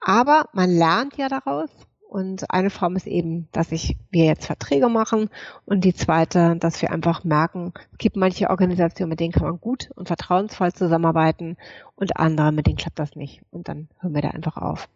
aber 0.00 0.48
man 0.52 0.70
lernt 0.70 1.16
ja 1.16 1.28
daraus. 1.28 1.70
Und 2.08 2.50
eine 2.50 2.70
Form 2.70 2.96
ist 2.96 3.06
eben, 3.06 3.48
dass 3.52 3.72
ich, 3.72 3.96
wir 4.10 4.24
jetzt 4.24 4.46
Verträge 4.46 4.88
machen. 4.88 5.28
Und 5.66 5.84
die 5.84 5.92
zweite, 5.92 6.56
dass 6.56 6.80
wir 6.80 6.90
einfach 6.90 7.24
merken, 7.24 7.74
es 7.92 7.98
gibt 7.98 8.16
manche 8.16 8.48
Organisationen, 8.48 9.10
mit 9.10 9.20
denen 9.20 9.32
kann 9.32 9.42
man 9.42 9.60
gut 9.60 9.90
und 9.96 10.06
vertrauensvoll 10.06 10.72
zusammenarbeiten 10.72 11.56
und 11.96 12.16
andere, 12.16 12.52
mit 12.52 12.68
denen 12.68 12.76
klappt 12.76 12.98
das 12.98 13.16
nicht. 13.16 13.42
Und 13.50 13.68
dann 13.68 13.88
hören 14.00 14.14
wir 14.14 14.22
da 14.22 14.30
einfach 14.30 14.56
auf. 14.56 14.88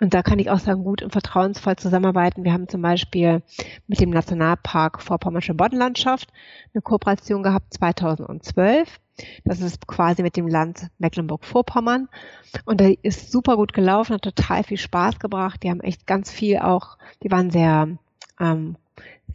Und 0.00 0.12
da 0.12 0.22
kann 0.22 0.40
ich 0.40 0.50
auch 0.50 0.58
sagen, 0.58 0.82
gut 0.82 1.02
und 1.02 1.12
vertrauensvoll 1.12 1.76
zusammenarbeiten. 1.76 2.44
Wir 2.44 2.52
haben 2.52 2.68
zum 2.68 2.82
Beispiel 2.82 3.42
mit 3.86 4.00
dem 4.00 4.10
Nationalpark 4.10 5.00
Vorpommersche 5.00 5.54
Boddenlandschaft 5.54 6.32
eine 6.74 6.82
Kooperation 6.82 7.42
gehabt 7.42 7.72
2012. 7.72 9.00
Das 9.44 9.60
ist 9.60 9.86
quasi 9.86 10.22
mit 10.22 10.36
dem 10.36 10.48
Land 10.48 10.88
Mecklenburg-Vorpommern. 10.98 12.08
Und 12.64 12.80
da 12.80 12.88
ist 13.02 13.30
super 13.30 13.56
gut 13.56 13.72
gelaufen, 13.72 14.14
hat 14.14 14.22
total 14.22 14.64
viel 14.64 14.78
Spaß 14.78 15.18
gebracht. 15.18 15.62
Die 15.62 15.70
haben 15.70 15.80
echt 15.80 16.06
ganz 16.06 16.30
viel 16.30 16.58
auch, 16.58 16.98
die 17.22 17.30
waren 17.30 17.50
sehr 17.50 17.96
ähm, 18.40 18.76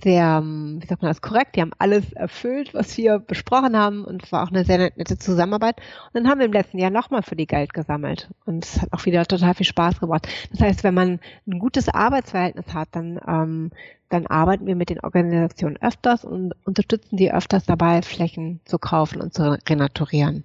sehr, 0.02 0.42
wie 0.44 0.86
sagt 0.86 1.02
man 1.02 1.10
das, 1.10 1.22
korrekt. 1.22 1.56
Die 1.56 1.62
haben 1.62 1.74
alles 1.78 2.14
erfüllt, 2.14 2.74
was 2.74 2.96
wir 2.98 3.20
besprochen 3.20 3.76
haben 3.76 4.06
und 4.06 4.24
es 4.24 4.32
war 4.32 4.44
auch 4.44 4.52
eine 4.52 4.64
sehr 4.64 4.78
nette 4.78 5.18
Zusammenarbeit. 5.18 5.78
Und 5.78 6.14
dann 6.14 6.30
haben 6.30 6.40
wir 6.40 6.46
im 6.46 6.54
letzten 6.54 6.78
Jahr 6.78 6.92
nochmal 6.92 7.24
für 7.24 7.36
die 7.36 7.48
Geld 7.48 7.74
gesammelt 7.74 8.30
und 8.46 8.66
es 8.66 8.82
hat 8.82 8.94
auch 8.94 9.06
wieder 9.06 9.26
total 9.26 9.54
viel 9.56 9.66
Spaß 9.66 10.00
gebracht. 10.00 10.28
Das 10.52 10.62
heißt, 10.62 10.84
wenn 10.84 10.94
man 10.94 11.20
ein 11.48 11.60
gutes 11.60 11.90
Arbeitsverhältnis 11.90 12.74
hat, 12.74 12.90
dann, 12.92 13.20
ähm, 13.28 13.72
dann 14.10 14.26
arbeiten 14.28 14.66
wir 14.66 14.76
mit 14.76 14.90
den 14.90 15.00
Organisationen 15.00 15.78
öfters 15.78 16.26
und 16.26 16.54
unterstützen 16.66 17.16
die 17.16 17.32
öfters 17.32 17.66
dabei, 17.66 18.02
Flächen 18.02 18.60
zu 18.66 18.80
kaufen 18.80 19.22
und 19.22 19.34
zu 19.34 19.60
renaturieren. 19.68 20.44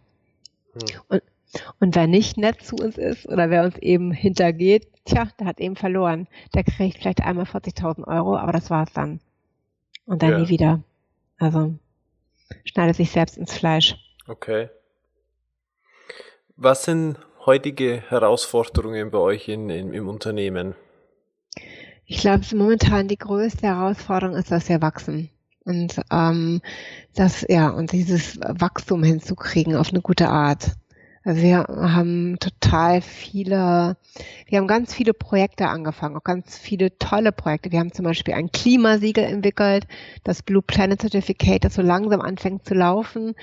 Hm. 0.74 1.00
Und, 1.08 1.22
und 1.80 1.94
wer 1.94 2.06
nicht 2.06 2.36
nett 2.36 2.62
zu 2.62 2.76
uns 2.76 2.98
ist 2.98 3.26
oder 3.26 3.48
wer 3.48 3.64
uns 3.64 3.78
eben 3.78 4.12
hintergeht, 4.12 4.88
tja, 5.04 5.28
der 5.38 5.46
hat 5.46 5.60
eben 5.60 5.76
verloren. 5.76 6.28
Der 6.54 6.64
kriegt 6.64 6.98
vielleicht 6.98 7.22
einmal 7.22 7.46
40.000 7.46 8.06
Euro, 8.06 8.36
aber 8.36 8.52
das 8.52 8.70
war's 8.70 8.92
dann. 8.92 9.20
Und 10.06 10.22
dann 10.22 10.32
ja. 10.32 10.38
nie 10.40 10.48
wieder. 10.48 10.82
Also 11.38 11.74
schneidet 12.64 12.96
sich 12.96 13.10
selbst 13.10 13.38
ins 13.38 13.56
Fleisch. 13.56 13.96
Okay. 14.26 14.68
Was 16.56 16.84
sind 16.84 17.18
heutige 17.46 18.02
Herausforderungen 18.08 19.10
bei 19.10 19.18
euch 19.18 19.48
in, 19.48 19.70
in 19.70 19.94
im 19.94 20.08
Unternehmen? 20.08 20.74
Ich 22.06 22.18
glaube, 22.18 22.44
momentan 22.54 23.08
die 23.08 23.18
größte 23.18 23.66
Herausforderung 23.66 24.36
ist, 24.36 24.50
dass 24.50 24.68
wir 24.68 24.82
wachsen. 24.82 25.30
Und 25.64 26.00
ähm, 26.10 26.60
das, 27.14 27.46
ja, 27.48 27.70
und 27.70 27.92
dieses 27.92 28.38
Wachstum 28.40 29.02
hinzukriegen 29.02 29.76
auf 29.76 29.90
eine 29.90 30.02
gute 30.02 30.28
Art. 30.28 30.72
Also 31.26 31.40
wir 31.40 31.60
haben 31.60 32.36
total 32.38 33.00
viele, 33.00 33.96
wir 34.46 34.58
haben 34.58 34.66
ganz 34.66 34.92
viele 34.92 35.14
Projekte 35.14 35.68
angefangen, 35.68 36.16
auch 36.16 36.24
ganz 36.24 36.58
viele 36.58 36.98
tolle 36.98 37.32
Projekte. 37.32 37.72
Wir 37.72 37.80
haben 37.80 37.94
zum 37.94 38.04
Beispiel 38.04 38.34
ein 38.34 38.52
Klimasiegel 38.52 39.24
entwickelt, 39.24 39.86
das 40.22 40.42
Blue 40.42 40.60
Planet 40.60 41.00
Certificate, 41.00 41.64
das 41.64 41.74
so 41.74 41.82
langsam 41.82 42.20
anfängt 42.20 42.66
zu 42.66 42.74
laufen. 42.74 43.34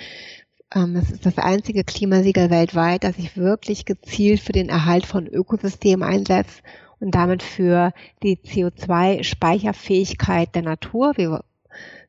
Ähm, 0.76 0.93
das 0.93 1.10
ist 1.10 1.26
das 1.26 1.39
einzige 1.39 1.84
Klimasiegel 1.84 2.52
weltweit, 2.52 3.04
das 3.04 3.15
sich 3.15 3.36
wirklich 3.36 3.86
gezielt 3.86 4.41
für 4.41 4.52
den 4.52 4.69
Erhalt 4.69 5.08
von 5.08 5.26
Ökosystemen 5.26 6.07
einsetzt 6.07 6.62
und 7.02 7.14
damit 7.14 7.43
für 7.43 7.91
die 8.24 8.38
CO2-Speicherfähigkeit 8.38 10.56
der 10.56 10.62
Natur. 10.62 11.14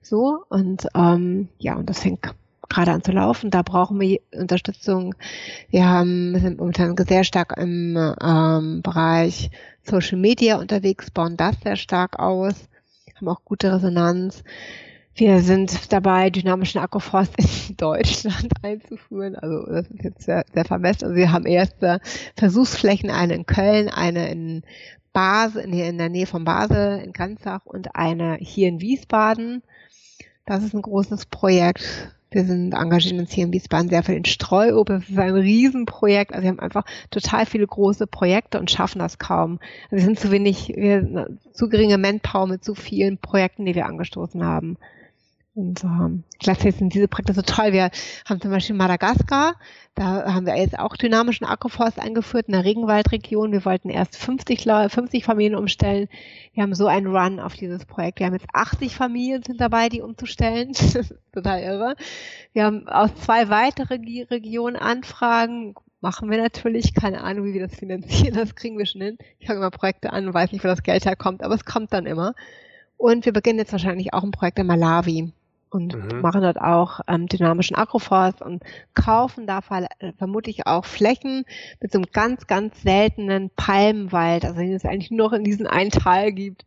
so 0.01 0.45
und 0.49 0.87
ähm, 0.95 1.49
ja, 1.59 1.75
und 1.75 1.91
das 1.91 1.99
fängt 2.01 2.21
gerade 2.69 2.93
an 2.93 3.03
zu 3.03 3.11
laufen. 3.13 3.51
Da 3.51 3.63
brauchen 3.63 4.01
wir 4.01 4.21
Unterstützung. 4.33 5.15
Wir 5.71 5.89
haben, 5.89 6.33
wir 6.33 6.41
sind 6.41 6.59
momentan 6.59 6.97
sehr 6.97 7.25
stark 7.25 7.57
im 7.57 7.97
ähm, 8.23 8.83
Bereich 8.83 9.51
Social 9.83 10.19
Media 10.19 10.59
unterwegs, 10.59 11.11
bauen 11.11 11.37
das 11.37 11.57
sehr 11.63 11.77
stark 11.77 12.19
aus. 12.19 12.69
haben 13.17 13.29
auch 13.29 13.45
gute 13.45 13.73
Resonanz. 13.73 14.45
Wir 15.15 15.41
sind 15.41 15.93
dabei, 15.93 16.31
dynamischen 16.31 16.81
Agroforst 16.81 17.35
in 17.37 17.77
Deutschland 17.77 18.51
einzuführen. 18.63 19.37
Also 19.37 19.67
das 19.67 19.87
ist 19.89 20.05
jetzt 20.05 20.23
sehr, 20.23 20.45
sehr 20.55 20.65
vermessen. 20.65 21.05
Also 21.05 21.17
wir 21.17 21.33
haben 21.33 21.45
erste 21.45 22.01
Versuchsflächen, 22.37 23.11
eine 23.11 23.35
in 23.35 23.45
Köln, 23.47 23.89
eine 23.89 24.31
in 24.31 24.63
Basel, 25.13 25.63
in 25.63 25.99
der 25.99 26.09
Nähe 26.09 26.27
von 26.27 26.45
Basel 26.45 27.01
in 27.05 27.13
Ganzach 27.13 27.67
und 27.67 27.95
eine 27.95 28.37
hier 28.41 28.69
in 28.69 28.81
Wiesbaden. 28.81 29.63
Das 30.47 30.65
ist 30.65 30.75
ein 30.75 30.83
großes 30.83 31.27
Projekt. 31.27 32.15
Wir 32.31 32.47
sind 32.47 32.73
engagieren 32.73 33.21
uns 33.21 33.31
hier 33.31 33.45
in 33.45 33.53
Wiesbaden 33.53 33.91
sehr 33.91 34.03
viel 34.03 34.17
in 34.17 34.25
Streuobst. 34.25 34.91
Das 34.91 35.09
ist 35.11 35.19
ein 35.19 35.35
Riesenprojekt. 35.35 36.33
Also 36.33 36.45
wir 36.45 36.49
haben 36.49 36.61
einfach 36.61 36.85
total 37.11 37.45
viele 37.45 37.67
große 37.67 38.07
Projekte 38.07 38.59
und 38.59 38.71
schaffen 38.71 39.01
das 39.01 39.19
kaum. 39.19 39.61
Also 39.91 39.97
wir 39.97 40.03
sind 40.05 40.19
zu 40.19 40.31
wenig, 40.31 40.73
wir, 40.75 41.29
zu 41.53 41.69
geringe 41.69 41.99
Manpower 41.99 42.47
mit 42.47 42.65
zu 42.65 42.75
vielen 42.75 43.19
Projekten, 43.19 43.67
die 43.67 43.75
wir 43.75 43.85
angestoßen 43.85 44.43
haben. 44.43 44.79
Und 45.55 45.85
ähm, 45.85 46.25
gleichzeitig 46.39 46.77
sind 46.77 46.95
diese 46.95 47.09
Projekte 47.09 47.35
so 47.35 47.43
toll. 47.43 47.73
Wir 47.73 47.91
haben 48.25 48.41
zum 48.41 48.51
Beispiel 48.51 48.75
Madagaskar, 48.75 49.57
da 49.95 50.33
haben 50.33 50.47
wir 50.47 50.57
jetzt 50.57 50.79
auch 50.79 50.97
dynamischen 50.97 51.47
Agroforst 51.47 51.99
eingeführt 51.99 52.47
in 52.47 52.53
der 52.53 52.65
Regenwaldregion. 52.65 53.53
Wir 53.53 53.67
wollten 53.67 53.91
erst 53.91 54.17
50, 54.17 54.63
50 54.63 55.25
Familien 55.25 55.55
umstellen. 55.55 56.09
Wir 56.55 56.63
haben 56.63 56.75
so 56.75 56.87
einen 56.87 57.15
Run 57.15 57.39
auf 57.39 57.53
dieses 57.53 57.85
Projekt. 57.85 58.21
Wir 58.21 58.27
haben 58.27 58.33
jetzt 58.33 58.49
80 58.55 58.97
Familien 58.97 59.43
sind 59.43 59.61
dabei, 59.61 59.91
die 59.91 60.01
umzustellen. 60.01 60.73
Total 61.35 61.61
irre. 61.61 61.97
Wir 62.55 62.65
haben 62.65 62.89
aus 62.89 63.11
zwei 63.17 63.51
weitere 63.51 63.97
Regionen 64.31 64.77
Anfragen. 64.77 65.75
Machen 66.01 66.31
wir 66.31 66.39
natürlich. 66.39 66.95
Keine 66.95 67.23
Ahnung, 67.23 67.45
wie 67.45 67.53
wir 67.53 67.69
das 67.69 67.75
finanzieren. 67.75 68.35
Das 68.35 68.55
kriegen 68.55 68.79
wir 68.79 68.87
schon 68.87 69.03
hin. 69.03 69.19
Ich 69.39 69.49
fange 69.49 69.59
immer 69.59 69.71
Projekte 69.71 70.15
an 70.15 70.27
und 70.27 70.33
weiß 70.33 70.51
nicht, 70.53 70.65
wo 70.65 70.69
das 70.69 70.83
Geld 70.83 71.05
herkommt, 71.05 71.45
aber 71.45 71.55
es 71.55 71.67
kommt 71.67 71.93
dann 71.93 72.07
immer. 72.07 72.35
Und 72.97 73.27
wir 73.27 73.35
beginnen 73.35 73.59
jetzt 73.59 73.73
wahrscheinlich 73.73 74.15
auch 74.15 74.23
ein 74.23 74.31
Projekt 74.31 74.59
in 74.59 74.67
Malawi 74.67 75.35
und 75.73 75.95
mhm. 75.95 76.21
machen 76.21 76.43
dort 76.43 76.61
auch 76.61 77.01
ähm, 77.09 77.27
dynamischen 77.27 77.77
Agroforst 77.77 78.43
und 78.43 78.63
kaufen 78.95 79.47
da 79.47 79.61
äh, 79.99 80.13
vermutlich 80.19 80.67
auch 80.67 80.85
Flächen 80.85 81.45
mit 81.81 81.93
so 81.93 81.99
einem 81.99 82.09
ganz, 82.13 82.47
ganz 82.47 82.83
seltenen 82.83 83.51
Palmenwald, 83.57 84.45
also 84.45 84.61
den 84.61 84.75
es 84.75 84.85
eigentlich 84.85 85.11
nur 85.11 85.31
noch 85.31 85.33
in 85.33 85.45
diesem 85.45 85.67
einen 85.67 85.91
Tal 85.91 86.33
gibt, 86.33 86.67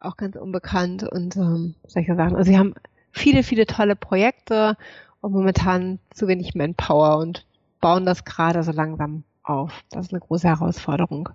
auch 0.00 0.16
ganz 0.16 0.34
unbekannt 0.34 1.04
und 1.04 1.36
ähm, 1.36 1.76
solche 1.86 2.16
Sachen. 2.16 2.34
Also 2.34 2.50
sie 2.50 2.58
haben 2.58 2.74
viele, 3.12 3.44
viele 3.44 3.66
tolle 3.66 3.94
Projekte 3.94 4.76
und 5.20 5.32
momentan 5.32 6.00
zu 6.10 6.26
wenig 6.26 6.56
Manpower 6.56 7.18
und 7.18 7.46
bauen 7.80 8.04
das 8.04 8.24
gerade 8.24 8.64
so 8.64 8.72
langsam 8.72 9.22
auf. 9.44 9.84
Das 9.90 10.06
ist 10.06 10.12
eine 10.12 10.20
große 10.20 10.48
Herausforderung. 10.48 11.28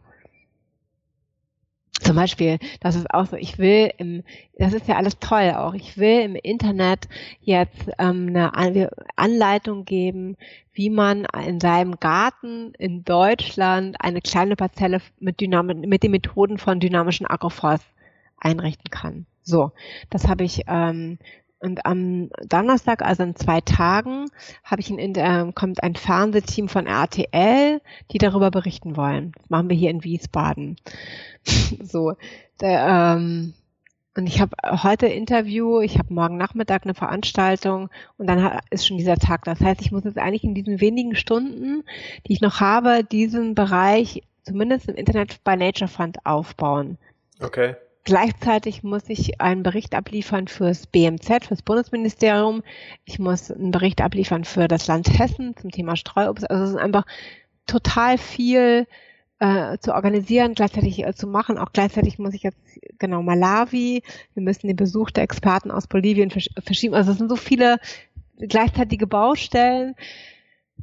Zum 2.01 2.15
Beispiel, 2.15 2.59
das 2.79 2.95
ist 2.95 3.09
auch 3.11 3.25
so, 3.25 3.35
ich 3.35 3.57
will 3.57 3.91
im, 3.97 4.23
das 4.57 4.73
ist 4.73 4.87
ja 4.87 4.97
alles 4.97 5.19
toll 5.19 5.51
auch, 5.55 5.73
ich 5.73 5.97
will 5.97 6.21
im 6.21 6.35
Internet 6.35 7.09
jetzt 7.41 7.89
ähm, 7.97 8.35
eine 8.53 8.91
Anleitung 9.15 9.83
geben, 9.83 10.37
wie 10.73 10.89
man 10.91 11.25
in 11.45 11.59
seinem 11.59 11.99
Garten 11.99 12.73
in 12.77 13.03
Deutschland 13.03 13.95
eine 13.99 14.21
kleine 14.21 14.55
Parzelle 14.55 15.01
mit, 15.19 15.41
Dynam 15.41 15.67
mit 15.67 16.03
den 16.03 16.11
Methoden 16.11 16.59
von 16.59 16.79
dynamischen 16.79 17.25
Agroforst 17.25 17.85
einrichten 18.39 18.91
kann. 18.91 19.25
So, 19.41 19.71
das 20.09 20.27
habe 20.27 20.43
ich 20.43 20.65
ähm, 20.67 21.17
und 21.59 21.85
am 21.85 22.29
Donnerstag, 22.47 23.01
also 23.01 23.23
in 23.23 23.35
zwei 23.35 23.61
Tagen, 23.61 24.25
habe 24.63 24.81
ich 24.81 24.89
ein, 24.91 25.15
äh, 25.15 25.51
kommt 25.53 25.81
ein 25.81 25.95
Fernsehteam 25.95 26.69
von 26.69 26.85
RTL, 26.85 27.81
die 28.11 28.17
darüber 28.17 28.51
berichten 28.51 28.95
wollen. 28.95 29.31
Das 29.37 29.49
machen 29.49 29.69
wir 29.69 29.77
hier 29.77 29.89
in 29.89 30.03
Wiesbaden. 30.03 30.77
so. 31.83 32.13
Der, 32.61 33.15
ähm, 33.17 33.53
und 34.15 34.25
ich 34.25 34.41
habe 34.41 34.55
heute 34.83 35.05
Interview, 35.05 35.79
ich 35.79 35.99
habe 35.99 36.13
morgen 36.13 36.37
Nachmittag 36.37 36.83
eine 36.83 36.95
Veranstaltung 36.95 37.89
und 38.17 38.27
dann 38.27 38.59
ist 38.71 38.87
schon 38.87 38.97
dieser 38.97 39.17
Tag. 39.17 39.43
Das 39.45 39.61
heißt, 39.61 39.81
ich 39.81 39.91
muss 39.91 40.05
jetzt 40.05 40.17
eigentlich 40.17 40.43
in 40.43 40.55
diesen 40.55 40.81
wenigen 40.81 41.15
Stunden, 41.15 41.83
die 42.25 42.33
ich 42.33 42.41
noch 42.41 42.59
habe, 42.59 43.03
diesen 43.03 43.53
Bereich 43.53 44.23
zumindest 44.43 44.89
im 44.89 44.95
Internet 44.95 45.43
by 45.43 45.55
Nature 45.55 45.87
Fund 45.87 46.25
aufbauen. 46.25 46.97
Okay. 47.41 47.75
Gleichzeitig 48.07 48.83
muss 48.83 49.09
ich 49.09 49.41
einen 49.41 49.63
Bericht 49.63 49.93
abliefern 49.93 50.47
fürs 50.47 50.87
BMZ, 50.87 51.43
fürs 51.45 51.61
Bundesministerium. 51.61 52.63
Ich 53.03 53.19
muss 53.19 53.51
einen 53.51 53.71
Bericht 53.71 53.99
abliefern 53.99 54.45
für 54.45 54.69
das 54.69 54.87
Land 54.87 55.19
Hessen 55.19 55.57
zum 55.57 55.71
Thema 55.71 55.97
Streuobst. 55.97 56.49
Also 56.49 56.63
es 56.63 56.69
ist 56.69 56.77
einfach 56.77 57.05
total 57.65 58.17
viel 58.17 58.87
äh, 59.39 59.77
zu 59.79 59.93
organisieren, 59.93 60.53
gleichzeitig 60.53 61.05
äh, 61.05 61.13
zu 61.15 61.27
machen. 61.27 61.57
Auch 61.57 61.73
gleichzeitig 61.73 62.17
muss 62.17 62.33
ich 62.33 62.43
jetzt, 62.43 62.79
genau, 62.97 63.21
Malawi, 63.23 64.03
wir 64.35 64.41
müssen 64.41 64.67
den 64.67 64.77
Besuch 64.77 65.11
der 65.11 65.23
Experten 65.23 65.69
aus 65.69 65.87
Bolivien 65.87 66.31
versch 66.31 66.47
verschieben. 66.63 66.95
Also 66.95 67.11
es 67.11 67.17
sind 67.17 67.27
so 67.27 67.35
viele 67.35 67.77
gleichzeitige 68.39 69.05
Baustellen 69.05 69.95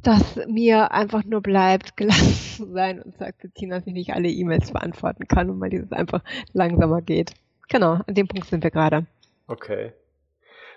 dass 0.03 0.39
mir 0.47 0.91
einfach 0.91 1.23
nur 1.23 1.41
bleibt, 1.41 1.97
gelassen 1.97 2.65
zu 2.65 2.71
sein 2.71 3.01
und 3.01 3.17
zu 3.17 3.25
akzeptieren, 3.25 3.71
dass 3.71 3.87
ich 3.87 3.93
nicht 3.93 4.13
alle 4.13 4.29
E-Mails 4.29 4.71
beantworten 4.71 5.27
kann 5.27 5.49
und 5.49 5.59
mal 5.59 5.69
dieses 5.69 5.91
einfach 5.91 6.21
langsamer 6.53 7.01
geht. 7.01 7.33
Genau, 7.67 7.99
an 8.05 8.13
dem 8.13 8.27
Punkt 8.27 8.47
sind 8.47 8.63
wir 8.63 8.71
gerade. 8.71 9.05
Okay. 9.47 9.93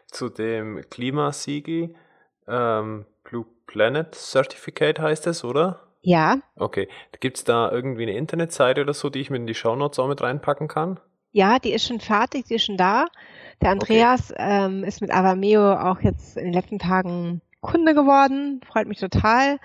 Zu 0.06 0.30
dem 0.30 0.82
Klimasiegel, 0.88 1.94
ähm, 2.46 3.04
Blue 3.24 3.44
Planet 3.66 4.14
Certificate 4.14 4.98
heißt 4.98 5.26
es, 5.26 5.44
oder? 5.44 5.80
Ja. 6.00 6.38
Okay. 6.56 6.88
Gibt 7.20 7.38
es 7.38 7.44
da 7.44 7.70
irgendwie 7.70 8.04
eine 8.04 8.16
Internetseite 8.16 8.80
oder 8.80 8.94
so, 8.94 9.10
die 9.10 9.20
ich 9.20 9.30
mit 9.30 9.40
in 9.40 9.46
die 9.46 9.54
Shownotes 9.54 9.98
auch 9.98 10.08
mit 10.08 10.22
reinpacken 10.22 10.68
kann? 10.68 10.98
Ja, 11.32 11.58
die 11.58 11.72
ist 11.72 11.86
schon 11.86 12.00
fertig, 12.00 12.46
die 12.46 12.54
ist 12.54 12.64
schon 12.64 12.78
da. 12.78 13.06
Der 13.60 13.70
Andreas 13.70 14.30
okay. 14.32 14.66
ähm, 14.66 14.84
ist 14.84 15.00
mit 15.00 15.10
Avameo 15.10 15.74
auch 15.74 16.00
jetzt 16.00 16.36
in 16.36 16.44
den 16.44 16.52
letzten 16.54 16.78
Tagen 16.78 17.42
Kunde 17.60 17.94
geworden, 17.94 18.60
freut 18.66 18.88
mich 18.88 18.98
total. 18.98 19.58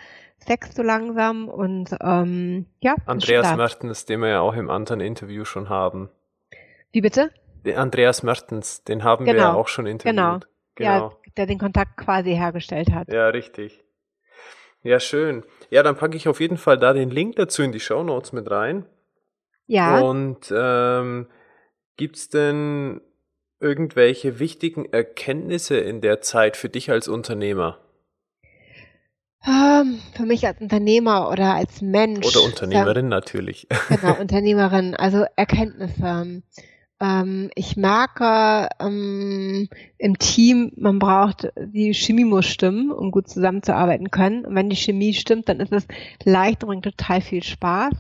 Wächst 0.46 0.76
so 0.76 0.84
langsam 0.84 1.48
und 1.48 1.96
ähm, 2.02 2.66
ja. 2.82 2.96
Andreas 3.06 3.56
Mertens, 3.56 4.06
den 4.06 4.20
wir 4.20 4.28
ja 4.28 4.42
auch 4.42 4.56
im 4.56 4.70
anderen 4.70 5.00
Interview 5.00 5.46
schon 5.46 5.70
haben. 5.70 6.10
Wie 6.92 7.02
bitte? 7.02 7.32
Den 7.66 7.78
Andreas 7.78 8.24
Mertens, 8.24 8.84
den 8.84 9.04
haben 9.04 9.26
genau. 9.26 9.36
wir 9.36 9.42
ja 9.42 9.50
genau. 9.50 9.60
auch 9.60 9.68
schon 9.70 9.86
interviewt. 9.86 10.16
Genau. 10.16 10.40
genau. 10.76 11.10
Ja, 11.10 11.32
der 11.38 11.46
den 11.46 11.60
Kontakt 11.60 11.96
quasi 11.96 12.32
hergestellt 12.36 12.92
hat. 12.92 13.08
Ja, 13.08 13.30
richtig. 13.30 13.84
Ja, 14.82 15.00
schön. 15.00 15.44
Ja, 15.70 15.82
dann 15.82 15.96
packe 15.96 16.18
ich 16.18 16.28
auf 16.28 16.42
jeden 16.42 16.58
Fall 16.58 16.78
da 16.78 16.92
den 16.92 17.10
Link 17.10 17.38
dazu 17.38 17.64
in 17.64 17.72
die 17.72 17.80
Show 17.80 18.04
Notes 18.04 18.34
mit 18.34 18.52
rein. 18.52 18.86
Ja. 19.66 20.02
Und 20.02 20.54
ähm, 20.56 21.28
gibt's 21.96 22.28
denn 22.28 23.00
irgendwelche 23.62 24.40
wichtigen 24.40 24.92
Erkenntnisse 24.92 25.78
in 25.78 26.02
der 26.02 26.20
Zeit 26.20 26.58
für 26.58 26.68
dich 26.68 26.92
als 26.92 27.08
Unternehmer? 27.08 27.80
Ähm, 29.46 30.00
für 30.16 30.24
mich 30.24 30.48
als 30.48 30.62
Unternehmer 30.62 31.30
oder 31.30 31.56
als 31.56 31.82
Mensch. 31.82 32.26
Oder 32.26 32.46
Unternehmerin 32.46 33.06
ähm, 33.06 33.10
natürlich. 33.10 33.68
Genau, 33.90 34.20
Unternehmerin, 34.20 34.96
also 34.96 35.26
Erkenntnisse. 35.36 36.42
Ähm, 37.02 37.52
ich 37.56 37.76
merke 37.76 38.70
ähm, 38.80 39.68
im 39.98 40.18
Team, 40.18 40.72
man 40.78 41.00
braucht, 41.00 41.52
die 41.58 41.94
Chemie 41.94 42.24
muss 42.24 42.46
stimmen, 42.46 42.92
um 42.92 43.12
gut 43.12 43.28
zusammenzuarbeiten 43.28 44.12
können. 44.12 44.46
Und 44.46 44.56
wenn 44.56 44.70
die 44.70 44.78
Chemie 44.78 45.14
stimmt, 45.14 45.50
dann 45.50 45.60
ist 45.60 45.74
es 45.74 45.88
leicht 46.24 46.64
und 46.64 46.70
bringt 46.70 46.86
total 46.86 47.20
viel 47.20 47.44
Spaß. 47.44 47.94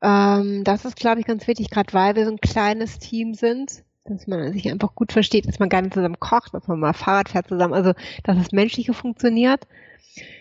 Ähm, 0.00 0.64
das 0.64 0.86
ist, 0.86 0.96
glaube 0.96 1.20
ich, 1.20 1.26
ganz 1.26 1.46
wichtig, 1.46 1.68
gerade 1.68 1.92
weil 1.92 2.16
wir 2.16 2.24
so 2.24 2.30
ein 2.30 2.40
kleines 2.40 2.98
Team 2.98 3.34
sind 3.34 3.84
dass 4.10 4.26
man 4.26 4.52
sich 4.54 4.70
einfach 4.70 4.94
gut 4.94 5.12
versteht, 5.12 5.46
dass 5.46 5.58
man 5.58 5.68
nicht 5.68 5.92
zusammen 5.92 6.18
kocht, 6.18 6.54
dass 6.54 6.66
man 6.66 6.80
mal 6.80 6.94
Fahrrad 6.94 7.28
fährt 7.28 7.48
zusammen, 7.48 7.74
also 7.74 7.92
dass 8.24 8.38
das 8.38 8.52
Menschliche 8.52 8.94
funktioniert. 8.94 9.66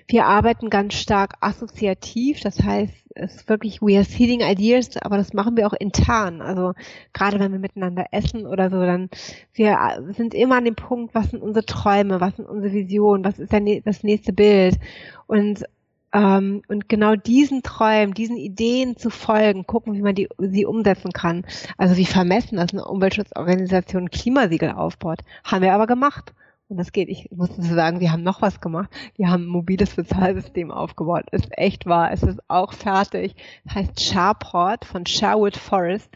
Wir 0.08 0.26
arbeiten 0.26 0.70
ganz 0.70 0.94
stark 0.94 1.36
assoziativ, 1.42 2.40
das 2.42 2.62
heißt, 2.62 2.94
es 3.16 3.36
ist 3.36 3.50
wirklich, 3.50 3.82
we 3.82 3.96
are 3.96 4.04
seeding 4.04 4.42
ideas, 4.42 4.96
aber 4.98 5.18
das 5.18 5.34
machen 5.34 5.58
wir 5.58 5.68
auch 5.68 5.74
intern. 5.74 6.42
Also 6.42 6.74
gerade 7.14 7.40
wenn 7.40 7.52
wir 7.52 7.60
miteinander 7.60 8.06
essen 8.12 8.46
oder 8.46 8.70
so, 8.70 8.80
dann 8.80 9.10
wir 9.54 9.78
sind 10.16 10.34
immer 10.34 10.58
an 10.58 10.66
dem 10.66 10.76
Punkt, 10.76 11.16
was 11.16 11.32
sind 11.32 11.42
unsere 11.42 11.66
Träume, 11.66 12.22
was 12.22 12.36
sind 12.36 12.48
unsere 12.48 12.74
Visionen, 12.74 13.26
was 13.26 13.40
ist 13.40 13.52
das 13.86 14.04
nächste 14.04 14.34
Bild. 14.34 14.78
Und 15.26 15.64
ähm, 16.14 16.62
und 16.68 16.88
genau 16.88 17.16
diesen 17.16 17.64
Träumen, 17.64 18.14
diesen 18.14 18.38
Ideen 18.38 18.96
zu 18.98 19.10
folgen, 19.10 19.68
gucken, 19.68 19.94
wie 19.94 20.02
man 20.02 20.16
die, 20.16 20.30
sie 20.40 20.66
umsetzen 20.66 21.12
kann. 21.12 21.46
Also 21.78 21.98
wie 21.98 22.06
vermessen, 22.06 22.58
dass 22.58 22.72
eine 22.72 22.86
Umweltschutzorganisation 22.86 24.10
Klimasiegel 24.10 24.72
aufbaut. 24.72 25.20
Haben 25.44 25.64
wir 25.64 25.74
aber 25.74 25.86
gemacht. 25.86 26.34
Und 26.70 26.78
das 26.78 26.92
geht. 26.92 27.08
Ich 27.08 27.30
muss 27.32 27.56
sagen, 27.56 28.02
wir 28.02 28.12
haben 28.12 28.24
noch 28.24 28.42
was 28.42 28.60
gemacht. 28.60 28.90
Wir 29.16 29.30
haben 29.30 29.44
ein 29.44 29.48
mobiles 29.48 29.96
Bezahlsystem 29.96 30.70
aufgebaut. 30.70 31.24
Ist 31.32 31.58
echt 31.58 31.86
wahr. 31.86 32.12
Es 32.12 32.24
ist 32.24 32.42
auch 32.50 32.74
fertig. 32.74 33.36
Heißt 33.74 34.02
Sharport 34.02 34.84
von 34.84 35.06
Sherwood 35.06 35.56
Forest 35.56 36.10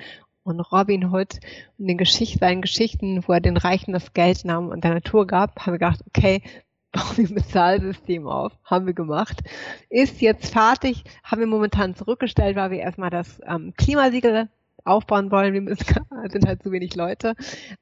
und 0.44 0.60
Robin 0.60 1.14
Hood 1.14 1.40
und 1.78 1.88
den 1.88 1.98
Geschichten, 1.98 2.40
seinen 2.40 2.62
Geschichten, 2.62 3.24
wo 3.28 3.34
er 3.34 3.40
den 3.40 3.58
Reichen 3.58 3.94
das 3.94 4.14
Geld 4.14 4.44
nahm 4.44 4.70
und 4.70 4.84
der 4.84 4.96
Natur 4.96 5.26
gab, 5.26 5.60
haben 5.60 5.74
wir 5.74 5.80
gedacht, 5.80 6.04
okay, 6.08 6.42
bauen 6.92 7.16
wir 7.16 7.30
ein 7.30 7.36
Bezahlsystem 7.36 8.28
auf. 8.28 8.52
Haben 8.66 8.86
wir 8.86 8.94
gemacht. 8.94 9.42
Ist 9.90 10.20
jetzt 10.20 10.52
fertig, 10.52 11.06
haben 11.24 11.40
wir 11.40 11.48
momentan 11.48 11.96
zurückgestellt, 11.96 12.58
weil 12.58 12.72
wir 12.72 12.80
erstmal 12.80 13.10
das 13.10 13.40
ähm, 13.46 13.74
Klimasiegel 13.78 14.50
aufbauen 14.86 15.32
wollen. 15.32 15.54
Wir 15.54 15.62
müssen, 15.62 15.86
sind 16.32 16.48
halt 16.48 16.64
zu 16.64 16.72
wenig 16.72 16.96
Leute. 16.96 17.36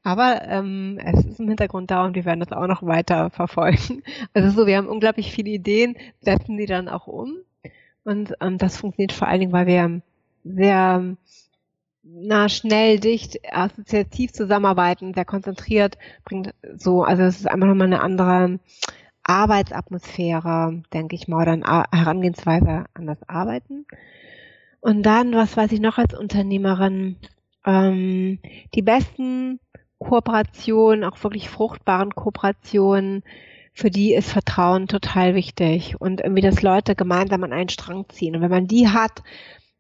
Aber 0.04 0.42
ähm, 0.48 1.00
es 1.04 1.26
ist 1.26 1.40
im 1.40 1.48
Hintergrund 1.48 1.92
da 1.92 2.06
und 2.06 2.16
wir 2.16 2.26
werden 2.26 2.40
das 2.40 2.52
auch 2.52 2.68
noch 2.68 2.84
weiter 2.84 3.30
verfolgen. 3.30 4.04
Also 4.34 4.50
so, 4.52 4.68
wir 4.68 4.78
haben 4.78 4.88
unglaublich 4.88 5.32
viele 5.32 5.50
Ideen, 5.50 5.96
setzen 6.22 6.58
die 6.58 6.66
dann 6.66 6.88
auch 6.88 7.08
um. 7.08 7.38
Und 8.04 8.34
ähm, 8.42 8.58
das 8.58 8.78
funktioniert 8.78 9.12
vor 9.12 9.28
allen 9.28 9.40
Dingen, 9.40 9.52
weil 9.52 9.68
wir 9.68 10.02
sehr 10.44 11.16
na, 12.04 12.50
schnell, 12.50 13.00
dicht, 13.00 13.40
assoziativ 13.52 14.32
zusammenarbeiten, 14.32 15.14
sehr 15.14 15.26
konzentriert, 15.26 15.98
bringt 16.24 16.54
so, 16.76 17.04
also 17.04 17.24
es 17.24 17.40
ist 17.40 17.48
einfach 17.48 17.68
nochmal 17.68 17.88
eine 17.88 18.02
andere 18.02 18.60
Arbeitsatmosphäre, 19.24 20.82
denke 20.94 21.16
ich 21.16 21.28
mal, 21.28 21.44
oder 21.44 21.52
eine 21.52 21.86
Herangehensweise 21.92 22.86
an 22.94 23.06
das 23.06 23.22
Arbeiten. 23.28 23.86
Und 24.82 25.04
dann, 25.04 25.34
was 25.34 25.58
weiß 25.58 25.72
ich 25.72 25.80
noch 25.80 25.98
als 25.98 26.14
Unternehmerin, 26.14 27.18
ähm, 27.66 28.40
die 28.74 28.82
besten 28.82 29.60
Kooperationen, 29.98 31.04
auch 31.04 31.22
wirklich 31.24 31.50
fruchtbaren 31.50 32.16
Kooperationen, 32.16 33.24
für 33.74 33.90
die 33.90 34.14
ist 34.14 34.32
Vertrauen 34.32 34.88
total 34.88 35.36
wichtig 35.36 36.00
und 36.00 36.22
irgendwie, 36.22 36.42
dass 36.42 36.62
Leute 36.62 36.96
gemeinsam 36.96 37.44
an 37.44 37.54
einen 37.54 37.70
Strang 37.70 38.06
ziehen. 38.10 38.36
Und 38.36 38.42
wenn 38.42 38.52
man 38.52 38.68
die 38.68 38.90
hat, 38.90 39.24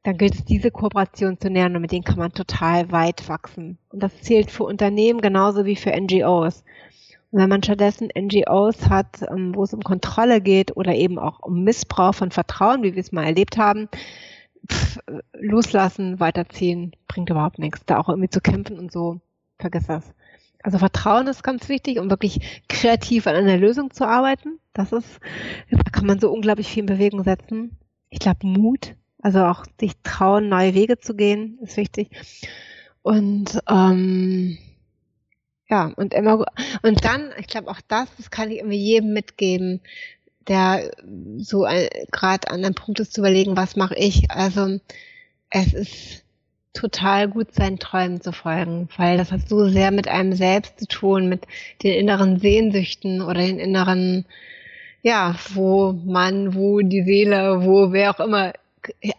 dann 0.04 0.18
gilt 0.18 0.36
es, 0.36 0.46
diese 0.46 0.72
Kooperation 0.72 1.40
zu 1.40 1.50
nähern 1.50 1.76
und 1.76 1.82
mit 1.82 1.92
denen 1.92 2.06
kann 2.06 2.18
man 2.18 2.32
total 2.32 2.92
weit 2.92 3.28
wachsen. 3.28 3.78
Und 3.90 4.02
das 4.02 4.22
zählt 4.22 4.52
für 4.52 4.64
Unternehmen 4.64 5.20
genauso 5.22 5.66
wie 5.66 5.76
für 5.76 5.92
NGOs. 5.92 6.64
Und 7.32 7.42
wenn 7.42 7.50
man 7.50 7.62
stattdessen 7.62 8.10
NGOs 8.18 8.90
hat, 8.90 9.22
ähm, 9.30 9.54
wo 9.54 9.64
es 9.64 9.74
um 9.74 9.82
Kontrolle 9.82 10.42
geht 10.42 10.76
oder 10.78 10.96
eben 10.96 11.20
auch 11.20 11.40
um 11.42 11.64
Missbrauch 11.64 12.16
von 12.16 12.32
Vertrauen, 12.32 12.84
wie 12.84 12.96
wir 12.96 13.02
es 13.02 13.12
mal 13.12 13.26
erlebt 13.26 13.58
haben, 13.58 13.90
loslassen, 15.34 16.20
weiterziehen, 16.20 16.96
bringt 17.08 17.30
überhaupt 17.30 17.60
nichts. 17.60 17.82
Da 17.86 18.00
auch 18.00 18.10
irgendwie 18.10 18.30
zu 18.30 18.42
kämpfen 18.42 18.80
und 18.80 18.92
so, 18.92 19.20
vergiss 19.58 19.88
das. 19.88 20.04
Also 20.62 20.78
Vertrauen 20.78 21.28
ist 21.28 21.44
ganz 21.44 21.70
wichtig, 21.70 22.00
um 22.00 22.10
wirklich 22.10 22.64
kreativ 22.68 23.28
an 23.28 23.36
einer 23.36 23.58
Lösung 23.58 23.92
zu 23.92 24.06
arbeiten. 24.06 24.60
Das 24.74 24.92
ist, 24.92 25.20
da 25.72 25.90
kann 25.92 26.06
man 26.06 26.20
so 26.20 26.32
unglaublich 26.32 26.68
viel 26.68 26.82
in 26.82 26.88
Bewegung 26.88 27.24
setzen. 27.24 27.78
Ich 28.10 28.20
glaube, 28.20 28.46
Mut 28.46 28.96
also 29.22 29.44
auch 29.44 29.66
sich 29.80 29.94
trauen, 30.04 30.50
neue 30.50 30.74
Wege 30.74 31.00
zu 31.00 31.16
gehen, 31.16 31.60
ist 31.62 31.78
wichtig. 31.78 32.10
Und 33.02 33.60
ähm, 33.70 34.58
ja, 35.70 35.92
und 35.96 36.14
immer 36.14 36.46
und 36.82 37.06
dann, 37.06 37.32
ich 37.38 37.48
glaube 37.48 37.70
auch 37.70 37.82
das, 37.88 38.08
das 38.18 38.32
kann 38.32 38.50
ich 38.50 38.58
irgendwie 38.58 38.78
jedem 38.78 39.14
mitgeben, 39.14 39.82
der 40.50 40.92
so 41.38 41.66
gerade 42.12 42.50
an 42.50 42.66
einem 42.66 42.76
Punkt 42.76 43.00
ist 43.00 43.14
zu 43.14 43.22
überlegen, 43.22 43.56
was 43.56 43.76
mache 43.76 43.96
ich. 43.96 44.30
Also 44.30 44.80
es 45.50 45.74
ist 45.74 46.24
total 46.74 47.28
gut, 47.28 47.54
seinen 47.54 47.80
Träumen 47.80 48.22
zu 48.22 48.32
folgen, 48.32 48.90
weil 48.98 49.18
das 49.18 49.32
hat 49.32 49.48
so 49.48 49.68
sehr 49.68 49.92
mit 49.92 50.08
einem 50.08 50.34
selbst 50.34 50.80
zu 50.80 50.88
tun, 50.88 51.30
mit 51.30 51.46
den 51.84 51.94
inneren 51.94 52.40
Sehnsüchten 52.40 53.22
oder 53.22 53.42
den 53.42 53.60
inneren, 53.60 54.26
ja, 55.02 55.36
wo 55.54 55.94
man, 56.06 56.56
wo 56.56 56.82
die 56.82 57.04
Seele, 57.04 57.64
wo 57.64 57.92
wer 57.92 58.12
auch 58.12 58.20
immer 58.20 58.54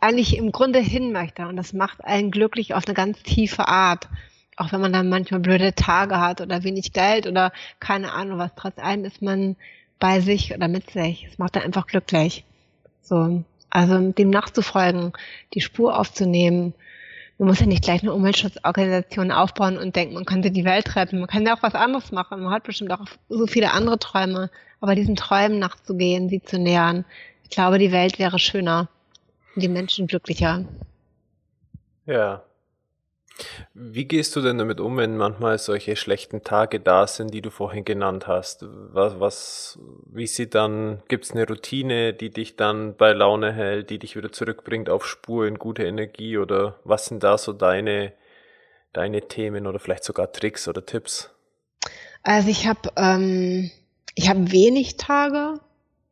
eigentlich 0.00 0.36
im 0.36 0.52
Grunde 0.52 0.80
hin 0.80 1.12
möchte. 1.12 1.46
Und 1.46 1.56
das 1.56 1.72
macht 1.72 2.04
einen 2.04 2.30
glücklich 2.30 2.74
auf 2.74 2.86
eine 2.86 2.94
ganz 2.94 3.22
tiefe 3.22 3.68
Art. 3.68 4.08
Auch 4.56 4.72
wenn 4.72 4.80
man 4.80 4.92
dann 4.92 5.08
manchmal 5.08 5.40
blöde 5.40 5.74
Tage 5.74 6.20
hat 6.20 6.40
oder 6.40 6.64
wenig 6.64 6.92
Geld 6.92 7.26
oder 7.26 7.52
keine 7.78 8.12
Ahnung 8.12 8.38
was. 8.38 8.50
Trotz 8.56 8.78
allem 8.78 9.04
ist 9.04 9.22
man 9.22 9.56
bei 10.00 10.20
sich 10.20 10.54
oder 10.54 10.68
mit 10.68 10.90
sich. 10.90 11.26
Es 11.30 11.38
macht 11.38 11.56
dann 11.56 11.62
einfach 11.62 11.86
glücklich. 11.86 12.44
So. 13.02 13.44
Also 13.70 14.10
dem 14.10 14.30
nachzufolgen, 14.30 15.12
die 15.54 15.60
Spur 15.60 15.96
aufzunehmen. 15.98 16.74
Man 17.38 17.48
muss 17.48 17.60
ja 17.60 17.66
nicht 17.66 17.84
gleich 17.84 18.02
eine 18.02 18.12
Umweltschutzorganisation 18.12 19.30
aufbauen 19.30 19.78
und 19.78 19.94
denken, 19.94 20.14
man 20.14 20.24
könnte 20.24 20.50
die 20.50 20.64
Welt 20.64 20.96
retten. 20.96 21.20
Man 21.20 21.28
kann 21.28 21.46
ja 21.46 21.56
auch 21.56 21.62
was 21.62 21.74
anderes 21.74 22.10
machen. 22.10 22.42
Man 22.42 22.52
hat 22.52 22.64
bestimmt 22.64 22.92
auch 22.92 23.04
so 23.28 23.46
viele 23.46 23.70
andere 23.70 23.98
Träume. 23.98 24.50
Aber 24.80 24.94
diesen 24.94 25.14
Träumen 25.14 25.58
nachzugehen, 25.58 26.28
sie 26.28 26.42
zu 26.42 26.58
nähern, 26.58 27.04
ich 27.44 27.50
glaube, 27.50 27.78
die 27.78 27.92
Welt 27.92 28.18
wäre 28.18 28.38
schöner 28.38 28.88
die 29.56 29.68
Menschen 29.68 30.06
glücklicher. 30.06 30.64
Ja. 32.06 32.42
Wie 33.74 34.04
gehst 34.04 34.36
du 34.36 34.40
denn 34.40 34.58
damit 34.58 34.80
um, 34.80 34.96
wenn 34.96 35.16
manchmal 35.16 35.58
solche 35.58 35.96
schlechten 35.96 36.42
Tage 36.42 36.80
da 36.80 37.06
sind, 37.06 37.32
die 37.32 37.42
du 37.42 37.50
vorhin 37.50 37.84
genannt 37.84 38.26
hast? 38.26 38.64
Was, 38.68 39.20
was, 39.20 39.78
wie 40.06 40.26
sieht 40.26 40.54
dann, 40.54 41.02
gibt 41.08 41.24
es 41.24 41.32
eine 41.32 41.46
Routine, 41.46 42.12
die 42.12 42.30
dich 42.30 42.56
dann 42.56 42.96
bei 42.96 43.12
Laune 43.12 43.52
hält, 43.52 43.90
die 43.90 43.98
dich 43.98 44.16
wieder 44.16 44.32
zurückbringt 44.32 44.88
auf 44.90 45.06
Spur 45.06 45.46
in 45.46 45.58
gute 45.58 45.84
Energie 45.84 46.38
oder 46.38 46.78
was 46.84 47.06
sind 47.06 47.22
da 47.22 47.38
so 47.38 47.52
deine, 47.52 48.12
deine 48.92 49.22
Themen 49.22 49.66
oder 49.66 49.78
vielleicht 49.78 50.04
sogar 50.04 50.32
Tricks 50.32 50.68
oder 50.68 50.84
Tipps? 50.84 51.30
Also 52.22 52.50
ich 52.50 52.66
habe 52.66 52.90
ähm, 52.96 53.70
ich 54.14 54.28
habe 54.28 54.52
wenig 54.52 54.96
Tage, 54.96 55.60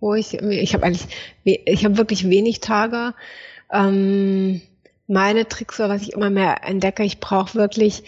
wo 0.01 0.15
ich, 0.15 0.35
ich 0.35 0.75
habe 0.75 0.85
eigentlich, 0.85 1.09
ich 1.45 1.85
habe 1.85 1.99
wirklich 1.99 2.29
wenig 2.29 2.61
Tage. 2.61 3.15
Ähm, 3.73 4.63
meine 5.09 5.49
Tricks 5.49 5.81
oder 5.81 5.89
was 5.89 6.03
ich 6.03 6.13
immer 6.13 6.31
mehr 6.31 6.63
entdecke, 6.65 7.03
ich 7.03 7.19
brauche 7.19 7.55
wirklich, 7.55 8.05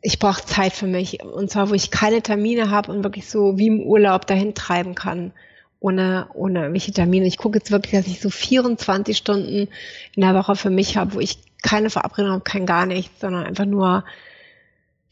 ich 0.00 0.18
brauche 0.18 0.44
Zeit 0.44 0.72
für 0.72 0.86
mich. 0.86 1.22
Und 1.22 1.50
zwar, 1.50 1.68
wo 1.68 1.74
ich 1.74 1.90
keine 1.90 2.22
Termine 2.22 2.70
habe 2.70 2.92
und 2.92 3.04
wirklich 3.04 3.28
so 3.28 3.58
wie 3.58 3.66
im 3.66 3.82
Urlaub 3.82 4.26
dahin 4.26 4.54
treiben 4.54 4.94
kann. 4.94 5.32
Ohne, 5.80 6.28
ohne 6.34 6.60
irgendwelche 6.60 6.92
Termine. 6.92 7.26
Ich 7.26 7.38
gucke 7.38 7.58
jetzt 7.58 7.70
wirklich, 7.70 7.92
dass 7.92 8.08
ich 8.08 8.20
so 8.20 8.30
24 8.30 9.16
Stunden 9.16 9.68
in 10.16 10.22
der 10.22 10.34
Woche 10.34 10.56
für 10.56 10.70
mich 10.70 10.96
habe, 10.96 11.14
wo 11.14 11.20
ich 11.20 11.38
keine 11.62 11.90
Verabredung 11.90 12.32
habe, 12.32 12.42
kein 12.42 12.66
gar 12.66 12.86
nichts, 12.86 13.20
sondern 13.20 13.44
einfach 13.44 13.64
nur 13.64 14.04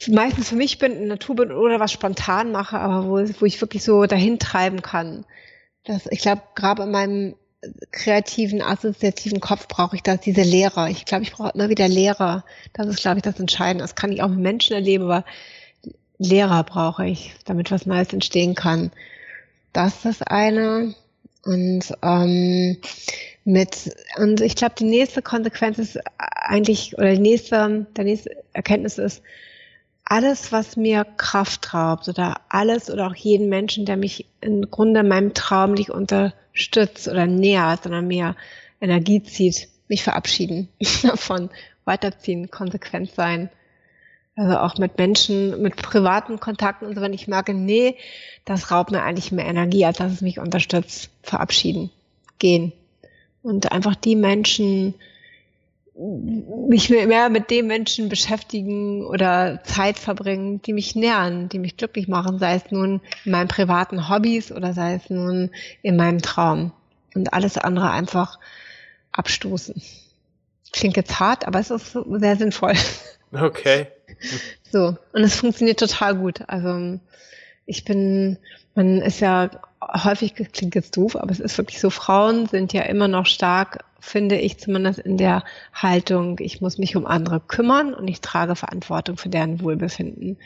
meistens 0.08 0.48
für 0.48 0.56
mich 0.56 0.78
bin, 0.78 0.92
in 0.92 1.08
Natur 1.08 1.36
bin 1.36 1.52
oder 1.52 1.80
was 1.80 1.92
spontan 1.92 2.52
mache, 2.52 2.78
aber 2.78 3.06
wo, 3.06 3.18
wo 3.40 3.46
ich 3.46 3.60
wirklich 3.60 3.84
so 3.84 4.06
dahin 4.06 4.38
treiben 4.38 4.82
kann. 4.82 5.24
Das, 5.84 6.06
ich 6.10 6.18
glaube, 6.20 6.42
gerade 6.54 6.82
in 6.82 6.90
meinem 6.90 7.34
kreativen, 7.92 8.62
assoziativen 8.62 9.40
Kopf 9.40 9.68
brauche 9.68 9.96
ich 9.96 10.02
das, 10.02 10.20
diese 10.20 10.42
Lehre. 10.42 10.90
Ich 10.90 11.04
glaube, 11.04 11.24
ich 11.24 11.32
brauche 11.32 11.52
immer 11.54 11.68
wieder 11.68 11.88
Lehre. 11.88 12.44
Das 12.72 12.86
ist, 12.86 13.00
glaube 13.00 13.18
ich, 13.18 13.22
das 13.22 13.40
Entscheidende. 13.40 13.84
Das 13.84 13.94
kann 13.94 14.12
ich 14.12 14.22
auch 14.22 14.28
mit 14.28 14.38
Menschen 14.38 14.74
erleben, 14.74 15.04
aber 15.04 15.24
Lehrer 16.18 16.64
brauche 16.64 17.06
ich, 17.06 17.32
damit 17.44 17.70
was 17.70 17.86
Neues 17.86 18.12
entstehen 18.12 18.54
kann. 18.54 18.90
Das 19.72 19.96
ist 19.96 20.04
das 20.04 20.22
eine. 20.22 20.94
Und 21.44 21.92
ähm, 22.02 22.78
mit 23.44 23.94
und 24.16 24.40
ich 24.40 24.56
glaube, 24.56 24.74
die 24.76 24.84
nächste 24.84 25.22
Konsequenz 25.22 25.78
ist 25.78 25.98
eigentlich 26.18 26.98
oder 26.98 27.12
die 27.12 27.20
nächste, 27.20 27.86
der 27.96 28.04
nächste 28.04 28.30
Erkenntnis 28.52 28.98
ist, 28.98 29.22
alles, 30.04 30.52
was 30.52 30.76
mir 30.76 31.04
Kraft 31.16 31.74
raubt 31.74 32.08
oder 32.08 32.40
alles 32.48 32.90
oder 32.90 33.08
auch 33.08 33.14
jeden 33.14 33.48
Menschen, 33.48 33.86
der 33.86 33.96
mich 33.96 34.26
im 34.40 34.70
Grunde 34.70 35.00
in 35.00 35.08
meinem 35.08 35.34
Traum 35.34 35.72
nicht 35.72 35.90
unterstützt 36.56 37.06
oder 37.06 37.26
nähert, 37.26 37.82
sondern 37.82 38.08
mir 38.08 38.34
Energie 38.80 39.22
zieht, 39.22 39.68
mich 39.88 40.02
verabschieden 40.02 40.68
davon, 41.02 41.50
weiterziehen, 41.84 42.50
konsequent 42.50 43.12
sein. 43.12 43.50
Also 44.34 44.58
auch 44.58 44.76
mit 44.76 44.98
Menschen, 44.98 45.62
mit 45.62 45.76
privaten 45.76 46.40
Kontakten 46.40 46.86
und 46.86 46.94
so, 46.94 47.00
wenn 47.00 47.14
ich 47.14 47.28
merke, 47.28 47.54
nee, 47.54 47.96
das 48.44 48.70
raubt 48.70 48.90
mir 48.90 49.02
eigentlich 49.02 49.32
mehr 49.32 49.46
Energie, 49.46 49.84
als 49.84 49.98
dass 49.98 50.12
es 50.12 50.20
mich 50.20 50.38
unterstützt, 50.38 51.10
verabschieden, 51.22 51.90
gehen. 52.38 52.72
Und 53.42 53.72
einfach 53.72 53.94
die 53.94 54.16
Menschen 54.16 54.94
mich 55.98 56.90
mehr 56.90 57.30
mit 57.30 57.50
den 57.50 57.66
Menschen 57.66 58.08
beschäftigen 58.08 59.04
oder 59.06 59.62
Zeit 59.64 59.98
verbringen, 59.98 60.60
die 60.62 60.74
mich 60.74 60.94
nähern, 60.94 61.48
die 61.48 61.58
mich 61.58 61.76
glücklich 61.76 62.06
machen, 62.06 62.38
sei 62.38 62.54
es 62.54 62.70
nun 62.70 63.00
in 63.24 63.32
meinen 63.32 63.48
privaten 63.48 64.08
Hobbys 64.08 64.52
oder 64.52 64.74
sei 64.74 64.94
es 64.94 65.08
nun 65.08 65.50
in 65.82 65.96
meinem 65.96 66.20
Traum. 66.20 66.72
Und 67.14 67.32
alles 67.32 67.56
andere 67.56 67.90
einfach 67.90 68.38
abstoßen. 69.12 69.80
Klingt 70.72 70.96
jetzt 70.96 71.18
hart, 71.18 71.46
aber 71.46 71.60
es 71.60 71.70
ist 71.70 71.96
sehr 72.08 72.36
sinnvoll. 72.36 72.74
Okay. 73.32 73.88
So, 74.72 74.96
und 75.12 75.22
es 75.22 75.36
funktioniert 75.36 75.78
total 75.78 76.16
gut. 76.16 76.40
Also 76.48 76.98
ich 77.66 77.84
bin, 77.84 78.38
man 78.74 79.00
ist 79.00 79.20
ja 79.20 79.50
häufig, 79.80 80.34
klingt 80.34 80.74
jetzt 80.74 80.96
doof, 80.96 81.16
aber 81.16 81.30
es 81.30 81.40
ist 81.40 81.56
wirklich 81.58 81.80
so, 81.80 81.90
Frauen 81.90 82.46
sind 82.46 82.72
ja 82.72 82.82
immer 82.82 83.08
noch 83.08 83.26
stark 83.26 83.84
finde 84.00 84.38
ich 84.38 84.58
zumindest 84.58 84.98
in 84.98 85.16
der 85.16 85.44
Haltung, 85.74 86.38
ich 86.40 86.60
muss 86.60 86.78
mich 86.78 86.96
um 86.96 87.06
andere 87.06 87.40
kümmern 87.40 87.94
und 87.94 88.08
ich 88.08 88.20
trage 88.20 88.56
Verantwortung 88.56 89.16
für 89.16 89.28
deren 89.28 89.60
Wohlbefinden. 89.60 90.38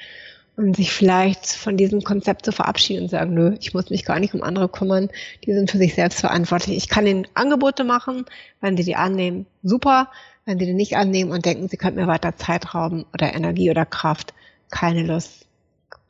Und 0.56 0.76
sich 0.76 0.92
vielleicht 0.92 1.46
von 1.46 1.76
diesem 1.76 2.02
Konzept 2.02 2.44
zu 2.44 2.52
verabschieden 2.52 3.04
und 3.04 3.08
sagen, 3.08 3.32
nö, 3.32 3.56
ich 3.60 3.72
muss 3.72 3.88
mich 3.88 4.04
gar 4.04 4.20
nicht 4.20 4.34
um 4.34 4.42
andere 4.42 4.68
kümmern, 4.68 5.08
die 5.44 5.54
sind 5.54 5.70
für 5.70 5.78
sich 5.78 5.94
selbst 5.94 6.20
verantwortlich. 6.20 6.76
Ich 6.76 6.88
kann 6.88 7.06
ihnen 7.06 7.26
Angebote 7.34 7.82
machen, 7.82 8.26
wenn 8.60 8.76
sie 8.76 8.84
die 8.84 8.96
annehmen, 8.96 9.46
super. 9.62 10.10
Wenn 10.44 10.58
sie 10.58 10.66
die 10.66 10.74
nicht 10.74 10.96
annehmen 10.96 11.30
und 11.30 11.46
denken, 11.46 11.68
sie 11.68 11.76
könnten 11.76 12.00
mir 12.00 12.06
weiter 12.06 12.36
Zeit 12.36 12.74
rauben 12.74 13.06
oder 13.14 13.32
Energie 13.32 13.70
oder 13.70 13.86
Kraft, 13.86 14.34
keine 14.70 15.02
Lust, 15.02 15.46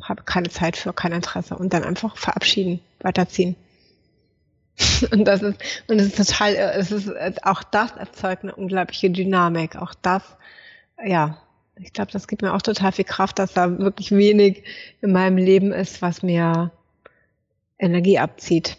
habe 0.03 0.22
keine 0.24 0.49
Zeit 0.49 0.76
für, 0.76 0.93
kein 0.93 1.12
Interesse 1.12 1.57
und 1.57 1.72
dann 1.72 1.84
einfach 1.84 2.16
verabschieden, 2.16 2.80
weiterziehen. 3.01 3.55
Und 5.12 5.24
das 5.24 5.43
ist, 5.43 5.59
und 5.89 5.99
es 5.99 6.07
ist 6.07 6.16
total, 6.16 6.55
es 6.55 6.91
ist, 6.93 7.11
auch 7.45 7.62
das 7.62 7.93
erzeugt 7.93 8.45
eine 8.45 8.55
unglaubliche 8.55 9.11
Dynamik. 9.11 9.76
Auch 9.76 9.95
das 10.03 10.22
ja, 11.05 11.39
ich 11.76 11.93
glaube, 11.93 12.12
das 12.12 12.28
gibt 12.28 12.43
mir 12.43 12.55
auch 12.55 12.62
total 12.62 12.93
viel 12.93 13.05
Kraft, 13.05 13.39
dass 13.39 13.55
da 13.55 13.78
wirklich 13.78 14.12
wenig 14.12 14.64
in 15.01 15.12
meinem 15.12 15.37
Leben 15.37 15.72
ist, 15.72 16.03
was 16.03 16.22
mir 16.22 16.70
Energie 17.78 18.18
abzieht. 18.18 18.76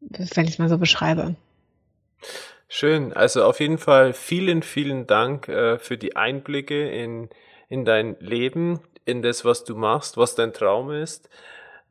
Wenn 0.00 0.44
ich 0.44 0.52
es 0.52 0.58
mal 0.58 0.68
so 0.68 0.78
beschreibe. 0.78 1.34
Schön. 2.68 3.12
Also 3.12 3.44
auf 3.44 3.60
jeden 3.60 3.78
Fall 3.78 4.12
vielen, 4.12 4.62
vielen 4.62 5.06
Dank 5.06 5.48
äh, 5.48 5.78
für 5.78 5.96
die 5.96 6.16
Einblicke 6.16 6.90
in, 6.90 7.28
in 7.68 7.84
dein 7.84 8.16
Leben, 8.20 8.80
in 9.04 9.22
das, 9.22 9.44
was 9.44 9.64
du 9.64 9.76
machst, 9.76 10.16
was 10.16 10.34
dein 10.34 10.52
Traum 10.52 10.90
ist. 10.90 11.28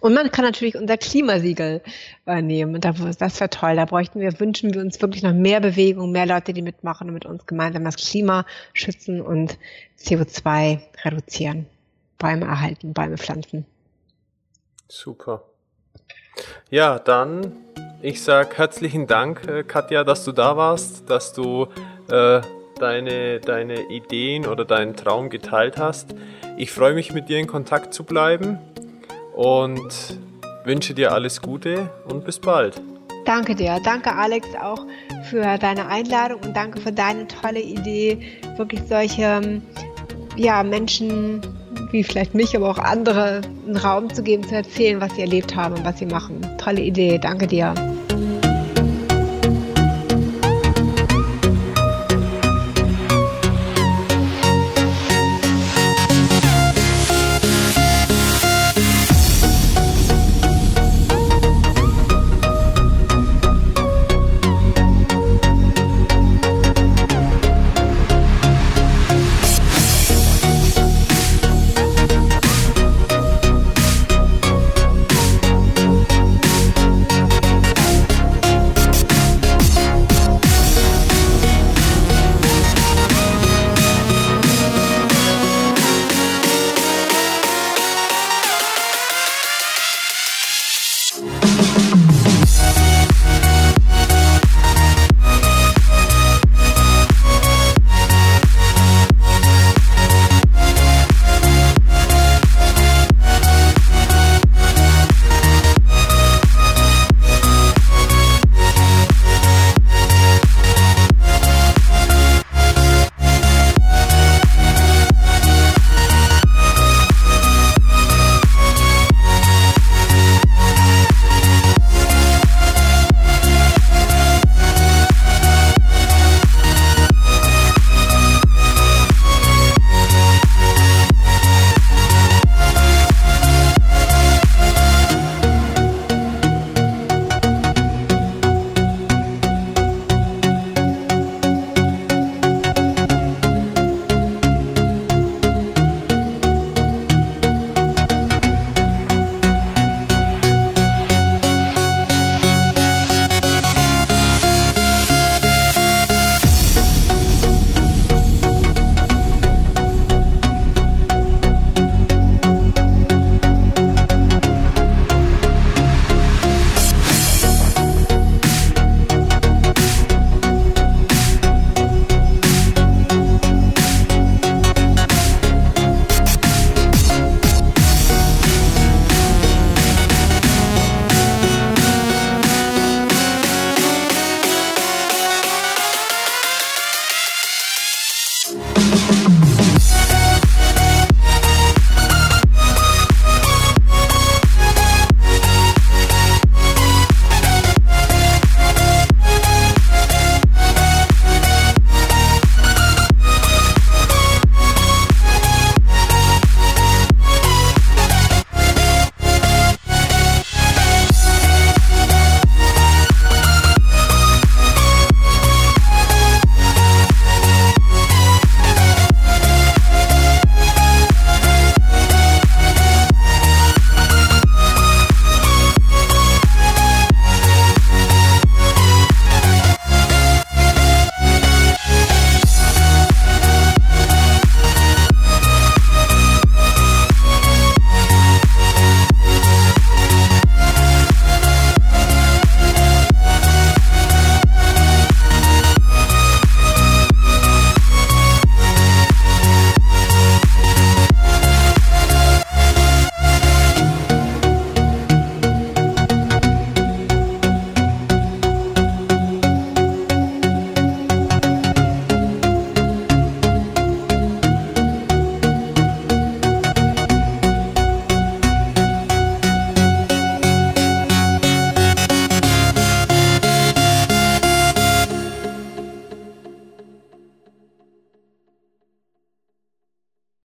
Und 0.00 0.14
man 0.14 0.30
kann 0.30 0.44
natürlich 0.44 0.76
unser 0.76 0.98
Klimasiegel 0.98 1.80
äh, 2.26 2.42
nehmen. 2.42 2.80
das 2.80 3.00
wäre 3.40 3.50
toll. 3.50 3.76
Da 3.76 3.84
bräuchten 3.86 4.20
wir, 4.20 4.38
wünschen 4.38 4.74
wir 4.74 4.80
uns 4.82 5.00
wirklich 5.00 5.22
noch 5.22 5.32
mehr 5.32 5.60
Bewegung, 5.60 6.12
mehr 6.12 6.26
Leute, 6.26 6.52
die 6.52 6.62
mitmachen 6.62 7.08
und 7.08 7.14
mit 7.14 7.24
uns 7.26 7.46
gemeinsam 7.46 7.84
das 7.84 7.96
Klima 7.96 8.44
schützen 8.72 9.20
und 9.20 9.58
CO2 9.98 10.80
reduzieren. 11.04 11.66
Bäume 12.18 12.46
erhalten, 12.46 12.92
Bäume 12.92 13.16
pflanzen. 13.16 13.66
Super. 14.88 15.42
Ja, 16.70 16.98
dann, 16.98 17.52
ich 18.02 18.22
sage 18.22 18.56
herzlichen 18.56 19.06
Dank, 19.06 19.48
äh, 19.48 19.64
Katja, 19.64 20.04
dass 20.04 20.24
du 20.24 20.32
da 20.32 20.56
warst, 20.56 21.08
dass 21.08 21.32
du 21.32 21.68
äh, 22.10 22.42
deine, 22.78 23.40
deine 23.40 23.88
Ideen 23.88 24.46
oder 24.46 24.66
deinen 24.66 24.94
Traum 24.94 25.30
geteilt 25.30 25.78
hast. 25.78 26.14
Ich 26.58 26.70
freue 26.70 26.92
mich, 26.92 27.12
mit 27.12 27.30
dir 27.30 27.38
in 27.38 27.46
Kontakt 27.46 27.94
zu 27.94 28.04
bleiben 28.04 28.58
und 29.36 30.18
wünsche 30.64 30.94
dir 30.94 31.12
alles 31.12 31.40
Gute 31.40 31.88
und 32.08 32.24
bis 32.24 32.40
bald. 32.40 32.82
Danke 33.24 33.54
dir. 33.54 33.78
Danke, 33.84 34.14
Alex, 34.14 34.46
auch 34.60 34.86
für 35.30 35.58
deine 35.58 35.86
Einladung 35.86 36.40
und 36.42 36.56
danke 36.56 36.80
für 36.80 36.92
deine 36.92 37.26
tolle 37.26 37.60
Idee, 37.60 38.18
wirklich 38.56 38.80
solche 38.88 39.22
ähm, 39.22 39.62
ja, 40.36 40.62
Menschen 40.62 41.40
wie 41.90 42.02
vielleicht 42.02 42.34
mich, 42.34 42.56
aber 42.56 42.70
auch 42.70 42.78
andere 42.78 43.42
einen 43.66 43.76
Raum 43.76 44.12
zu 44.12 44.22
geben, 44.22 44.44
zu 44.44 44.54
erzählen, 44.54 45.00
was 45.00 45.14
sie 45.14 45.22
erlebt 45.22 45.54
haben 45.54 45.74
und 45.74 45.84
was 45.84 45.98
sie 45.98 46.06
machen. 46.06 46.40
Tolle 46.58 46.80
Idee. 46.80 47.18
Danke 47.18 47.46
dir. 47.46 47.74